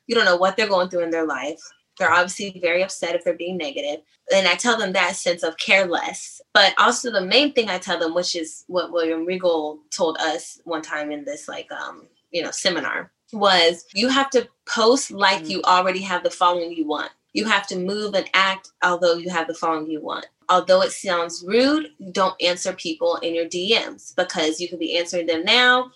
You 0.06 0.16
don't 0.16 0.24
know 0.24 0.36
what 0.36 0.56
they're 0.56 0.68
going 0.68 0.88
through 0.88 1.04
in 1.04 1.10
their 1.10 1.26
life 1.26 1.60
They're 1.98 2.12
obviously 2.12 2.58
very 2.60 2.82
upset 2.82 3.14
if 3.14 3.24
they're 3.24 3.34
being 3.34 3.56
negative. 3.56 4.00
And 4.32 4.46
I 4.48 4.54
tell 4.54 4.78
them 4.78 4.92
that 4.92 5.16
sense 5.16 5.42
of 5.42 5.56
careless. 5.58 6.40
But 6.54 6.74
also 6.78 7.10
the 7.10 7.20
main 7.20 7.52
thing 7.52 7.68
I 7.68 7.78
tell 7.78 7.98
them, 7.98 8.14
which 8.14 8.34
is 8.34 8.64
what 8.68 8.92
William 8.92 9.26
Regal 9.26 9.80
told 9.90 10.16
us 10.18 10.60
one 10.64 10.82
time 10.82 11.10
in 11.10 11.24
this 11.24 11.48
like 11.48 11.70
um, 11.72 12.06
you 12.30 12.42
know, 12.42 12.50
seminar, 12.50 13.10
was 13.32 13.84
you 13.94 14.08
have 14.08 14.30
to 14.30 14.48
post 14.66 15.10
like 15.10 15.48
you 15.48 15.62
already 15.62 16.00
have 16.00 16.22
the 16.22 16.30
following 16.30 16.72
you 16.72 16.86
want. 16.86 17.10
You 17.32 17.44
have 17.44 17.66
to 17.68 17.78
move 17.78 18.14
and 18.14 18.28
act 18.34 18.72
although 18.82 19.14
you 19.14 19.30
have 19.30 19.46
the 19.46 19.54
following 19.54 19.90
you 19.90 20.02
want. 20.02 20.26
Although 20.48 20.82
it 20.82 20.90
sounds 20.90 21.44
rude, 21.46 21.90
don't 22.10 22.40
answer 22.42 22.72
people 22.72 23.16
in 23.16 23.34
your 23.34 23.46
DMs 23.46 24.14
because 24.16 24.60
you 24.60 24.68
could 24.68 24.80
be 24.80 24.98
answering 24.98 25.26
them 25.26 25.44
now. 25.44 25.92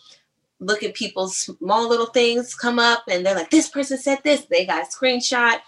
Look 0.60 0.84
at 0.84 0.94
people's 0.94 1.36
small 1.36 1.88
little 1.88 2.06
things 2.06 2.54
come 2.54 2.78
up 2.78 3.02
and 3.10 3.26
they're 3.26 3.34
like, 3.34 3.50
this 3.50 3.68
person 3.68 3.98
said 3.98 4.20
this. 4.22 4.44
They 4.44 4.64
got 4.64 4.84
a 4.84 4.86
screenshot. 4.86 5.58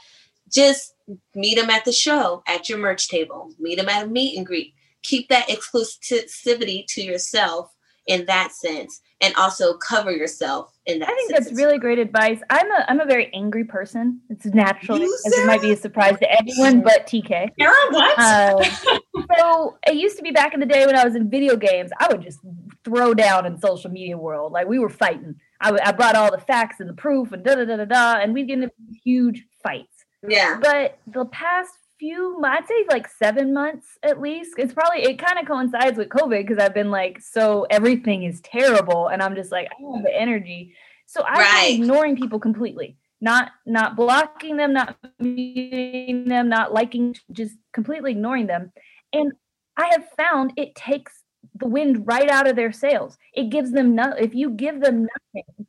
Just 0.52 0.94
meet 1.34 1.56
them 1.56 1.70
at 1.70 1.84
the 1.84 1.92
show, 1.92 2.42
at 2.46 2.68
your 2.68 2.78
merch 2.78 3.08
table, 3.08 3.52
meet 3.58 3.76
them 3.76 3.88
at 3.88 4.04
a 4.04 4.08
meet 4.08 4.36
and 4.36 4.46
greet. 4.46 4.74
Keep 5.02 5.28
that 5.28 5.48
exclusivity 5.48 6.84
to 6.88 7.02
yourself 7.02 7.72
in 8.06 8.24
that 8.26 8.52
sense 8.52 9.00
and 9.20 9.34
also 9.36 9.74
cover 9.78 10.12
yourself 10.12 10.72
in 10.86 10.98
that 11.00 11.08
I 11.08 11.14
think 11.14 11.32
that's 11.32 11.52
really 11.52 11.78
great 11.78 11.98
advice. 11.98 12.40
I'm 12.50 12.70
a 12.70 12.84
I'm 12.88 13.00
a 13.00 13.04
very 13.04 13.32
angry 13.34 13.64
person. 13.64 14.20
It's 14.30 14.46
naturally, 14.46 15.04
as 15.04 15.32
it 15.32 15.46
might 15.46 15.62
be 15.62 15.72
a 15.72 15.76
surprise 15.76 16.18
to 16.20 16.30
everyone 16.30 16.82
but 16.82 17.06
TK. 17.06 17.50
Sarah, 17.58 17.74
what? 17.90 18.18
Uh, 18.18 18.64
so 19.38 19.78
it 19.86 19.96
used 19.96 20.16
to 20.18 20.22
be 20.22 20.30
back 20.30 20.54
in 20.54 20.60
the 20.60 20.66
day 20.66 20.86
when 20.86 20.96
I 20.96 21.04
was 21.04 21.14
in 21.14 21.30
video 21.30 21.56
games, 21.56 21.90
I 21.98 22.08
would 22.08 22.22
just 22.22 22.40
throw 22.84 23.14
down 23.14 23.46
in 23.46 23.58
social 23.58 23.90
media 23.90 24.16
world. 24.16 24.52
Like 24.52 24.68
we 24.68 24.78
were 24.78 24.90
fighting. 24.90 25.36
I, 25.60 25.66
w- 25.66 25.82
I 25.84 25.92
brought 25.92 26.14
all 26.14 26.30
the 26.30 26.38
facts 26.38 26.80
and 26.80 26.88
the 26.88 26.94
proof 26.94 27.32
and 27.32 27.42
da 27.42 27.54
da 27.54 27.64
da 27.64 27.76
da 27.76 27.84
da, 27.86 28.20
and 28.20 28.34
we'd 28.34 28.46
get 28.46 28.58
into 28.58 28.72
huge 29.02 29.44
fights. 29.62 29.95
Yeah. 30.28 30.58
But 30.60 30.98
the 31.06 31.24
past 31.26 31.72
few, 31.98 32.40
I'd 32.44 32.66
say 32.66 32.84
like 32.90 33.08
seven 33.08 33.54
months 33.54 33.86
at 34.02 34.20
least. 34.20 34.54
It's 34.58 34.74
probably 34.74 35.02
it 35.02 35.18
kind 35.18 35.38
of 35.38 35.46
coincides 35.46 35.96
with 35.96 36.08
COVID 36.08 36.46
because 36.46 36.58
I've 36.58 36.74
been 36.74 36.90
like, 36.90 37.20
so 37.20 37.66
everything 37.70 38.24
is 38.24 38.40
terrible, 38.42 39.08
and 39.08 39.22
I'm 39.22 39.34
just 39.34 39.50
like, 39.52 39.68
I 39.72 39.80
don't 39.80 39.94
have 39.96 40.04
the 40.04 40.14
energy. 40.20 40.74
So 41.06 41.22
I've 41.22 41.38
Right. 41.38 41.72
been 41.72 41.82
ignoring 41.82 42.16
people 42.16 42.38
completely, 42.40 42.96
not 43.20 43.52
not 43.64 43.96
blocking 43.96 44.56
them, 44.56 44.72
not 44.72 44.96
muting 45.18 46.28
them, 46.28 46.48
not 46.48 46.72
liking, 46.74 47.16
just 47.32 47.56
completely 47.72 48.10
ignoring 48.12 48.46
them. 48.46 48.72
And 49.12 49.32
I 49.76 49.86
have 49.92 50.08
found 50.16 50.52
it 50.56 50.74
takes 50.74 51.22
the 51.54 51.66
wind 51.68 52.06
right 52.06 52.28
out 52.28 52.46
of 52.46 52.56
their 52.56 52.72
sails. 52.72 53.16
It 53.32 53.50
gives 53.50 53.70
them 53.72 53.94
no. 53.94 54.12
If 54.18 54.34
you 54.34 54.50
give 54.50 54.80
them 54.80 55.06
nothing, 55.34 55.66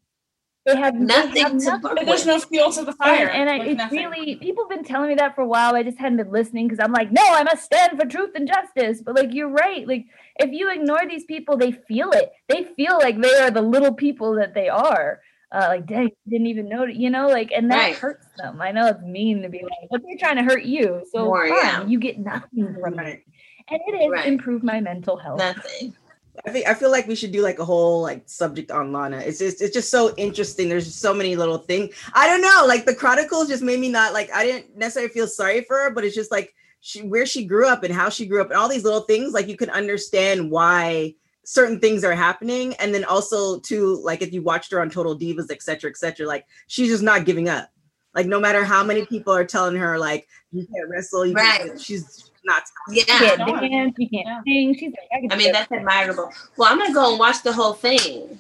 they 0.68 0.76
have 0.78 0.94
they 1.00 1.06
Nothing 1.06 1.42
have 1.44 1.52
to 1.60 1.66
nothing. 1.66 1.82
work 1.84 2.06
There's 2.06 2.26
no 2.26 2.40
fuel 2.40 2.72
to 2.74 2.84
the 2.86 2.94
fire. 2.94 3.28
And, 3.30 3.50
and 3.50 3.62
I, 3.62 3.66
it's 3.66 3.78
nothing. 3.78 4.06
really 4.10 4.36
people 4.36 4.66
have 4.66 4.78
been 4.78 4.86
telling 4.86 5.10
me 5.10 5.16
that 5.16 5.34
for 5.36 5.42
a 5.42 5.48
while. 5.48 5.76
I 5.76 5.84
just 5.84 5.98
hadn't 5.98 6.18
been 6.18 6.32
listening 6.32 6.68
because 6.68 6.84
I'm 6.84 6.92
like, 6.92 7.12
no, 7.12 7.24
I 7.26 7.44
must 7.44 7.64
stand 7.64 8.00
for 8.00 8.06
truth 8.06 8.32
and 8.36 8.48
justice. 8.48 9.02
But 9.02 9.16
like, 9.16 9.34
you're 9.34 9.50
right. 9.50 9.88
Like, 9.88 10.06
if 10.40 10.52
you 10.52 10.70
ignore 10.72 11.02
these 11.10 11.24
people, 11.26 11.58
they 11.58 11.72
feel 11.72 12.12
it. 12.12 12.32
They 12.48 12.64
feel 12.64 12.98
like 13.00 13.20
they 13.22 13.34
are 13.40 13.50
the 13.52 13.62
little 13.62 13.94
people 13.94 14.36
that 14.36 14.54
they 14.54 14.70
are. 14.70 15.22
Uh, 15.50 15.66
like, 15.70 15.86
dang, 15.88 16.10
didn't 16.28 16.48
even 16.48 16.68
know, 16.68 16.84
you 16.84 17.10
know, 17.10 17.28
like, 17.30 17.52
and 17.56 17.72
that 17.72 17.78
Right. 17.78 17.96
hurts 17.96 18.28
them. 18.38 18.60
I 18.62 18.72
know 18.74 18.88
it's 18.88 19.02
mean 19.02 19.42
to 19.44 19.50
be 19.50 19.62
like, 19.64 19.88
but 19.90 20.02
they're 20.04 20.18
trying 20.18 20.36
to 20.36 20.44
hurt 20.44 20.64
you. 20.64 21.04
So 21.14 21.24
More, 21.24 21.48
fine, 21.48 21.58
yeah. 21.58 21.86
you 21.86 22.00
get 22.00 22.20
nothing 22.20 22.76
from 22.82 23.00
it, 23.00 23.24
and 23.70 23.80
it 23.88 24.02
has 24.02 24.12
Right. 24.12 24.26
improved 24.28 24.66
my 24.66 24.82
mental 24.82 25.16
health. 25.16 25.40
Nothing. 25.40 25.96
I 26.46 26.52
think 26.52 26.68
I 26.68 26.74
feel 26.74 26.92
like 26.92 27.08
we 27.08 27.16
should 27.16 27.32
do 27.32 27.42
like 27.42 27.60
a 27.60 27.66
whole 27.66 28.02
like 28.02 28.24
subject 28.28 28.72
on 28.72 28.92
Lana. 28.94 29.18
It's 29.20 29.40
just 29.40 29.62
it's 29.62 29.74
just 29.74 29.90
so 29.90 30.14
interesting. 30.18 30.70
There's 30.70 30.86
just 30.86 31.00
so 31.00 31.14
many 31.14 31.36
little 31.36 31.58
things. 31.58 31.94
I 32.14 32.28
don't 32.28 32.42
know. 32.42 32.66
Like 32.68 32.86
the 32.86 32.96
Chronicles 32.96 33.48
just 33.48 33.64
made 33.64 33.80
me 33.80 33.90
not 33.90 34.14
like 34.14 34.32
I 34.34 34.44
didn't 34.46 34.78
necessarily 34.78 35.12
feel 35.12 35.28
sorry 35.28 35.62
for 35.62 35.78
her, 35.78 35.90
but 35.92 36.04
it's 36.04 36.16
just 36.16 36.32
like 36.32 36.54
she 36.80 37.02
where 37.02 37.26
she 37.26 37.46
grew 37.46 37.68
up 37.68 37.84
and 37.84 37.94
how 37.94 38.10
she 38.10 38.26
grew 38.26 38.42
up 38.42 38.50
and 38.50 38.58
all 38.58 38.70
these 38.70 38.84
little 38.84 39.02
things. 39.02 39.34
Like 39.34 39.48
you 39.48 39.58
can 39.58 39.70
understand 39.70 40.50
why 40.52 41.16
certain 41.44 41.80
things 41.80 42.04
are 42.04 42.14
happening, 42.14 42.76
and 42.76 42.94
then 42.94 43.04
also 43.06 43.60
too 43.60 44.00
like 44.04 44.22
if 44.22 44.32
you 44.32 44.42
watched 44.42 44.72
her 44.72 44.82
on 44.82 44.90
Total 44.90 45.18
Divas, 45.18 45.50
etc., 45.52 45.60
cetera, 45.62 45.90
etc. 45.90 45.96
Cetera, 46.16 46.28
like 46.28 46.46
she's 46.68 46.90
just 46.90 47.04
not 47.04 47.26
giving 47.26 47.50
up. 47.50 47.70
Like 48.14 48.28
no 48.28 48.40
matter 48.40 48.64
how 48.64 48.84
many 48.84 49.06
people 49.06 49.34
are 49.34 49.46
telling 49.46 49.76
her 49.76 49.98
like 49.98 50.28
you 50.52 50.66
can't 50.66 50.90
wrestle, 50.90 51.26
you 51.26 51.34
can't- 51.36 51.82
she's 51.82 52.27
not. 52.48 52.64
You 52.90 53.04
Yeah. 53.08 53.20
can't 53.20 53.40
No. 53.40 53.60
dance, 53.60 53.94
you 53.98 54.10
can't 54.10 54.28
Yeah. 54.28 54.42
sing. 54.44 54.76
She's 54.80 54.92
like, 54.92 55.32
I, 55.32 55.34
I 55.36 55.38
mean, 55.38 55.52
that. 55.52 55.68
that's 55.70 55.72
admirable. 55.72 56.32
Well, 56.58 56.72
I'm 56.72 56.80
gonna 56.80 56.94
go 56.94 57.12
and 57.12 57.20
watch 57.20 57.44
the 57.44 57.54
whole 57.54 57.74
thing. 57.74 58.40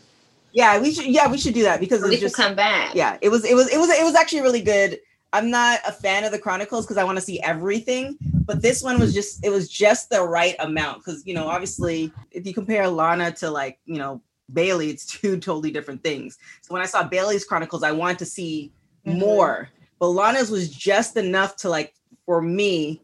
Yeah, 0.53 0.79
we 0.79 0.91
should. 0.93 1.05
Yeah, 1.05 1.29
we 1.29 1.37
should 1.37 1.53
do 1.53 1.63
that 1.63 1.79
because 1.79 2.01
We 2.01 2.09
it's 2.09 2.17
can 2.19 2.25
just 2.27 2.35
come 2.35 2.55
back. 2.55 2.95
yeah 2.95 3.17
it 3.21 3.29
was 3.29 3.45
it 3.45 3.53
was 3.53 3.69
it 3.71 3.77
was 3.77 3.89
it 3.89 4.03
was 4.03 4.15
actually 4.15 4.41
really 4.41 4.61
good 4.61 4.97
i'm 5.33 5.51
not 5.51 5.79
a 5.85 5.91
fan 5.91 6.23
of 6.23 6.31
the 6.31 6.39
chronicles 6.39 6.85
because 6.85 6.95
i 6.97 7.03
want 7.03 7.17
to 7.17 7.21
see 7.21 7.39
everything 7.41 8.17
but 8.45 8.61
this 8.61 8.81
one 8.81 8.97
was 8.97 9.13
just 9.13 9.45
it 9.45 9.49
was 9.49 9.67
just 9.67 10.09
the 10.09 10.21
right 10.21 10.55
amount 10.59 10.99
because 10.99 11.21
you 11.27 11.33
know 11.33 11.47
obviously 11.47 12.09
if 12.31 12.45
you 12.47 12.53
compare 12.53 12.87
lana 12.87 13.29
to 13.29 13.51
like 13.51 13.77
you 13.85 13.97
know 13.97 14.21
bailey 14.53 14.89
it's 14.89 15.05
two 15.19 15.37
totally 15.37 15.69
different 15.69 16.01
things 16.01 16.37
so 16.61 16.73
when 16.73 16.81
i 16.81 16.85
saw 16.85 17.03
bailey's 17.03 17.43
chronicles 17.43 17.83
i 17.83 17.91
wanted 17.91 18.17
to 18.17 18.25
see 18.25 18.71
Mhm. 19.05 19.19
more 19.19 19.69
but 19.99 20.07
lana's 20.07 20.49
was 20.49 20.69
just 20.69 21.17
enough 21.17 21.57
to 21.57 21.69
like 21.69 21.93
for 22.25 22.41
me 22.41 23.01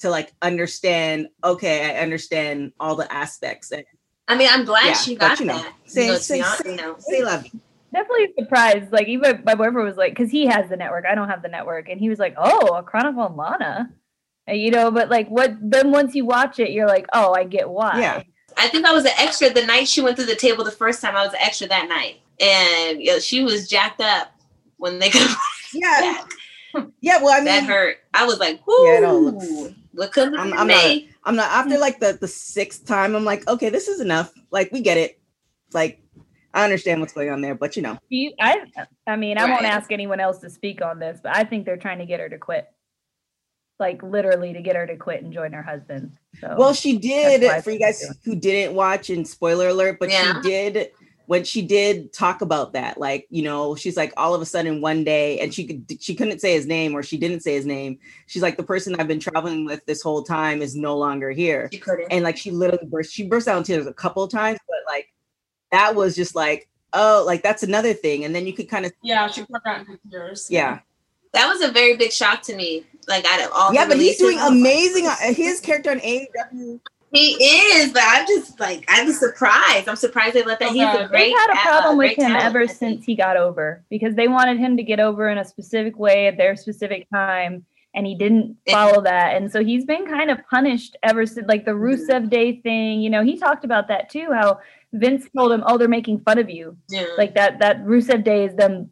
to 0.00 0.10
like 0.10 0.32
understand 0.42 1.28
okay 1.42 1.94
i 1.96 2.00
understand 2.00 2.72
all 2.80 2.94
the 2.96 3.10
aspects 3.12 3.70
and 3.72 3.84
I 4.26 4.36
mean, 4.38 4.48
I'm 4.50 4.64
glad 4.64 4.86
Yeah, 4.86 4.92
she 4.94 5.16
but 5.16 5.28
got 5.28 5.40
you 5.40 5.46
know, 5.46 5.58
that. 5.58 5.74
say- 5.84 6.06
you 6.06 6.12
to 6.14 6.18
say- 6.18 6.38
be 6.38 6.42
honest, 6.42 6.62
say- 6.64 6.70
you 6.70 6.76
know. 6.76 6.96
say 6.98 7.22
love 7.22 7.44
definitely 7.92 8.32
surprised. 8.38 8.90
Like 8.90 9.06
even 9.06 9.42
my 9.44 9.54
boyfriend 9.54 9.86
was 9.86 9.96
like, 9.98 10.12
because 10.12 10.30
he 10.30 10.46
has 10.46 10.68
the 10.70 10.76
network, 10.76 11.04
I 11.08 11.14
don't 11.14 11.28
have 11.28 11.42
the 11.42 11.48
network, 11.48 11.88
and 11.90 12.00
he 12.00 12.08
was 12.08 12.18
like, 12.18 12.34
"Oh, 12.36 12.74
a 12.74 12.82
Chronicle 12.82 13.22
of 13.22 13.36
Lana," 13.36 13.90
And, 14.48 14.58
you 14.60 14.70
know. 14.72 14.90
But 14.90 15.10
like, 15.10 15.28
what? 15.28 15.52
Then 15.60 15.92
once 15.92 16.14
you 16.14 16.24
watch 16.24 16.58
it, 16.58 16.70
you're 16.70 16.88
like, 16.88 17.06
"Oh, 17.12 17.34
I 17.34 17.44
get 17.44 17.68
why." 17.70 18.00
Yeah. 18.00 18.22
I 18.56 18.66
think 18.68 18.84
I 18.86 18.92
was 18.92 19.04
an 19.04 19.12
extra 19.18 19.48
the 19.50 19.64
night 19.66 19.86
she 19.86 20.00
went 20.00 20.16
through 20.16 20.26
the 20.26 20.34
table 20.34 20.64
the 20.64 20.70
first 20.72 21.00
time. 21.02 21.14
I 21.14 21.22
was 21.24 21.34
an 21.34 21.40
extra 21.42 21.68
that 21.68 21.88
night, 21.88 22.16
and 22.40 23.00
you 23.00 23.12
know, 23.12 23.18
she 23.20 23.44
was 23.44 23.68
jacked 23.68 24.00
up 24.00 24.32
when 24.78 24.98
they 24.98 25.10
got 25.16 25.36
yeah 25.74 26.24
yeah 27.00 27.22
well 27.22 27.32
i 27.34 27.36
mean 27.36 27.44
that 27.44 27.64
hurt. 27.64 27.98
I 28.14 28.24
was 28.26 28.38
like, 28.40 28.66
"Whoo!" 28.66 28.86
Yeah, 28.86 28.98
it 28.98 29.04
all 29.04 29.20
looks- 29.22 29.74
what 29.94 30.12
couldn't 30.12 30.36
I'm- 30.38 30.52
I'm 30.52 30.66
not- 30.68 31.00
I'm 31.24 31.36
not 31.36 31.50
after 31.50 31.78
like 31.78 32.00
the 32.00 32.18
the 32.20 32.28
sixth 32.28 32.84
time. 32.86 33.14
I'm 33.16 33.24
like, 33.24 33.46
okay, 33.48 33.70
this 33.70 33.88
is 33.88 34.00
enough. 34.00 34.32
Like 34.50 34.70
we 34.72 34.80
get 34.80 34.98
it. 34.98 35.18
Like 35.72 36.00
I 36.52 36.62
understand 36.64 37.00
what's 37.00 37.12
going 37.12 37.30
on 37.30 37.40
there, 37.40 37.54
but 37.54 37.74
you 37.76 37.82
know, 37.82 37.98
you, 38.08 38.32
I, 38.40 38.60
I 39.08 39.16
mean, 39.16 39.38
I 39.38 39.50
won't 39.50 39.64
ask 39.64 39.90
anyone 39.90 40.20
else 40.20 40.38
to 40.38 40.50
speak 40.50 40.82
on 40.82 41.00
this, 41.00 41.18
but 41.22 41.34
I 41.36 41.42
think 41.44 41.64
they're 41.66 41.76
trying 41.76 41.98
to 41.98 42.06
get 42.06 42.20
her 42.20 42.28
to 42.28 42.38
quit, 42.38 42.68
like 43.80 44.02
literally 44.04 44.52
to 44.52 44.62
get 44.62 44.76
her 44.76 44.86
to 44.86 44.96
quit 44.96 45.22
and 45.24 45.32
join 45.32 45.52
her 45.52 45.62
husband. 45.62 46.12
So, 46.40 46.54
well, 46.56 46.72
she 46.72 46.96
did 46.98 47.42
for 47.64 47.72
you 47.72 47.78
guys 47.80 48.06
who 48.24 48.36
didn't 48.36 48.74
watch. 48.76 49.10
And 49.10 49.26
spoiler 49.26 49.68
alert, 49.68 49.98
but 49.98 50.10
Yeah. 50.10 50.40
she 50.42 50.48
did 50.48 50.90
when 51.26 51.42
she 51.44 51.62
did 51.62 52.12
talk 52.12 52.40
about 52.42 52.72
that. 52.74 52.98
Like 52.98 53.26
you 53.30 53.42
know, 53.42 53.74
she's 53.74 53.96
like 53.96 54.12
all 54.16 54.34
of 54.34 54.42
a 54.42 54.46
sudden 54.46 54.80
one 54.80 55.04
day, 55.04 55.38
and 55.40 55.52
she 55.54 55.66
could 55.66 55.98
she 56.00 56.14
couldn't 56.14 56.40
say 56.40 56.52
his 56.54 56.66
name 56.66 56.94
or 56.94 57.02
she 57.02 57.16
didn't 57.16 57.40
say 57.40 57.54
his 57.54 57.66
name. 57.66 57.98
She's 58.26 58.42
like 58.42 58.56
the 58.56 58.62
person 58.62 58.94
I've 58.98 59.08
been 59.08 59.20
traveling 59.20 59.64
with 59.64 59.84
this 59.86 60.02
whole 60.02 60.22
time 60.22 60.62
is 60.62 60.74
no 60.76 60.96
longer 60.96 61.30
here. 61.30 61.68
She 61.72 61.78
couldn't. 61.78 62.08
and 62.10 62.24
like 62.24 62.36
she 62.36 62.50
literally 62.50 62.86
burst 62.86 63.12
she 63.12 63.26
burst 63.26 63.48
out 63.48 63.58
into 63.58 63.72
tears 63.74 63.86
a 63.86 63.92
couple 63.92 64.22
of 64.22 64.30
times 64.30 64.58
but 64.68 64.78
like 64.86 65.12
that 65.72 65.94
was 65.94 66.14
just 66.14 66.34
like 66.34 66.68
oh 66.92 67.24
like 67.26 67.42
that's 67.42 67.62
another 67.62 67.92
thing 67.94 68.24
and 68.24 68.34
then 68.34 68.46
you 68.46 68.52
could 68.52 68.68
kind 68.68 68.86
of 68.86 68.92
Yeah, 69.02 69.26
she 69.28 69.42
forgot 69.44 69.84
yours. 70.08 70.48
yeah 70.50 70.80
that 71.32 71.48
was 71.48 71.62
a 71.62 71.72
very 71.72 71.96
big 71.96 72.12
shock 72.12 72.42
to 72.42 72.54
me. 72.54 72.84
Like 73.08 73.24
out 73.26 73.40
of 73.40 73.50
all, 73.52 73.74
yeah 73.74 73.84
the 73.84 73.94
but 73.96 73.98
he's 73.98 74.18
doing 74.18 74.38
amazing 74.38 75.06
uh, 75.06 75.16
his 75.34 75.60
character 75.60 75.90
on 75.90 75.98
AEW 76.00 76.80
He 77.14 77.32
is, 77.42 77.92
but 77.92 78.02
I'm 78.04 78.26
just 78.26 78.58
like 78.58 78.84
I'm 78.88 79.12
surprised. 79.12 79.88
I'm 79.88 79.96
surprised 79.96 80.34
they 80.34 80.42
let 80.42 80.58
that. 80.58 80.70
Oh, 80.70 80.72
He's 80.72 80.82
a 80.82 81.08
great. 81.08 81.26
they've 81.30 81.36
had 81.38 81.50
a 81.50 81.58
uh, 81.58 81.62
problem 81.62 81.96
with 81.98 82.18
him 82.18 82.30
talent, 82.32 82.44
ever 82.44 82.66
since 82.66 83.04
he 83.04 83.14
got 83.14 83.36
over 83.36 83.84
because 83.88 84.14
they 84.16 84.26
wanted 84.28 84.58
him 84.58 84.76
to 84.76 84.82
get 84.82 84.98
over 85.00 85.28
in 85.28 85.38
a 85.38 85.44
specific 85.44 85.98
way 85.98 86.26
at 86.26 86.36
their 86.36 86.56
specific 86.56 87.08
time 87.10 87.64
and 87.94 88.04
he 88.04 88.16
didn't 88.16 88.56
follow 88.68 89.00
that 89.00 89.36
and 89.36 89.50
so 89.52 89.62
he's 89.64 89.84
been 89.84 90.04
kind 90.04 90.28
of 90.28 90.38
punished 90.50 90.96
ever 91.04 91.24
since 91.24 91.46
like 91.46 91.64
the 91.64 91.70
Mm-hmm. 91.70 91.84
rusev 92.10 92.28
day 92.28 92.60
thing 92.60 93.00
you 93.00 93.08
know 93.08 93.22
he 93.22 93.38
talked 93.38 93.64
about 93.64 93.86
that 93.86 94.10
too 94.10 94.26
how 94.32 94.58
vince 94.92 95.28
told 95.36 95.52
him 95.52 95.62
oh 95.66 95.78
they're 95.78 95.86
making 95.86 96.18
fun 96.18 96.38
of 96.38 96.50
you 96.50 96.76
Yeah. 96.88 97.06
like 97.16 97.36
that 97.36 97.60
that 97.60 97.84
rusev 97.84 98.24
day 98.24 98.46
is 98.46 98.56
them 98.56 98.90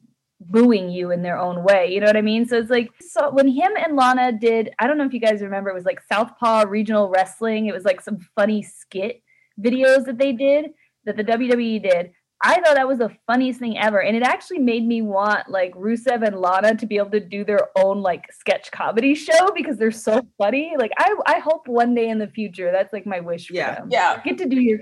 booing 0.50 0.90
you 0.90 1.10
in 1.10 1.22
their 1.22 1.38
own 1.38 1.62
way 1.64 1.92
you 1.92 2.00
know 2.00 2.06
what 2.06 2.16
i 2.16 2.22
mean 2.22 2.46
so 2.46 2.56
it's 2.56 2.70
like 2.70 2.90
so 3.00 3.30
when 3.30 3.46
him 3.48 3.72
and 3.76 3.96
lana 3.96 4.32
did 4.32 4.70
i 4.78 4.86
don't 4.86 4.98
know 4.98 5.04
if 5.04 5.12
you 5.12 5.20
guys 5.20 5.42
remember 5.42 5.70
it 5.70 5.74
was 5.74 5.84
like 5.84 6.00
southpaw 6.10 6.64
regional 6.68 7.08
wrestling 7.08 7.66
it 7.66 7.74
was 7.74 7.84
like 7.84 8.00
some 8.00 8.18
funny 8.34 8.62
skit 8.62 9.22
videos 9.60 10.04
that 10.04 10.18
they 10.18 10.32
did 10.32 10.70
that 11.04 11.16
the 11.16 11.24
wwe 11.24 11.82
did 11.82 12.12
I 12.44 12.54
thought 12.60 12.74
that 12.74 12.88
was 12.88 12.98
the 12.98 13.16
funniest 13.28 13.60
thing 13.60 13.78
ever. 13.78 14.02
And 14.02 14.16
it 14.16 14.24
actually 14.24 14.58
made 14.58 14.84
me 14.84 15.00
want 15.00 15.48
like 15.48 15.72
Rusev 15.74 16.26
and 16.26 16.40
Lana 16.40 16.74
to 16.74 16.86
be 16.86 16.96
able 16.96 17.12
to 17.12 17.20
do 17.20 17.44
their 17.44 17.68
own 17.76 18.02
like 18.02 18.32
sketch 18.32 18.68
comedy 18.72 19.14
show 19.26 19.52
because 19.54 19.78
they're 19.78 19.92
so 19.92 20.20
funny. 20.38 20.74
Like 20.76 20.90
I 20.98 21.14
I 21.26 21.38
hope 21.38 21.68
one 21.68 21.94
day 21.94 22.08
in 22.08 22.18
the 22.18 22.26
future 22.26 22.72
that's 22.72 22.92
like 22.92 23.06
my 23.06 23.20
wish 23.20 23.46
for 23.46 23.54
Yeah. 23.54 23.76
them. 23.76 23.88
Yeah. 23.92 24.20
Get 24.24 24.38
to 24.38 24.46
do 24.48 24.60
your 24.60 24.80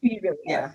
you 0.00 0.18
really 0.24 0.36
yeah 0.44 0.72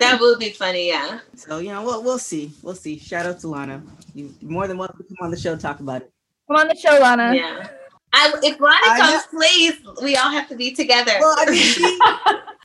that 0.00 0.20
would 0.20 0.38
be 0.38 0.50
funny. 0.50 0.88
Yeah. 0.88 1.20
so 1.34 1.58
you 1.58 1.70
know 1.70 1.84
we'll, 1.84 2.02
we'll 2.02 2.18
see 2.18 2.52
we'll 2.62 2.74
see 2.74 2.98
shout 2.98 3.26
out 3.26 3.40
to 3.40 3.48
lana 3.48 3.82
you 4.14 4.34
more 4.40 4.66
than 4.66 4.78
welcome 4.78 4.98
to 4.98 5.04
come 5.04 5.16
on 5.20 5.30
the 5.30 5.38
show 5.38 5.56
talk 5.56 5.80
about 5.80 6.02
it 6.02 6.12
Come 6.50 6.62
on 6.62 6.66
the 6.66 6.74
show, 6.74 6.98
Lana. 7.00 7.32
Yeah. 7.32 7.68
I, 8.12 8.32
if 8.42 8.58
Lana 8.58 8.76
I 8.84 8.98
comes, 8.98 9.26
please, 9.30 9.74
we 10.02 10.16
all 10.16 10.30
have 10.30 10.48
to 10.48 10.56
be 10.56 10.72
together. 10.72 11.12
Well, 11.20 11.36
I 11.38 11.48
mean, 11.48 11.62
she, 11.62 11.98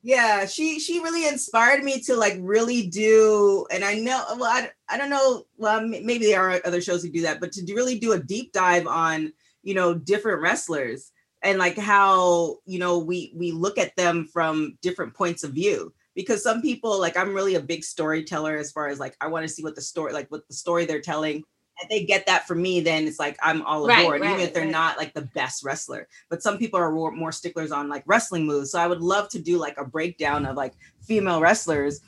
yeah, 0.04 0.48
she 0.48 0.80
she 0.80 1.00
really 1.02 1.28
inspired 1.28 1.84
me 1.84 2.02
to 2.02 2.16
like 2.16 2.36
really 2.39 2.88
do, 2.88 3.68
and 3.70 3.86
I 3.86 3.93
know, 3.93 4.26
well, 4.39 4.46
I, 4.46 4.72
I 4.89 4.98
don't 4.98 5.12
know, 5.12 5.46
well, 5.58 5.86
maybe 5.86 6.26
there 6.26 6.41
are 6.41 6.60
other 6.66 6.82
shows 6.82 7.04
who 7.04 7.12
do 7.12 7.22
that, 7.22 7.39
but 7.39 7.52
to 7.52 7.64
do, 7.64 7.76
really 7.76 8.00
do 8.00 8.14
a 8.14 8.20
deep 8.20 8.54
dive 8.54 8.88
on, 8.88 9.32
you 9.62 9.76
know, 9.76 9.93
different 9.93 10.41
wrestlers 10.41 11.12
and 11.43 11.60
like 11.60 11.78
how 11.78 12.58
you 12.66 12.80
know 12.80 12.98
we 12.98 13.34
we 13.36 13.52
look 13.52 13.78
at 13.78 13.96
them 13.96 14.26
from 14.26 14.80
different 14.82 15.14
points 15.14 15.43
of 15.43 15.52
view 15.52 15.93
because 16.16 16.41
some 16.41 16.61
people 16.61 16.99
like 16.99 17.18
i'm 17.18 17.34
really 17.34 17.55
a 17.55 17.59
big 17.59 17.84
storyteller 17.84 18.57
as 18.57 18.72
far 18.72 18.88
as 18.88 18.99
like 18.99 19.16
i 19.22 19.28
want 19.28 19.43
to 19.45 19.53
see 19.53 19.63
what 19.63 19.76
the 19.76 19.82
story 19.82 20.13
like 20.13 20.32
what 20.32 20.47
the 20.47 20.55
story 20.55 20.86
they're 20.86 21.01
telling. 21.01 21.43
If 21.82 21.89
they 21.89 22.05
get 22.05 22.26
that 22.28 22.47
from 22.47 22.61
me 22.61 22.80
then 22.80 23.05
it's 23.05 23.20
like 23.20 23.38
i'm 23.43 23.61
all 23.63 23.86
Right, 23.86 23.99
aboard 23.99 24.22
even 24.24 24.32
right, 24.32 24.47
if 24.47 24.53
they're 24.53 24.63
right. 24.63 24.72
not 24.72 24.97
like 24.97 25.13
the 25.13 25.24
best 25.36 25.63
wrestler. 25.63 26.07
But 26.30 26.41
some 26.41 26.57
people 26.57 26.80
are 26.80 26.89
more, 26.91 27.11
more 27.11 27.34
sticklers 27.34 27.72
on 27.74 27.89
like 27.89 28.03
wrestling 28.07 28.45
moves. 28.45 28.72
So 28.72 28.80
i 28.80 28.88
would 28.88 29.01
love 29.01 29.28
to 29.30 29.39
do 29.39 29.57
like 29.57 29.78
a 29.78 29.84
breakdown 29.84 30.45
of 30.45 30.55
like 30.55 30.74
female 31.01 31.41
wrestlers. 31.41 31.99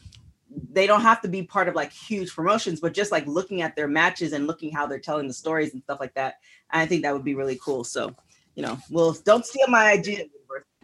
They 0.71 0.87
don't 0.87 1.01
have 1.01 1.21
to 1.21 1.27
be 1.27 1.43
part 1.43 1.67
of 1.67 1.75
like 1.75 1.91
huge 1.91 2.33
promotions 2.33 2.79
but 2.79 2.93
just 2.93 3.11
like 3.11 3.27
looking 3.27 3.61
at 3.61 3.75
their 3.75 3.89
matches 3.89 4.31
and 4.31 4.47
looking 4.47 4.71
how 4.71 4.87
they're 4.87 4.99
telling 4.99 5.27
the 5.27 5.33
stories 5.33 5.73
and 5.73 5.83
stuff 5.83 5.99
like 5.99 6.13
that 6.13 6.35
i 6.71 6.85
think 6.85 7.01
that 7.03 7.13
would 7.13 7.25
be 7.25 7.35
really 7.35 7.59
cool. 7.63 7.83
So 7.83 8.15
you 8.55 8.63
know 8.63 8.77
well 8.89 9.11
don't 9.25 9.45
steal 9.45 9.67
my 9.67 9.91
idea 9.91 10.23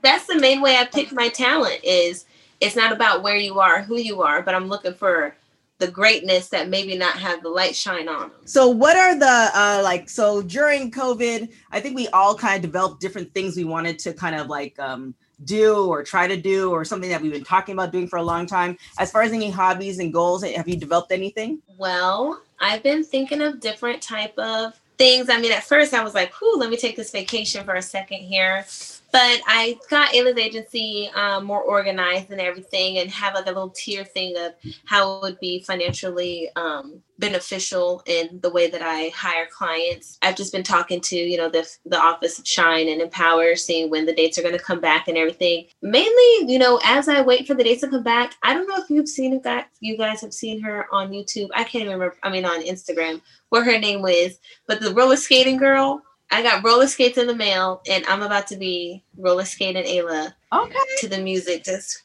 That's 0.01 0.27
the 0.27 0.37
main 0.37 0.59
way 0.59 0.75
I 0.77 0.85
pick 0.85 1.13
my 1.13 1.29
talent 1.29 1.79
is 1.85 2.25
it's 2.63 2.75
not 2.75 2.91
about 2.91 3.23
where 3.23 3.35
you 3.35 3.59
are, 3.59 3.81
who 3.81 3.97
you 3.97 4.21
are, 4.21 4.41
but 4.41 4.55
I'm 4.55 4.67
looking 4.67 4.93
for 4.93 5.35
the 5.79 5.87
greatness 5.91 6.47
that 6.49 6.69
maybe 6.69 6.97
not 6.97 7.17
have 7.17 7.43
the 7.43 7.49
light 7.49 7.75
shine 7.75 8.07
on 8.07 8.29
them. 8.29 8.31
So 8.45 8.69
what 8.69 8.95
are 8.95 9.17
the 9.17 9.49
uh 9.53 9.81
like 9.83 10.09
so 10.09 10.41
during 10.41 10.91
COVID, 10.91 11.51
I 11.71 11.79
think 11.81 11.95
we 11.95 12.07
all 12.09 12.35
kind 12.35 12.55
of 12.55 12.61
developed 12.61 13.01
different 13.01 13.33
things 13.33 13.57
we 13.57 13.65
wanted 13.65 13.99
to 13.99 14.13
kind 14.13 14.35
of 14.35 14.47
like 14.47 14.79
um 14.79 15.13
do 15.43 15.87
or 15.87 16.03
try 16.03 16.25
to 16.25 16.37
do 16.37 16.71
or 16.71 16.85
something 16.85 17.09
that 17.09 17.21
we've 17.21 17.33
been 17.33 17.43
talking 17.43 17.73
about 17.73 17.91
doing 17.91 18.07
for 18.07 18.17
a 18.17 18.23
long 18.23 18.45
time. 18.45 18.77
As 18.97 19.11
far 19.11 19.23
as 19.23 19.33
any 19.33 19.49
hobbies 19.49 19.99
and 19.99 20.13
goals, 20.13 20.43
have 20.43 20.69
you 20.69 20.77
developed 20.77 21.11
anything? 21.11 21.59
Well, 21.77 22.41
I've 22.61 22.81
been 22.81 23.03
thinking 23.03 23.41
of 23.41 23.59
different 23.59 24.01
type 24.01 24.37
of 24.37 24.79
things. 24.97 25.29
I 25.29 25.37
mean, 25.41 25.51
at 25.51 25.63
first 25.63 25.93
I 25.93 26.01
was 26.01 26.13
like, 26.13 26.33
"Whew, 26.35 26.57
let 26.57 26.69
me 26.69 26.77
take 26.77 26.95
this 26.95 27.11
vacation 27.11 27.65
for 27.65 27.73
a 27.73 27.81
second 27.81 28.19
here." 28.19 28.65
But 29.13 29.41
I 29.45 29.77
got 29.91 30.11
Ayla's 30.15 30.39
agency 30.39 31.07
um, 31.13 31.45
more 31.45 31.61
organized 31.61 32.31
and 32.31 32.41
everything, 32.41 32.97
and 32.97 33.11
have 33.11 33.35
like 33.35 33.45
a 33.45 33.49
little 33.49 33.69
tier 33.69 34.03
thing 34.03 34.35
of 34.39 34.53
how 34.85 35.17
it 35.17 35.21
would 35.21 35.39
be 35.39 35.61
financially 35.61 36.49
um, 36.55 36.99
beneficial 37.19 38.01
in 38.07 38.39
the 38.41 38.49
way 38.49 38.71
that 38.71 38.81
I 38.81 39.09
hire 39.09 39.45
clients. 39.55 40.17
I've 40.23 40.35
just 40.35 40.51
been 40.51 40.63
talking 40.63 40.99
to 41.01 41.15
you 41.15 41.37
know 41.37 41.47
the 41.47 41.69
the 41.85 41.99
office 41.99 42.39
of 42.39 42.47
Shine 42.47 42.89
and 42.89 43.01
Empower, 43.01 43.55
seeing 43.55 43.91
when 43.91 44.07
the 44.07 44.15
dates 44.15 44.39
are 44.39 44.41
going 44.41 44.57
to 44.57 44.63
come 44.63 44.81
back 44.81 45.07
and 45.07 45.15
everything. 45.15 45.67
Mainly, 45.83 46.51
you 46.51 46.57
know, 46.57 46.81
as 46.83 47.07
I 47.07 47.21
wait 47.21 47.45
for 47.45 47.53
the 47.53 47.63
dates 47.63 47.81
to 47.81 47.89
come 47.89 48.01
back, 48.01 48.33
I 48.41 48.55
don't 48.55 48.67
know 48.67 48.81
if 48.81 48.89
you've 48.89 49.07
seen. 49.07 49.39
That 49.43 49.69
you 49.79 49.95
guys 49.95 50.21
have 50.21 50.33
seen 50.33 50.59
her 50.61 50.87
on 50.91 51.11
YouTube. 51.11 51.49
I 51.53 51.65
can't 51.65 51.83
remember. 51.83 52.17
I 52.23 52.31
mean, 52.31 52.45
on 52.45 52.63
Instagram, 52.63 53.21
what 53.49 53.63
her 53.63 53.77
name 53.77 54.01
was, 54.01 54.39
but 54.67 54.81
the 54.81 54.91
roller 54.95 55.17
skating 55.17 55.57
girl. 55.57 56.01
I 56.33 56.41
got 56.41 56.63
roller 56.63 56.87
skates 56.87 57.17
in 57.17 57.27
the 57.27 57.35
mail, 57.35 57.81
and 57.87 58.03
I'm 58.07 58.23
about 58.23 58.47
to 58.47 58.57
be 58.57 59.03
roller 59.17 59.45
skating 59.45 59.85
Ayla 59.85 60.33
Okay. 60.51 60.79
to 60.99 61.07
the 61.07 61.19
music. 61.19 61.63
Just 61.63 62.03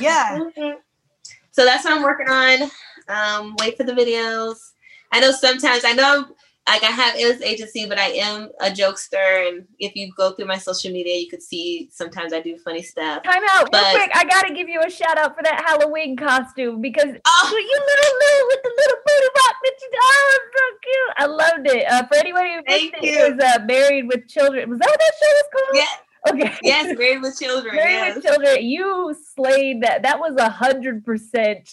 Yeah. 0.00 0.40
So 1.52 1.64
that's 1.64 1.84
what 1.84 1.92
I'm 1.94 2.02
working 2.02 2.28
on. 2.28 2.70
Um, 3.08 3.54
wait 3.58 3.76
for 3.76 3.84
the 3.84 3.92
videos. 3.92 4.72
I 5.12 5.20
know 5.20 5.30
sometimes 5.30 5.84
I 5.84 5.92
know 5.92 6.26
like 6.70 6.82
I 6.84 6.92
have 6.92 7.14
Ayla's 7.16 7.40
agency, 7.42 7.86
but 7.86 7.98
I 7.98 8.08
am 8.10 8.50
a 8.60 8.66
jokester, 8.70 9.48
and 9.48 9.66
if 9.78 9.94
you 9.96 10.12
go 10.16 10.32
through 10.32 10.46
my 10.46 10.58
social 10.58 10.90
media, 10.92 11.16
you 11.16 11.28
could 11.28 11.42
see 11.42 11.88
sometimes 11.92 12.32
I 12.32 12.40
do 12.40 12.56
funny 12.58 12.82
stuff. 12.82 13.22
Time 13.22 13.42
out, 13.50 13.62
real 13.62 13.68
But- 13.72 13.94
quick. 13.94 14.10
I 14.14 14.24
gotta 14.24 14.52
give 14.54 14.68
you 14.68 14.80
a 14.80 14.90
shout 14.90 15.18
out 15.18 15.36
for 15.36 15.42
that 15.42 15.64
Halloween 15.66 16.16
costume 16.16 16.80
because 16.80 17.10
Oh. 17.26 17.48
you 17.50 17.78
little 17.90 18.14
little 18.18 18.46
with 18.48 18.62
the 18.62 18.72
little 18.76 18.98
booty 19.06 19.28
box 19.34 19.54
that 19.64 19.74
you 19.80 19.88
oh, 20.02 20.38
so 20.56 20.78
cute. 20.82 21.14
I 21.16 21.26
loved 21.26 21.66
it. 21.76 21.90
Uh, 21.90 22.06
for 22.06 22.16
anyone 22.16 22.42
who 22.44 22.56
missed 22.66 22.94
it, 23.02 23.04
it 23.04 23.36
was 23.36 23.44
uh, 23.44 23.64
Married 23.64 24.06
with 24.08 24.28
Children. 24.28 24.70
Was 24.70 24.78
that 24.78 24.88
what 24.88 24.98
that 24.98 25.12
show 25.20 25.32
was 25.32 25.48
called? 25.52 25.76
Yeah, 25.76 25.86
Okay. 26.48 26.58
yes, 26.62 26.98
married 26.98 27.22
with 27.22 27.38
children. 27.38 27.74
Married 27.76 27.92
yes. 27.92 28.14
with 28.16 28.24
Children. 28.24 28.64
You 28.66 29.16
slayed 29.34 29.82
that. 29.82 30.02
That 30.02 30.18
was 30.18 30.34
a 30.38 30.48
hundred 30.50 31.04
percent. 31.04 31.70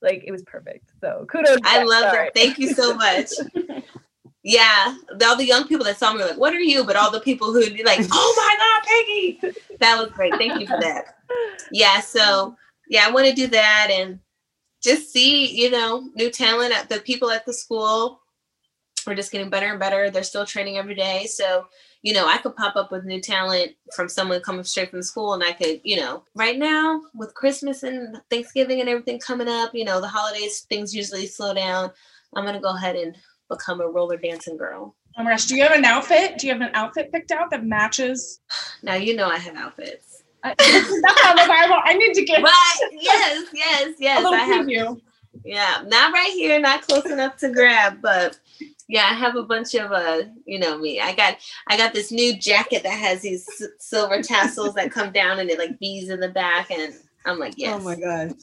Like 0.00 0.24
it 0.26 0.32
was 0.32 0.42
perfect. 0.42 0.90
So 1.00 1.26
kudos. 1.30 1.58
I 1.64 1.84
love 1.84 2.12
it. 2.14 2.32
Thank 2.34 2.58
you 2.58 2.72
so 2.74 2.94
much. 2.96 3.28
Yeah, 4.42 4.96
all 5.24 5.36
the 5.36 5.46
young 5.46 5.68
people 5.68 5.84
that 5.84 5.98
saw 5.98 6.12
me 6.12 6.20
were 6.20 6.30
like, 6.30 6.38
"What 6.38 6.54
are 6.54 6.60
you?" 6.60 6.84
But 6.84 6.96
all 6.96 7.10
the 7.10 7.20
people 7.20 7.52
who 7.52 7.60
were 7.60 7.84
like, 7.84 8.00
"Oh 8.10 8.34
my 8.36 8.56
God, 8.58 9.50
Peggy!" 9.50 9.76
That 9.78 10.00
was 10.00 10.10
great. 10.10 10.34
Thank 10.34 10.60
you 10.60 10.66
for 10.66 10.80
that. 10.80 11.16
Yeah, 11.70 12.00
so 12.00 12.56
yeah, 12.88 13.06
I 13.06 13.10
want 13.10 13.26
to 13.26 13.34
do 13.34 13.46
that 13.48 13.88
and 13.90 14.18
just 14.82 15.12
see, 15.12 15.46
you 15.46 15.70
know, 15.70 16.08
new 16.14 16.30
talent 16.30 16.74
at 16.74 16.88
the 16.88 17.00
people 17.00 17.30
at 17.30 17.46
the 17.46 17.52
school. 17.52 18.20
We're 19.06 19.14
just 19.14 19.32
getting 19.32 19.50
better 19.50 19.66
and 19.66 19.80
better. 19.80 20.10
They're 20.10 20.22
still 20.22 20.46
training 20.46 20.76
every 20.76 20.94
day, 20.94 21.26
so 21.26 21.66
you 22.02 22.12
know, 22.12 22.26
I 22.26 22.38
could 22.38 22.56
pop 22.56 22.74
up 22.74 22.90
with 22.90 23.04
new 23.04 23.20
talent 23.20 23.72
from 23.94 24.08
someone 24.08 24.40
coming 24.40 24.64
straight 24.64 24.90
from 24.90 25.02
school, 25.02 25.34
and 25.34 25.42
I 25.42 25.52
could, 25.52 25.80
you 25.84 25.96
know, 25.96 26.24
right 26.34 26.58
now 26.58 27.00
with 27.14 27.32
Christmas 27.34 27.84
and 27.84 28.20
Thanksgiving 28.28 28.80
and 28.80 28.88
everything 28.88 29.20
coming 29.20 29.48
up, 29.48 29.72
you 29.72 29.84
know, 29.84 30.00
the 30.00 30.08
holidays 30.08 30.66
things 30.68 30.92
usually 30.92 31.26
slow 31.26 31.54
down. 31.54 31.92
I'm 32.34 32.44
gonna 32.44 32.60
go 32.60 32.74
ahead 32.74 32.96
and 32.96 33.16
become 33.52 33.80
a 33.80 33.86
roller 33.86 34.16
dancing 34.16 34.56
girl. 34.56 34.94
Oh 35.18 35.22
my 35.22 35.30
gosh, 35.32 35.44
do 35.46 35.56
you 35.56 35.62
have 35.62 35.72
an 35.72 35.84
outfit? 35.84 36.38
Do 36.38 36.46
you 36.46 36.52
have 36.52 36.62
an 36.62 36.70
outfit 36.74 37.12
picked 37.12 37.32
out 37.32 37.50
that 37.50 37.64
matches? 37.64 38.40
Now 38.82 38.94
you 38.94 39.14
know 39.14 39.28
I 39.28 39.38
have 39.38 39.56
outfits. 39.56 40.22
I, 40.42 40.54
that's 40.58 41.22
how 41.22 41.34
the 41.34 41.46
Bible. 41.48 41.76
I 41.84 41.94
need 41.94 42.14
to 42.14 42.24
get 42.24 42.42
Right? 42.42 42.90
Yes, 42.92 43.46
yes, 43.52 43.88
a 43.98 44.02
yes. 44.02 44.24
I 44.26 44.36
have. 44.38 44.66
preview. 44.66 45.00
Yeah, 45.44 45.82
not 45.86 46.12
right 46.12 46.30
here, 46.32 46.60
not 46.60 46.82
close 46.82 47.06
enough 47.06 47.36
to 47.38 47.50
grab, 47.50 48.00
but 48.02 48.38
yeah, 48.88 49.08
I 49.10 49.14
have 49.14 49.36
a 49.36 49.42
bunch 49.42 49.74
of 49.74 49.90
uh, 49.92 50.22
you 50.44 50.58
know 50.58 50.78
me. 50.78 51.00
I 51.00 51.14
got 51.14 51.36
I 51.68 51.76
got 51.76 51.92
this 51.94 52.12
new 52.12 52.36
jacket 52.38 52.82
that 52.82 52.92
has 52.92 53.22
these 53.22 53.46
s- 53.48 53.68
silver 53.78 54.22
tassels 54.22 54.74
that 54.74 54.92
come 54.92 55.10
down 55.12 55.38
and 55.38 55.48
it 55.50 55.58
like 55.58 55.78
bees 55.78 56.10
in 56.10 56.20
the 56.20 56.28
back, 56.28 56.70
and 56.70 56.94
I'm 57.24 57.38
like, 57.38 57.54
yes. 57.56 57.78
Oh 57.80 57.84
my 57.84 57.96
god. 57.96 58.34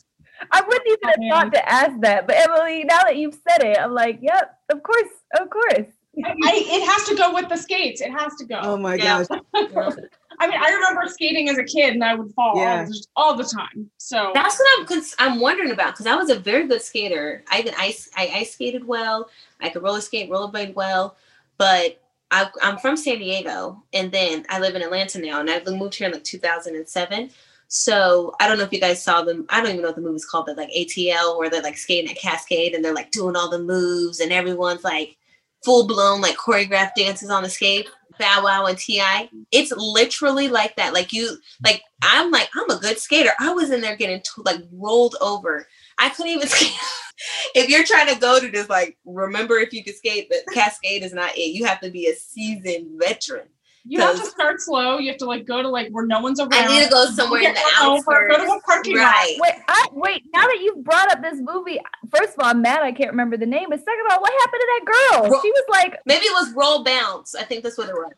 I 0.52 0.62
wouldn't 0.62 0.88
even 0.88 1.10
have 1.32 1.44
thought 1.44 1.54
to 1.54 1.70
ask 1.70 2.00
that, 2.02 2.28
but 2.28 2.36
Emily, 2.38 2.84
now 2.84 3.02
that 3.04 3.18
you've 3.18 3.36
said 3.48 3.64
it, 3.66 3.78
I'm 3.80 3.94
like, 3.94 4.20
yep, 4.22 4.58
of 4.72 4.82
course, 4.84 5.10
of 5.40 5.50
course. 5.50 5.88
I, 6.26 6.34
it 6.68 6.86
has 6.90 7.08
to 7.10 7.16
go 7.16 7.34
with 7.34 7.48
the 7.50 7.56
skates. 7.56 8.02
It 8.02 8.12
has 8.12 8.36
to 8.36 8.46
go. 8.46 8.60
Oh 8.62 8.78
my 8.78 8.96
Yeah. 8.96 9.24
gosh. 9.30 9.40
I 10.42 10.48
mean, 10.48 10.58
I 10.60 10.72
remember 10.72 11.04
skating 11.08 11.50
as 11.50 11.58
a 11.58 11.64
kid 11.64 11.94
and 11.94 12.04
I 12.04 12.16
would 12.16 12.34
fall 12.34 12.54
Yeah. 12.58 12.80
all, 12.82 12.86
the, 12.88 13.06
all 13.16 13.36
the 13.36 13.44
time. 13.44 13.90
So 13.98 14.32
That's 14.34 14.58
what 14.58 14.68
I'm 14.80 14.86
cons- 14.86 15.16
I'm 15.20 15.40
wondering 15.40 15.72
about 15.72 15.94
because 15.94 16.08
I 16.08 16.16
was 16.16 16.30
a 16.30 16.40
very 16.40 16.68
good 16.68 16.82
skater. 16.82 17.44
I 17.52 17.62
can 17.62 17.74
ice 17.78 18.10
I 18.18 18.32
ice 18.34 18.54
skated 18.54 18.86
well. 18.88 19.30
I 19.62 19.70
could 19.70 19.84
roller 19.84 20.02
skate, 20.02 20.30
rollerblade 20.30 20.74
well, 20.74 21.16
but 21.58 22.02
I, 22.32 22.50
I'm 22.62 22.78
from 22.78 22.96
San 22.96 23.18
Diego, 23.20 23.84
and 23.94 24.12
then 24.12 24.46
I 24.50 24.60
live 24.60 24.76
in 24.76 24.82
Atlanta 24.84 25.20
now, 25.20 25.40
and 25.40 25.50
I've 25.50 25.66
moved 25.68 25.96
here 25.96 26.08
in 26.08 26.14
like 26.14 26.24
2007. 26.24 27.32
So 27.70 28.36
I 28.40 28.48
don't 28.48 28.58
know 28.58 28.64
if 28.64 28.74
you 28.74 28.80
guys 28.80 29.02
saw 29.02 29.22
them. 29.22 29.46
I 29.50 29.62
don't 29.62 29.70
even 29.70 29.82
know 29.82 29.90
what 29.90 29.96
the 29.96 30.02
movie's 30.02 30.26
called, 30.26 30.48
but 30.48 30.58
like 30.58 30.72
ATL, 30.72 31.38
where 31.38 31.50
they're 31.50 31.62
like 31.62 31.78
skating 31.78 32.10
at 32.10 32.18
Cascade 32.18 32.74
and 32.74 32.84
they're 32.84 32.96
like 32.96 33.12
doing 33.12 33.36
all 33.36 33.50
the 33.50 33.60
moves, 33.60 34.20
and 34.20 34.32
everyone's 34.32 34.84
like 34.84 35.16
full 35.64 35.88
blown 35.88 36.20
like 36.20 36.36
choreographed 36.36 36.96
dances 36.96 37.30
on 37.30 37.44
the 37.44 37.50
skate. 37.50 37.88
Bow 38.18 38.44
Wow 38.44 38.66
and 38.66 38.78
Ti. 38.78 39.30
It's 39.52 39.72
literally 39.72 40.50
like 40.50 40.76
that. 40.76 40.94
Like 40.94 41.14
you, 41.14 41.38
like 41.64 41.84
I'm 42.02 42.32
like 42.32 42.50
I'm 42.56 42.70
a 42.76 42.80
good 42.80 42.98
skater. 42.98 43.32
I 43.40 43.54
was 43.54 43.70
in 43.70 43.82
there 43.82 43.96
getting 43.96 44.20
t- 44.20 44.42
like 44.44 44.62
rolled 44.74 45.16
over. 45.22 45.68
I 46.00 46.10
couldn't 46.10 46.32
even 46.32 46.48
skate. 46.50 46.74
if 47.54 47.70
you're 47.70 47.86
trying 47.86 48.14
to 48.14 48.20
go 48.20 48.40
to 48.40 48.50
this, 48.50 48.68
like 48.68 48.98
remember 49.06 49.58
if 49.58 49.74
you 49.74 49.84
could 49.84 49.96
skate, 49.96 50.28
but 50.30 50.54
Cascade 50.54 51.04
is 51.04 51.14
not 51.14 51.38
it. 51.38 51.52
You 51.52 51.66
have 51.66 51.82
to 51.82 51.92
be 51.92 52.08
a 52.08 52.16
seasoned 52.16 53.00
veteran. 53.00 53.48
You 53.90 54.00
have 54.00 54.18
to 54.18 54.26
start 54.26 54.62
slow. 54.62 55.00
You 55.00 55.10
have 55.10 55.18
to 55.18 55.26
like 55.26 55.46
go 55.46 55.64
to 55.64 55.68
like 55.68 55.90
where 55.90 56.06
no 56.06 56.20
one's 56.20 56.40
around. 56.40 56.54
I 56.54 56.68
need 56.68 56.84
to 56.84 56.90
go 56.90 57.06
somewhere 57.08 57.40
in 57.40 57.54
Get 57.54 57.56
the 57.56 57.86
over, 57.86 57.96
outskirts. 57.96 58.38
Go 58.38 58.46
to 58.46 58.52
a 58.52 58.62
parking 58.62 58.98
lot. 58.98 59.16
Wait, 59.40 59.54
I, 59.68 59.88
wait. 59.94 60.24
Now 60.32 60.46
that 60.46 60.60
you've 60.62 60.84
brought 60.84 61.12
up 61.12 61.24
this 61.24 61.40
movie, 61.42 61.80
first 62.16 62.34
of 62.34 62.40
all, 62.40 62.50
I'm 62.52 62.62
mad 62.62 62.84
I 62.84 62.92
can't 62.92 63.10
remember 63.10 63.36
the 63.36 63.48
name. 63.48 63.70
But 63.70 63.80
second 63.80 64.06
of 64.06 64.12
all, 64.14 64.22
what 64.22 64.32
happened 64.32 64.62
to 64.62 64.68
that 64.68 64.86
girl? 64.86 65.32
Ro- 65.32 65.40
she 65.42 65.50
was 65.50 65.64
like, 65.70 66.00
Maybe 66.06 66.26
it 66.26 66.34
was 66.34 66.54
roll 66.54 66.84
bounce. 66.84 67.34
I 67.34 67.44
think 67.44 67.64
that's 67.64 67.78
what 67.78 67.90
it 67.90 67.96
was. 67.96 68.14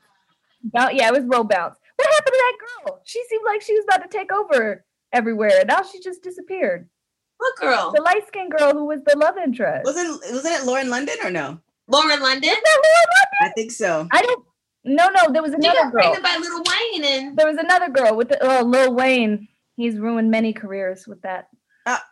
Boun- 0.66 0.96
yeah, 0.96 1.08
it 1.08 1.14
was 1.14 1.24
roll 1.24 1.46
bounce. 1.46 1.78
What 1.96 2.10
happened 2.10 2.34
to 2.34 2.44
that 2.44 2.58
girl? 2.60 3.02
She 3.06 3.24
seemed 3.30 3.46
like 3.46 3.62
she 3.62 3.74
was 3.74 3.86
about 3.86 4.04
to 4.04 4.18
take 4.18 4.32
over 4.34 4.84
everywhere. 5.14 5.60
And 5.60 5.68
now 5.70 5.84
she 5.84 6.02
just 6.02 6.22
disappeared. 6.22 6.90
What 7.38 7.56
girl? 7.56 7.92
The 7.96 8.02
light 8.02 8.28
skinned 8.28 8.52
girl 8.52 8.74
who 8.74 8.86
was 8.86 9.00
the 9.06 9.18
love 9.18 9.36
interest. 9.38 9.86
Wasn't 9.86 10.22
wasn't 10.32 10.62
it 10.62 10.66
Lauren 10.66 10.90
London 10.90 11.16
or 11.24 11.32
no? 11.32 11.60
Lauren 11.88 12.22
London. 12.22 12.50
Is 12.50 12.56
that 12.56 12.82
Lauren 12.84 13.50
I 13.50 13.54
think 13.54 13.72
so. 13.72 14.08
I 14.12 14.22
don't. 14.22 14.46
No, 14.84 15.10
no, 15.10 15.32
there 15.32 15.42
was 15.44 15.52
She 15.52 15.56
another 15.58 15.80
got 15.84 15.92
girl. 15.92 16.02
pregnant 16.02 16.24
by 16.24 16.38
Little 16.38 16.64
Wayne, 16.64 17.04
and 17.06 17.38
There 17.38 17.48
was 17.48 17.58
another 17.58 17.90
girl 17.90 18.16
with 18.16 18.30
the 18.30 18.38
oh, 18.42 18.64
Lil 18.64 18.94
Wayne. 18.96 19.48
He's 19.76 19.98
ruined 19.98 20.32
many 20.32 20.54
careers 20.54 21.08
with 21.08 21.22
that. 21.22 21.48
Ah. 21.86 22.04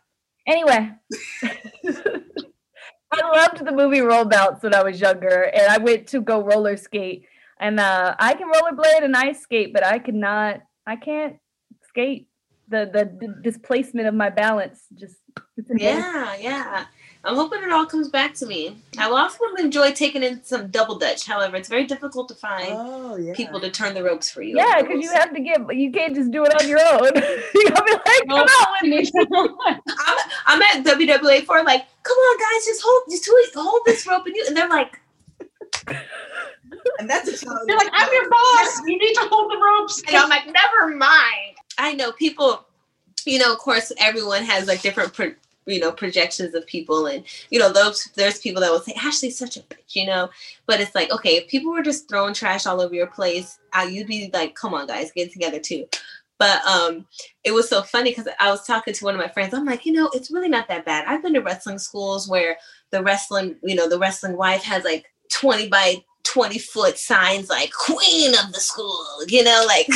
Anyway, 0.46 0.90
I 3.12 3.36
loved 3.36 3.64
the 3.64 3.72
movie 3.72 3.98
Rollouts 3.98 4.62
when 4.62 4.74
I 4.74 4.82
was 4.82 5.00
younger, 5.00 5.42
and 5.42 5.66
I 5.70 5.78
went 5.78 6.06
to 6.08 6.20
go 6.20 6.42
roller 6.42 6.76
skate. 6.76 7.26
And 7.58 7.78
uh, 7.78 8.14
I 8.18 8.34
can 8.34 8.50
rollerblade 8.50 9.04
and 9.04 9.16
ice 9.16 9.40
skate, 9.40 9.72
but 9.74 9.84
I 9.84 9.98
cannot. 9.98 10.60
I 10.86 10.96
can't 10.96 11.36
skate. 11.88 12.28
The 12.68 12.88
the 12.92 13.04
d- 13.04 13.34
displacement 13.42 14.06
of 14.06 14.14
my 14.14 14.30
balance 14.30 14.86
just. 14.94 15.16
It's. 15.56 15.68
Yeah, 15.76 16.36
yeah. 16.40 16.86
I'm 17.22 17.34
hoping 17.34 17.62
it 17.62 17.70
all 17.70 17.84
comes 17.84 18.08
back 18.08 18.32
to 18.36 18.46
me. 18.46 18.76
I 18.98 19.06
will 19.08 19.18
also 19.18 19.38
enjoy 19.58 19.92
taking 19.92 20.22
in 20.22 20.42
some 20.42 20.68
double 20.68 20.98
dutch. 20.98 21.26
However, 21.26 21.56
it's 21.56 21.68
very 21.68 21.84
difficult 21.86 22.28
to 22.28 22.34
find 22.34 22.68
Oh 22.72 23.16
yeah. 23.16 23.34
people 23.34 23.60
to 23.60 23.70
turn 23.70 23.92
the 23.92 24.02
ropes 24.02 24.30
for 24.30 24.40
you. 24.40 24.56
Yeah, 24.56 24.80
because 24.80 25.02
you 25.02 25.10
have 25.12 25.34
to 25.34 25.40
get. 25.40 25.60
You 25.76 25.92
can't 25.92 26.14
just 26.14 26.30
do 26.30 26.44
it 26.44 26.54
on 26.62 26.66
your 26.66 26.78
own. 26.80 27.10
you 27.54 27.68
gotta 27.68 27.84
be 27.84 27.92
like, 27.92 28.26
come 28.26 28.48
out 28.48 28.68
with 28.80 28.90
me. 28.90 29.10
I'm, 29.66 30.18
I'm 30.46 30.62
at 30.62 30.84
WWA4 30.84 31.64
like, 31.64 31.84
come 32.02 32.16
on 32.16 32.38
guys, 32.38 32.64
just 32.64 32.82
hold, 32.82 33.02
just 33.10 33.28
hold, 33.54 33.66
hold 33.68 33.82
this 33.84 34.06
rope, 34.06 34.24
and 34.26 34.34
you, 34.34 34.44
and 34.48 34.56
they're 34.56 34.68
like, 34.68 34.98
and 36.98 37.10
that's 37.10 37.28
a 37.28 37.36
challenge. 37.36 37.64
You're 37.68 37.76
like, 37.76 37.90
I'm 37.92 38.12
your 38.12 38.30
boss. 38.30 38.80
You 38.86 38.98
need 38.98 39.14
to 39.14 39.28
hold 39.30 39.50
the 39.52 39.58
ropes. 39.58 40.02
and 40.06 40.16
I'm 40.16 40.28
like, 40.30 40.46
never 40.46 40.96
mind. 40.96 41.56
I 41.78 41.92
know 41.94 42.12
people, 42.12 42.64
you 43.26 43.38
know, 43.38 43.52
of 43.52 43.58
course, 43.58 43.92
everyone 43.98 44.44
has 44.44 44.68
like 44.68 44.80
different, 44.82 45.12
pro, 45.12 45.32
you 45.66 45.80
know, 45.80 45.92
projections 45.92 46.54
of 46.54 46.66
people, 46.66 47.06
and 47.06 47.24
you 47.50 47.58
know, 47.58 47.72
those 47.72 48.04
there's 48.14 48.38
people 48.38 48.60
that 48.60 48.70
will 48.70 48.80
say 48.80 48.94
Ashley's 49.00 49.38
such 49.38 49.56
a 49.56 49.60
bitch, 49.60 49.94
you 49.94 50.06
know, 50.06 50.30
but 50.66 50.80
it's 50.80 50.94
like, 50.94 51.12
okay, 51.12 51.36
if 51.36 51.48
people 51.48 51.72
were 51.72 51.82
just 51.82 52.08
throwing 52.08 52.34
trash 52.34 52.66
all 52.66 52.80
over 52.80 52.94
your 52.94 53.06
place, 53.06 53.58
uh, 53.72 53.82
you'd 53.82 54.06
be 54.06 54.30
like, 54.32 54.54
come 54.54 54.74
on, 54.74 54.86
guys, 54.86 55.12
get 55.12 55.32
together 55.32 55.58
too. 55.58 55.86
But 56.38 56.64
um, 56.66 57.06
it 57.44 57.52
was 57.52 57.68
so 57.68 57.82
funny 57.82 58.12
because 58.12 58.26
I 58.40 58.50
was 58.50 58.66
talking 58.66 58.94
to 58.94 59.04
one 59.04 59.14
of 59.14 59.20
my 59.20 59.28
friends. 59.28 59.52
I'm 59.52 59.66
like, 59.66 59.84
you 59.84 59.92
know, 59.92 60.10
it's 60.14 60.30
really 60.30 60.48
not 60.48 60.68
that 60.68 60.86
bad. 60.86 61.04
I've 61.06 61.22
been 61.22 61.34
to 61.34 61.40
wrestling 61.40 61.78
schools 61.78 62.28
where 62.28 62.56
the 62.90 63.02
wrestling, 63.02 63.56
you 63.62 63.74
know, 63.74 63.90
the 63.90 63.98
wrestling 63.98 64.38
wife 64.38 64.62
has 64.64 64.82
like 64.82 65.04
20 65.30 65.68
by 65.68 66.02
20 66.22 66.58
foot 66.58 66.98
signs 66.98 67.50
like 67.50 67.70
queen 67.72 68.32
of 68.34 68.52
the 68.52 68.60
school, 68.60 69.04
you 69.28 69.44
know, 69.44 69.64
like 69.66 69.88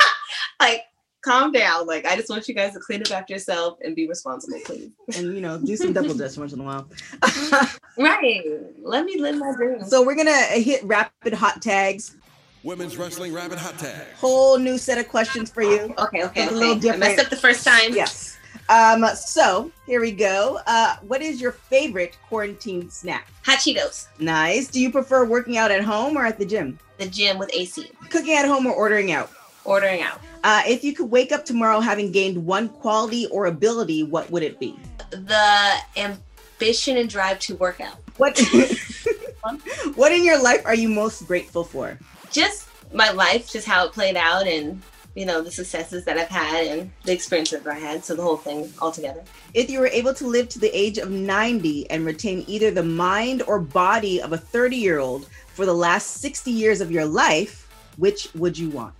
like 0.60 0.82
calm 1.22 1.52
down. 1.52 1.86
Like 1.86 2.04
I 2.06 2.16
just 2.16 2.28
want 2.30 2.46
you 2.48 2.54
guys 2.54 2.72
to 2.74 2.80
clean 2.80 3.02
up 3.02 3.10
after 3.10 3.32
yourself 3.32 3.78
and 3.82 3.94
be 3.96 4.08
responsible, 4.08 4.58
please. 4.64 4.90
and 5.16 5.34
you 5.34 5.40
know, 5.40 5.58
do 5.58 5.76
some 5.76 5.92
double 5.92 6.14
dutch 6.14 6.36
once 6.36 6.52
in 6.52 6.60
a 6.60 6.64
while. 6.64 6.88
Right. 7.98 8.44
Let 8.80 9.04
me 9.04 9.20
live 9.20 9.36
my 9.38 9.52
dream. 9.56 9.84
so 9.84 10.04
we're 10.06 10.14
gonna 10.14 10.40
hit 10.52 10.84
rapid 10.84 11.34
hot 11.34 11.60
tags. 11.60 12.16
Women's 12.62 12.96
Wrestling 12.96 13.32
Rapid 13.32 13.58
Hot 13.58 13.78
Tag. 13.78 14.06
Whole 14.16 14.58
new 14.58 14.78
set 14.78 14.98
of 14.98 15.08
questions 15.08 15.50
for 15.50 15.62
you. 15.62 15.94
okay, 15.98 16.24
okay, 16.24 16.24
okay. 16.24 16.48
a 16.48 16.50
little 16.50 16.74
I 16.74 16.78
different. 16.78 17.00
messed 17.00 17.18
up 17.20 17.28
the 17.30 17.36
first 17.36 17.64
time. 17.66 17.94
Yes. 17.94 18.36
Um. 18.68 19.04
So 19.16 19.72
here 19.86 20.00
we 20.00 20.12
go. 20.12 20.58
Uh, 20.66 20.96
what 21.06 21.22
is 21.22 21.40
your 21.40 21.52
favorite 21.52 22.18
quarantine 22.28 22.90
snack? 22.90 23.28
Hot 23.44 23.58
Cheetos. 23.58 24.08
Nice. 24.20 24.68
Do 24.68 24.80
you 24.80 24.92
prefer 24.92 25.24
working 25.24 25.56
out 25.56 25.70
at 25.70 25.82
home 25.82 26.16
or 26.16 26.26
at 26.26 26.38
the 26.38 26.44
gym? 26.44 26.78
The 26.98 27.06
gym 27.06 27.38
with 27.38 27.50
AC. 27.54 27.90
Cooking 28.10 28.34
at 28.34 28.46
home 28.46 28.66
or 28.66 28.74
ordering 28.74 29.12
out? 29.12 29.30
Ordering 29.68 30.02
out. 30.02 30.20
Uh, 30.44 30.62
if 30.66 30.82
you 30.82 30.94
could 30.94 31.10
wake 31.10 31.30
up 31.30 31.44
tomorrow 31.44 31.80
having 31.80 32.10
gained 32.10 32.44
one 32.46 32.68
quality 32.68 33.26
or 33.26 33.46
ability, 33.46 34.02
what 34.02 34.30
would 34.30 34.42
it 34.42 34.58
be? 34.58 34.78
The 35.10 35.74
ambition 35.96 36.96
and 36.96 37.08
drive 37.08 37.38
to 37.40 37.56
work 37.56 37.80
out. 37.80 37.96
What 38.16 38.40
What 39.94 40.12
in 40.12 40.24
your 40.24 40.42
life 40.42 40.62
are 40.64 40.74
you 40.74 40.88
most 40.88 41.26
grateful 41.26 41.64
for? 41.64 41.98
Just 42.30 42.68
my 42.92 43.10
life, 43.10 43.50
just 43.50 43.66
how 43.66 43.86
it 43.86 43.92
played 43.92 44.16
out 44.16 44.46
and 44.46 44.82
you 45.14 45.26
know, 45.26 45.42
the 45.42 45.50
successes 45.50 46.04
that 46.04 46.16
I've 46.16 46.28
had 46.28 46.66
and 46.66 46.92
the 47.02 47.12
experiences 47.12 47.62
that 47.64 47.74
I 47.74 47.78
had. 47.78 48.04
So 48.04 48.14
the 48.14 48.22
whole 48.22 48.36
thing 48.36 48.72
altogether. 48.80 49.24
If 49.52 49.68
you 49.68 49.80
were 49.80 49.88
able 49.88 50.14
to 50.14 50.26
live 50.26 50.48
to 50.50 50.60
the 50.60 50.70
age 50.78 50.98
of 50.98 51.10
90 51.10 51.90
and 51.90 52.06
retain 52.06 52.44
either 52.46 52.70
the 52.70 52.84
mind 52.84 53.42
or 53.42 53.58
body 53.58 54.22
of 54.22 54.32
a 54.32 54.38
30 54.38 54.76
year 54.76 55.00
old 55.00 55.26
for 55.54 55.66
the 55.66 55.74
last 55.74 56.18
60 56.18 56.52
years 56.52 56.80
of 56.80 56.92
your 56.92 57.04
life, 57.04 57.68
which 57.96 58.28
would 58.36 58.56
you 58.56 58.70
want? 58.70 58.94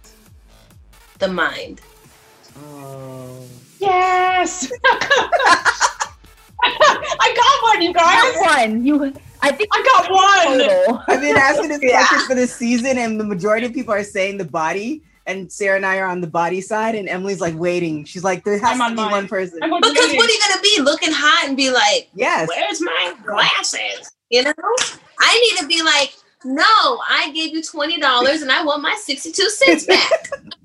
The 1.18 1.28
mind. 1.28 1.80
Oh. 2.64 3.44
Yes. 3.80 4.70
I 6.62 7.32
got 7.34 7.62
one, 7.62 7.82
you 7.82 7.92
Not 7.92 8.04
guys. 8.04 8.68
one. 8.70 8.84
You. 8.84 9.12
I 9.40 9.52
think 9.52 9.70
I 9.72 9.82
got 9.82 10.10
one. 10.10 10.58
total. 10.58 11.02
I've 11.08 11.20
been 11.20 11.36
asking 11.36 11.68
this 11.68 11.78
Yeah. 11.82 12.06
question 12.06 12.26
for 12.26 12.34
this 12.34 12.54
season, 12.54 12.98
and 12.98 13.18
the 13.20 13.24
majority 13.24 13.66
of 13.66 13.72
people 13.72 13.94
are 13.94 14.04
saying 14.04 14.38
the 14.38 14.44
body. 14.44 15.02
And 15.26 15.52
Sarah 15.52 15.76
and 15.76 15.84
I 15.84 15.98
are 15.98 16.06
on 16.06 16.20
the 16.22 16.26
body 16.26 16.60
side, 16.62 16.94
and 16.94 17.06
Emily's 17.08 17.40
like 17.40 17.54
waiting. 17.54 18.04
She's 18.04 18.24
like, 18.24 18.44
there 18.44 18.58
has 18.58 18.62
I'm 18.70 18.78
to 18.78 18.84
on 18.84 18.90
be 18.92 18.96
mine. 19.02 19.10
one 19.10 19.28
person. 19.28 19.58
I'm 19.62 19.70
Because 19.70 19.94
what 20.14 20.28
are 20.30 20.32
you 20.32 20.40
gonna 20.48 20.62
be? 20.62 20.80
Looking 20.80 21.12
hot 21.12 21.46
and 21.46 21.56
be 21.56 21.70
like, 21.70 22.08
Yes. 22.14 22.48
where's 22.48 22.80
my 22.80 23.14
glasses? 23.24 24.10
You 24.30 24.44
know? 24.44 24.52
I 25.20 25.50
need 25.52 25.60
to 25.60 25.66
be 25.66 25.82
like, 25.82 26.14
no, 26.44 26.62
I 26.64 27.30
gave 27.34 27.52
you 27.54 27.62
twenty 27.62 27.98
dollars 28.00 28.40
and 28.42 28.50
I 28.50 28.64
want 28.64 28.80
my 28.82 28.96
sixty-two 29.02 29.50
cents 29.50 29.84
back. 29.84 30.30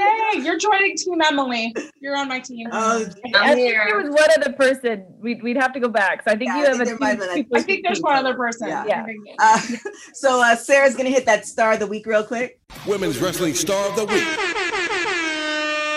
Yay, 0.00 0.40
you're 0.42 0.58
joining 0.58 0.96
Team 0.96 1.20
Emily. 1.22 1.74
You're 2.00 2.16
on 2.16 2.28
my 2.28 2.40
team. 2.40 2.68
Oh, 2.72 3.04
I 3.34 3.38
I'm 3.50 3.56
think 3.56 3.72
there 3.72 3.96
was 4.02 4.10
one 4.10 4.28
other 4.38 4.52
person. 4.54 5.04
We'd, 5.20 5.42
we'd 5.42 5.56
have 5.56 5.72
to 5.74 5.80
go 5.80 5.88
back. 5.88 6.22
So 6.26 6.32
I 6.32 6.36
think 6.36 6.48
Yeah, 6.48 6.58
you 6.58 6.64
I 6.64 6.68
have 6.68 6.76
think 6.78 6.82
a 6.82 6.84
there 6.90 6.98
might 6.98 7.08
have 7.10 7.18
been, 7.20 7.28
like- 7.28 7.46
I 7.54 7.62
think 7.62 7.82
there's 7.84 8.00
one 8.00 8.16
other 8.16 8.34
person. 8.34 8.68
Yeah. 8.68 8.84
Yeah. 8.86 9.06
Uh, 9.38 9.60
so 10.14 10.42
uh, 10.42 10.56
Sarah's 10.56 10.94
gonna 10.96 11.10
hit 11.10 11.26
that 11.26 11.46
star 11.46 11.72
of 11.74 11.80
the 11.80 11.86
week 11.86 12.06
real 12.06 12.24
quick. 12.24 12.60
Women's 12.86 13.18
Wrestling 13.18 13.54
Star 13.54 13.88
of 13.88 13.96
the 13.96 14.04
Week. 14.06 14.24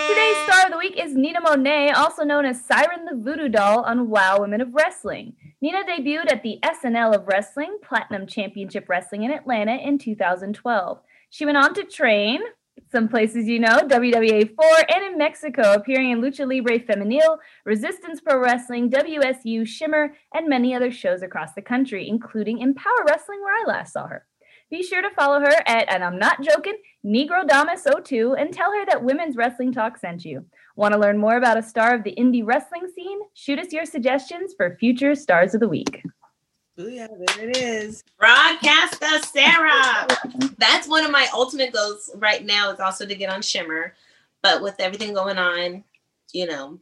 Today's 0.10 0.38
star 0.46 0.66
of 0.66 0.72
the 0.72 0.78
week 0.78 1.00
is 1.02 1.16
Nina 1.16 1.40
Monet, 1.42 1.92
also 1.92 2.24
known 2.24 2.46
as 2.46 2.64
Siren 2.64 3.06
the 3.06 3.16
Voodoo 3.16 3.48
Doll 3.50 3.82
on 3.84 4.10
WoW 4.10 4.38
Women 4.42 4.62
of 4.62 4.74
Wrestling. 4.74 5.34
Nina 5.62 5.84
debuted 5.86 6.32
at 6.32 6.44
the 6.44 6.60
SNL 6.64 7.16
of 7.16 7.28
Wrestling 7.28 7.78
Platinum 7.82 8.28
Championship 8.28 8.88
Wrestling 8.90 9.24
in 9.24 9.32
Atlanta 9.32 9.76
in 9.76 9.98
2012. 9.98 11.00
She 11.30 11.46
went 11.46 11.58
on 11.58 11.74
to 11.76 11.84
train 11.84 12.42
some 12.92 13.08
places 13.08 13.48
you 13.48 13.60
know, 13.60 13.80
WWA4 13.80 14.84
and 14.94 15.06
in 15.06 15.18
Mexico, 15.18 15.74
appearing 15.74 16.12
in 16.12 16.22
Lucha 16.22 16.48
Libre 16.48 16.80
Femenil, 16.80 17.38
Resistance 17.66 18.22
Pro 18.22 18.40
Wrestling, 18.40 18.90
WSU, 18.90 19.66
Shimmer, 19.68 20.14
and 20.34 20.48
many 20.48 20.76
other 20.76 20.92
shows 20.92 21.22
across 21.22 21.54
the 21.54 21.62
country, 21.62 22.08
including 22.08 22.60
Empower 22.60 23.06
Wrestling, 23.08 23.42
where 23.42 23.56
I 23.56 23.68
last 23.68 23.94
saw 23.94 24.08
her. 24.08 24.26
Be 24.70 24.82
sure 24.82 25.02
to 25.02 25.10
follow 25.12 25.40
her 25.40 25.64
at, 25.68 25.92
and 25.92 26.04
I'm 26.04 26.18
not 26.18 26.42
joking, 26.42 26.78
Negrodamus02 27.06 28.42
and 28.42 28.54
tell 28.54 28.72
her 28.72 28.86
that 28.88 29.04
Women's 29.04 29.36
Wrestling 29.36 29.72
Talk 29.72 29.98
sent 29.98 30.26
you. 30.26 30.46
Want 30.76 30.94
to 30.94 31.00
learn 31.00 31.18
more 31.18 31.38
about 31.38 31.58
a 31.58 31.64
star 31.64 31.94
of 31.94 32.04
the 32.04 32.16
indie 32.16 32.46
wrestling 32.46 32.88
scene? 32.96 33.20
Shoot 33.34 33.60
us 33.60 33.72
your 33.72 33.86
suggestions 33.86 34.54
for 34.56 34.78
future 34.80 35.14
stars 35.14 35.54
of 35.54 35.60
the 35.60 35.70
week. 35.70 36.04
Oh 36.78 36.88
yeah, 36.88 37.08
there 37.08 37.50
it 37.50 37.58
is. 37.58 38.04
Broadcaster 38.18 39.20
Sarah. 39.20 40.08
That's 40.58 40.88
one 40.88 41.06
of 41.06 41.12
my 41.12 41.28
ultimate 41.34 41.72
goals 41.72 42.10
right 42.16 42.44
now 42.44 42.72
is 42.72 42.80
also 42.80 43.06
to 43.06 43.16
get 43.16 43.30
on 43.30 43.44
Shimmer. 43.44 43.94
But 44.42 44.62
with 44.64 44.76
everything 44.80 45.14
going 45.14 45.38
on, 45.38 45.84
you 46.34 46.48
know, 46.48 46.80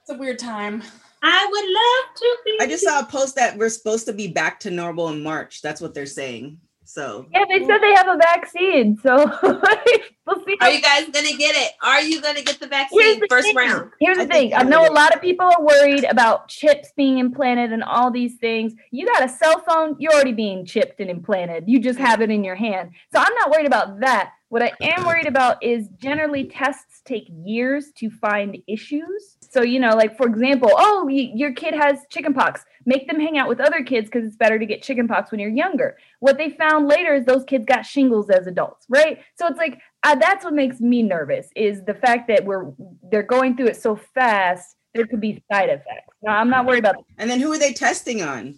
It's 0.00 0.10
a 0.10 0.14
weird 0.14 0.38
time. 0.38 0.82
I 1.22 1.46
would 1.50 1.64
love 1.64 2.16
to 2.16 2.36
be. 2.44 2.58
I 2.60 2.66
just 2.66 2.84
saw 2.84 3.00
a 3.00 3.04
post 3.04 3.34
that 3.36 3.58
we're 3.58 3.68
supposed 3.68 4.06
to 4.06 4.12
be 4.12 4.28
back 4.28 4.58
to 4.60 4.70
normal 4.70 5.08
in 5.10 5.22
March. 5.22 5.60
That's 5.60 5.80
what 5.80 5.92
they're 5.92 6.06
saying. 6.06 6.58
So 6.96 7.26
Yeah, 7.30 7.44
they 7.46 7.62
said 7.66 7.78
they 7.82 7.94
have 7.94 8.08
a 8.08 8.16
vaccine, 8.16 8.96
so 9.02 9.16
we'll 9.42 10.44
see. 10.46 10.56
Are 10.62 10.70
you 10.70 10.80
guys 10.80 11.04
gonna 11.10 11.36
get 11.36 11.54
it? 11.54 11.72
Are 11.82 12.00
you 12.00 12.22
gonna 12.22 12.40
get 12.40 12.58
the 12.58 12.66
vaccine 12.66 13.20
the 13.20 13.26
first 13.28 13.48
thing. 13.48 13.54
round? 13.54 13.90
Here's 14.00 14.16
the 14.16 14.22
I 14.22 14.26
thing. 14.26 14.54
I 14.54 14.62
know 14.62 14.88
a 14.88 14.94
lot 14.94 15.14
of 15.14 15.20
people 15.20 15.44
are 15.44 15.62
worried 15.62 16.04
about 16.04 16.48
chips 16.48 16.94
being 16.96 17.18
implanted 17.18 17.70
and 17.70 17.84
all 17.84 18.10
these 18.10 18.36
things. 18.36 18.72
You 18.92 19.04
got 19.04 19.22
a 19.22 19.28
cell 19.28 19.62
phone, 19.68 19.96
you're 19.98 20.14
already 20.14 20.32
being 20.32 20.64
chipped 20.64 20.98
and 21.00 21.10
implanted. 21.10 21.64
You 21.66 21.80
just 21.80 21.98
have 21.98 22.22
it 22.22 22.30
in 22.30 22.42
your 22.42 22.56
hand. 22.56 22.92
So 23.12 23.18
I'm 23.18 23.34
not 23.34 23.50
worried 23.50 23.66
about 23.66 24.00
that. 24.00 24.32
What 24.48 24.62
I 24.62 24.72
am 24.80 25.04
worried 25.04 25.26
about 25.26 25.62
is 25.62 25.88
generally 26.00 26.44
tests 26.44 27.02
take 27.04 27.26
years 27.44 27.92
to 27.98 28.08
find 28.08 28.56
issues. 28.66 29.35
So, 29.50 29.62
you 29.62 29.80
know, 29.80 29.94
like 29.94 30.16
for 30.16 30.26
example, 30.26 30.70
oh, 30.76 31.08
your 31.08 31.52
kid 31.52 31.74
has 31.74 32.00
chickenpox. 32.10 32.64
Make 32.84 33.08
them 33.08 33.18
hang 33.18 33.36
out 33.36 33.48
with 33.48 33.60
other 33.60 33.82
kids 33.82 34.08
because 34.08 34.24
it's 34.26 34.36
better 34.36 34.58
to 34.58 34.66
get 34.66 34.82
chickenpox 34.82 35.30
when 35.30 35.40
you're 35.40 35.50
younger. 35.50 35.96
What 36.20 36.38
they 36.38 36.50
found 36.50 36.86
later 36.88 37.14
is 37.14 37.24
those 37.24 37.44
kids 37.44 37.64
got 37.66 37.84
shingles 37.84 38.30
as 38.30 38.46
adults, 38.46 38.86
right? 38.88 39.20
So 39.38 39.46
it's 39.46 39.58
like 39.58 39.80
uh, 40.04 40.14
that's 40.14 40.44
what 40.44 40.54
makes 40.54 40.80
me 40.80 41.02
nervous 41.02 41.48
is 41.56 41.82
the 41.84 41.94
fact 41.94 42.28
that 42.28 42.44
we're 42.44 42.72
they're 43.10 43.22
going 43.22 43.56
through 43.56 43.68
it 43.68 43.76
so 43.76 43.96
fast. 44.14 44.76
There 44.94 45.06
could 45.06 45.20
be 45.20 45.42
side 45.52 45.68
effects. 45.68 46.14
Now, 46.22 46.38
I'm 46.38 46.48
not 46.48 46.64
worried 46.64 46.78
about 46.78 46.96
that. 46.96 47.04
and 47.18 47.28
then 47.30 47.40
who 47.40 47.52
are 47.52 47.58
they 47.58 47.72
testing 47.72 48.22
on? 48.22 48.56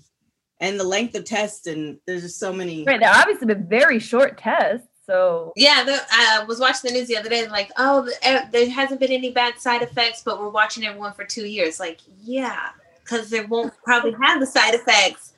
And 0.60 0.78
the 0.78 0.84
length 0.84 1.14
of 1.14 1.24
tests, 1.24 1.68
and 1.68 1.98
there's 2.06 2.22
just 2.22 2.40
so 2.40 2.52
many. 2.52 2.84
right. 2.84 2.98
They're 2.98 3.14
obviously 3.14 3.46
been 3.46 3.68
very 3.68 4.00
short 4.00 4.38
tests. 4.38 4.87
So 5.08 5.54
Yeah, 5.56 5.84
the, 5.84 5.98
I 6.12 6.44
was 6.44 6.60
watching 6.60 6.90
the 6.90 6.98
news 6.98 7.08
the 7.08 7.16
other 7.16 7.30
day. 7.30 7.48
Like, 7.48 7.72
oh, 7.78 8.02
the, 8.02 8.14
eh, 8.22 8.46
there 8.52 8.68
hasn't 8.68 9.00
been 9.00 9.10
any 9.10 9.30
bad 9.30 9.58
side 9.58 9.82
effects, 9.82 10.22
but 10.22 10.38
we're 10.38 10.50
watching 10.50 10.84
everyone 10.84 11.14
for 11.14 11.24
two 11.24 11.46
years. 11.46 11.80
Like, 11.80 12.00
yeah, 12.22 12.68
because 13.02 13.30
there 13.30 13.46
won't 13.46 13.72
probably 13.84 14.14
have 14.22 14.38
the 14.38 14.46
side 14.46 14.74
effects. 14.74 15.32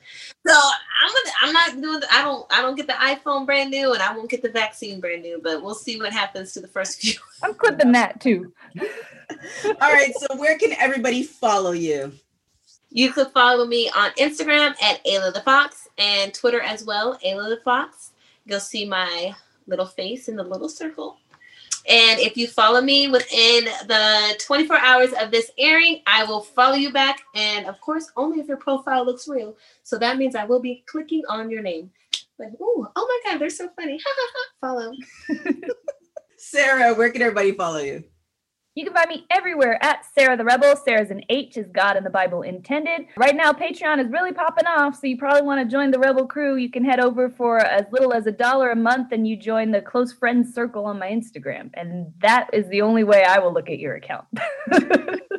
So 0.45 0.53
I'm 0.53 1.07
gonna, 1.09 1.35
I'm 1.41 1.53
not 1.53 1.81
doing. 1.81 1.99
The, 2.01 2.13
I 2.13 2.21
don't. 2.21 2.45
I 2.51 2.61
don't 2.61 2.75
get 2.75 2.87
the 2.87 2.93
iPhone 2.93 3.45
brand 3.45 3.71
new, 3.71 3.93
and 3.93 4.01
I 4.01 4.15
won't 4.15 4.29
get 4.29 4.41
the 4.41 4.49
vaccine 4.49 4.99
brand 4.99 5.21
new. 5.21 5.39
But 5.41 5.63
we'll 5.63 5.75
see 5.75 5.97
what 5.97 6.11
happens 6.11 6.51
to 6.53 6.59
the 6.59 6.67
first 6.67 6.99
few. 6.99 7.13
I'm 7.43 7.53
clipping 7.53 7.93
that 7.93 8.19
too. 8.19 8.51
All 9.65 9.93
right, 9.93 10.11
so 10.15 10.35
where 10.35 10.57
can 10.57 10.73
everybody 10.73 11.23
follow 11.23 11.71
you? 11.71 12.11
You 12.89 13.13
could 13.13 13.27
follow 13.27 13.65
me 13.65 13.89
on 13.95 14.11
Instagram 14.11 14.75
at 14.81 15.03
Ayla 15.05 15.33
the 15.33 15.41
Fox 15.41 15.87
and 15.97 16.33
Twitter 16.33 16.59
as 16.59 16.83
well, 16.83 17.17
Ayla 17.25 17.47
the 17.47 17.61
Fox. 17.63 18.11
You'll 18.45 18.59
see 18.59 18.85
my 18.85 19.33
little 19.71 19.87
face 19.87 20.27
in 20.27 20.35
the 20.35 20.43
little 20.43 20.69
circle. 20.69 21.17
And 21.89 22.19
if 22.19 22.37
you 22.37 22.47
follow 22.47 22.79
me 22.79 23.07
within 23.07 23.65
the 23.87 24.39
24 24.39 24.77
hours 24.77 25.13
of 25.19 25.31
this 25.31 25.49
airing, 25.57 26.01
I 26.05 26.23
will 26.25 26.41
follow 26.41 26.75
you 26.75 26.93
back. 26.93 27.21
And 27.33 27.65
of 27.65 27.81
course, 27.81 28.11
only 28.15 28.39
if 28.39 28.47
your 28.47 28.57
profile 28.57 29.03
looks 29.03 29.27
real. 29.27 29.55
So 29.81 29.97
that 29.97 30.17
means 30.17 30.35
I 30.35 30.45
will 30.45 30.59
be 30.59 30.83
clicking 30.85 31.23
on 31.27 31.49
your 31.49 31.63
name. 31.63 31.89
Like, 32.37 32.53
ooh, 32.61 32.87
oh 32.95 33.21
my 33.25 33.31
God, 33.31 33.39
they're 33.39 33.49
so 33.49 33.69
funny. 33.79 33.99
follow. 34.61 34.91
Sarah, 36.37 36.93
where 36.93 37.09
can 37.09 37.23
everybody 37.23 37.53
follow 37.53 37.79
you? 37.79 38.03
You 38.73 38.85
can 38.85 38.93
find 38.93 39.09
me 39.09 39.25
everywhere 39.29 39.77
at 39.83 40.05
Sarah 40.17 40.37
the 40.37 40.45
Rebel. 40.45 40.77
Sarah's 40.77 41.11
an 41.11 41.23
H 41.27 41.57
is 41.57 41.67
God 41.73 41.97
in 41.97 42.05
the 42.05 42.09
Bible 42.09 42.41
intended. 42.41 43.07
Right 43.17 43.35
now, 43.35 43.51
Patreon 43.51 43.99
is 43.99 44.09
really 44.09 44.31
popping 44.31 44.65
off, 44.65 44.95
so 44.95 45.07
you 45.07 45.17
probably 45.17 45.41
want 45.41 45.59
to 45.59 45.69
join 45.69 45.91
the 45.91 45.99
Rebel 45.99 46.25
crew. 46.25 46.55
You 46.55 46.71
can 46.71 46.85
head 46.85 47.01
over 47.01 47.29
for 47.29 47.57
as 47.57 47.83
little 47.91 48.13
as 48.13 48.27
a 48.27 48.31
dollar 48.31 48.69
a 48.69 48.75
month 48.77 49.11
and 49.11 49.27
you 49.27 49.35
join 49.35 49.71
the 49.71 49.81
close 49.81 50.13
friends 50.13 50.53
circle 50.53 50.85
on 50.85 50.99
my 50.99 51.09
Instagram. 51.09 51.69
And 51.73 52.13
that 52.21 52.49
is 52.53 52.69
the 52.69 52.81
only 52.81 53.03
way 53.03 53.25
I 53.25 53.39
will 53.39 53.53
look 53.53 53.69
at 53.69 53.77
your 53.77 53.95
account. 53.95 54.27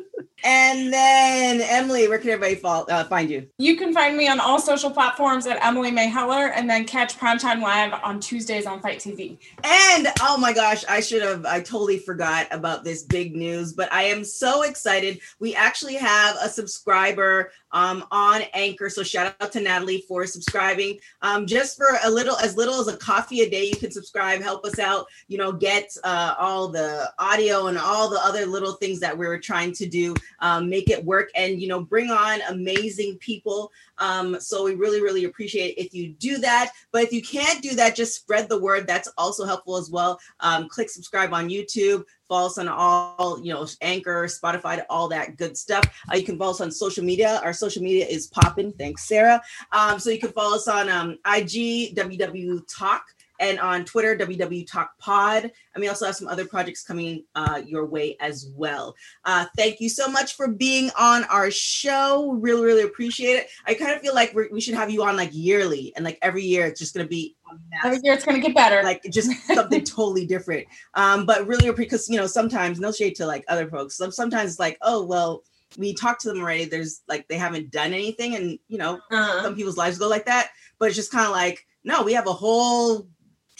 And 0.43 0.91
then 0.91 1.61
Emily, 1.61 2.07
where 2.07 2.17
can 2.17 2.31
everybody 2.31 2.55
fall, 2.55 2.85
uh, 2.89 3.05
find 3.05 3.29
you? 3.29 3.47
You 3.57 3.77
can 3.77 3.93
find 3.93 4.17
me 4.17 4.27
on 4.27 4.39
all 4.41 4.59
social 4.59 4.91
platforms 4.91 5.47
at 5.47 5.63
Emily 5.63 5.89
May 5.89 6.07
Heller 6.07 6.47
and 6.47 6.69
then 6.69 6.85
catch 6.85 7.17
Primetime 7.17 7.61
Live 7.61 7.93
on 8.03 8.19
Tuesdays 8.19 8.65
on 8.65 8.81
Fight 8.81 8.99
TV. 8.99 9.37
And 9.63 10.07
oh 10.21 10.37
my 10.37 10.51
gosh, 10.51 10.83
I 10.89 10.99
should 10.99 11.21
have, 11.21 11.45
I 11.45 11.61
totally 11.61 11.97
forgot 11.97 12.47
about 12.51 12.83
this 12.83 13.03
big 13.03 13.35
news, 13.35 13.71
but 13.71 13.91
I 13.93 14.03
am 14.03 14.25
so 14.25 14.63
excited. 14.63 15.19
We 15.39 15.55
actually 15.55 15.95
have 15.95 16.35
a 16.41 16.49
subscriber 16.49 17.51
um, 17.73 18.05
on 18.11 18.41
Anchor. 18.53 18.89
So 18.89 19.03
shout 19.03 19.35
out 19.39 19.51
to 19.53 19.59
Natalie 19.59 20.03
for 20.07 20.25
subscribing. 20.25 20.99
Um, 21.21 21.45
just 21.47 21.77
for 21.77 21.87
a 22.03 22.09
little, 22.09 22.37
as 22.37 22.55
little 22.55 22.75
as 22.75 22.87
a 22.87 22.97
coffee 22.97 23.41
a 23.41 23.49
day, 23.49 23.65
you 23.65 23.75
can 23.75 23.91
subscribe, 23.91 24.41
help 24.41 24.65
us 24.65 24.79
out, 24.79 25.07
you 25.27 25.37
know, 25.37 25.51
get 25.51 25.95
uh, 26.03 26.35
all 26.37 26.67
the 26.67 27.11
audio 27.19 27.67
and 27.67 27.77
all 27.77 28.09
the 28.09 28.19
other 28.23 28.45
little 28.45 28.73
things 28.73 28.99
that 28.99 29.17
we're 29.17 29.39
trying 29.39 29.71
to 29.73 29.87
do, 29.87 30.13
um, 30.43 30.69
make 30.69 30.89
it 30.89 31.03
work 31.03 31.29
and, 31.35 31.59
you 31.59 31.69
know, 31.69 31.81
bring 31.81 32.11
on 32.11 32.41
amazing 32.49 33.17
people. 33.19 33.71
Um, 33.97 34.39
so 34.41 34.65
we 34.65 34.75
really, 34.75 35.01
really 35.01 35.23
appreciate 35.23 35.75
if 35.77 35.93
you 35.93 36.09
do 36.09 36.37
that. 36.39 36.73
But 36.91 37.03
if 37.03 37.13
you 37.13 37.21
can't 37.21 37.61
do 37.61 37.73
that, 37.75 37.95
just 37.95 38.13
spread 38.13 38.49
the 38.49 38.59
word. 38.59 38.85
That's 38.85 39.07
also 39.17 39.45
helpful 39.45 39.77
as 39.77 39.89
well. 39.89 40.19
Um, 40.41 40.67
click 40.67 40.89
subscribe 40.89 41.33
on 41.33 41.47
YouTube. 41.47 42.03
Follow 42.27 42.47
us 42.47 42.57
on 42.57 42.67
all, 42.67 43.39
you 43.41 43.53
know, 43.53 43.65
Anchor, 43.81 44.25
Spotify, 44.25 44.83
all 44.89 45.07
that 45.07 45.37
good 45.37 45.57
stuff. 45.57 45.85
Uh, 46.11 46.17
you 46.17 46.23
can 46.25 46.37
follow 46.37 46.51
us 46.51 46.61
on 46.61 46.71
social 46.71 47.05
media. 47.05 47.39
Our 47.43 47.53
social 47.53 47.81
media 47.81 48.05
is 48.05 48.27
popping. 48.27 48.73
Thanks, 48.73 49.07
Sarah. 49.07 49.41
Um, 49.71 49.97
so 49.97 50.09
you 50.09 50.19
can 50.19 50.31
follow 50.31 50.55
us 50.55 50.67
on 50.67 50.89
um, 50.89 51.11
IG, 51.25 51.95
WW 51.95 52.61
Talk 52.67 53.05
and 53.39 53.59
on 53.59 53.83
Twitter, 53.85 54.15
WW 54.15 54.65
Talk 54.69 54.97
Pod. 54.99 55.43
And 55.73 55.81
we 55.81 55.87
also 55.87 56.05
have 56.05 56.15
some 56.15 56.27
other 56.27 56.45
projects 56.45 56.83
coming 56.83 57.23
uh, 57.35 57.61
your 57.65 57.85
way 57.85 58.15
as 58.19 58.49
well. 58.55 58.95
Uh, 59.25 59.45
thank 59.57 59.79
you 59.81 59.89
so 59.89 60.07
much 60.07 60.35
for 60.35 60.47
being 60.47 60.91
on 60.97 61.23
our 61.25 61.49
show. 61.51 62.31
Really, 62.33 62.63
really 62.63 62.83
appreciate 62.83 63.33
it. 63.33 63.47
I 63.65 63.73
kind 63.73 63.91
of 63.91 64.01
feel 64.01 64.13
like 64.13 64.33
we're, 64.33 64.49
we 64.51 64.61
should 64.61 64.75
have 64.75 64.89
you 64.91 65.03
on 65.03 65.17
like 65.17 65.31
yearly, 65.33 65.93
and 65.95 66.05
like 66.05 66.19
every 66.21 66.43
year 66.43 66.67
it's 66.67 66.79
just 66.79 66.93
going 66.93 67.05
to 67.05 67.09
be 67.09 67.35
every 67.83 67.99
year 68.03 68.13
it's 68.13 68.25
going 68.25 68.39
to 68.39 68.47
get 68.47 68.55
better, 68.55 68.81
like 68.83 69.03
just 69.09 69.31
something 69.47 69.83
totally 69.83 70.25
different. 70.25 70.67
Um, 70.93 71.25
but 71.25 71.47
really, 71.47 71.71
because 71.71 72.07
you 72.09 72.17
know, 72.17 72.27
sometimes 72.27 72.79
no 72.79 72.91
shade 72.91 73.15
to 73.15 73.25
like 73.25 73.43
other 73.47 73.67
folks. 73.67 73.97
Sometimes 73.97 74.51
it's 74.51 74.59
like, 74.59 74.77
oh 74.81 75.03
well 75.03 75.43
we 75.77 75.91
talked 75.91 76.21
to 76.21 76.27
them 76.29 76.39
already. 76.39 76.65
There's 76.65 77.01
like 77.07 77.27
they 77.27 77.37
haven't 77.37 77.71
done 77.71 77.93
anything, 77.93 78.35
and 78.35 78.59
you 78.67 78.77
know, 78.77 78.99
Uh-huh. 79.11 79.41
some 79.41 79.55
people's 79.55 79.77
lives 79.77 79.97
go 79.97 80.07
like 80.07 80.25
that. 80.27 80.49
But 80.77 80.87
it's 80.89 80.95
just 80.95 81.11
kind 81.11 81.25
of 81.25 81.31
like, 81.31 81.65
no, 81.83 82.03
we 82.03 82.13
have 82.13 82.27
a 82.27 82.33
whole 82.33 83.07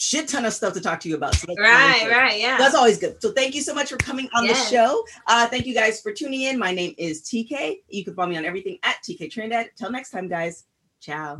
shit 0.03 0.27
ton 0.27 0.45
of 0.45 0.53
stuff 0.53 0.73
to 0.73 0.81
talk 0.81 0.99
to 0.99 1.09
you 1.09 1.15
about. 1.15 1.33
So 1.35 1.47
Right, 1.57 2.07
right, 2.09 2.39
yeah. 2.39 2.57
That's 2.57 2.75
always 2.75 2.97
good. 2.97 3.21
So 3.21 3.31
thank 3.31 3.55
you 3.55 3.61
so 3.61 3.73
much 3.73 3.89
for 3.89 3.97
coming 3.97 4.27
on 4.35 4.43
Yes. 4.45 4.69
the 4.69 4.75
show. 4.75 5.05
Uh, 5.27 5.47
thank 5.47 5.65
you 5.65 5.73
guys 5.73 6.01
for 6.01 6.11
tuning 6.11 6.41
in. 6.41 6.59
My 6.59 6.73
name 6.73 6.93
is 6.97 7.21
TK. 7.21 7.83
You 7.87 8.03
can 8.03 8.13
follow 8.13 8.29
me 8.29 8.37
on 8.37 8.45
everything 8.45 8.77
at 8.83 8.97
TK 9.03 9.31
Trinidad. 9.31 9.69
Till 9.77 9.91
next 9.91 10.09
time, 10.11 10.27
guys. 10.27 10.65
Ciao. 10.99 11.39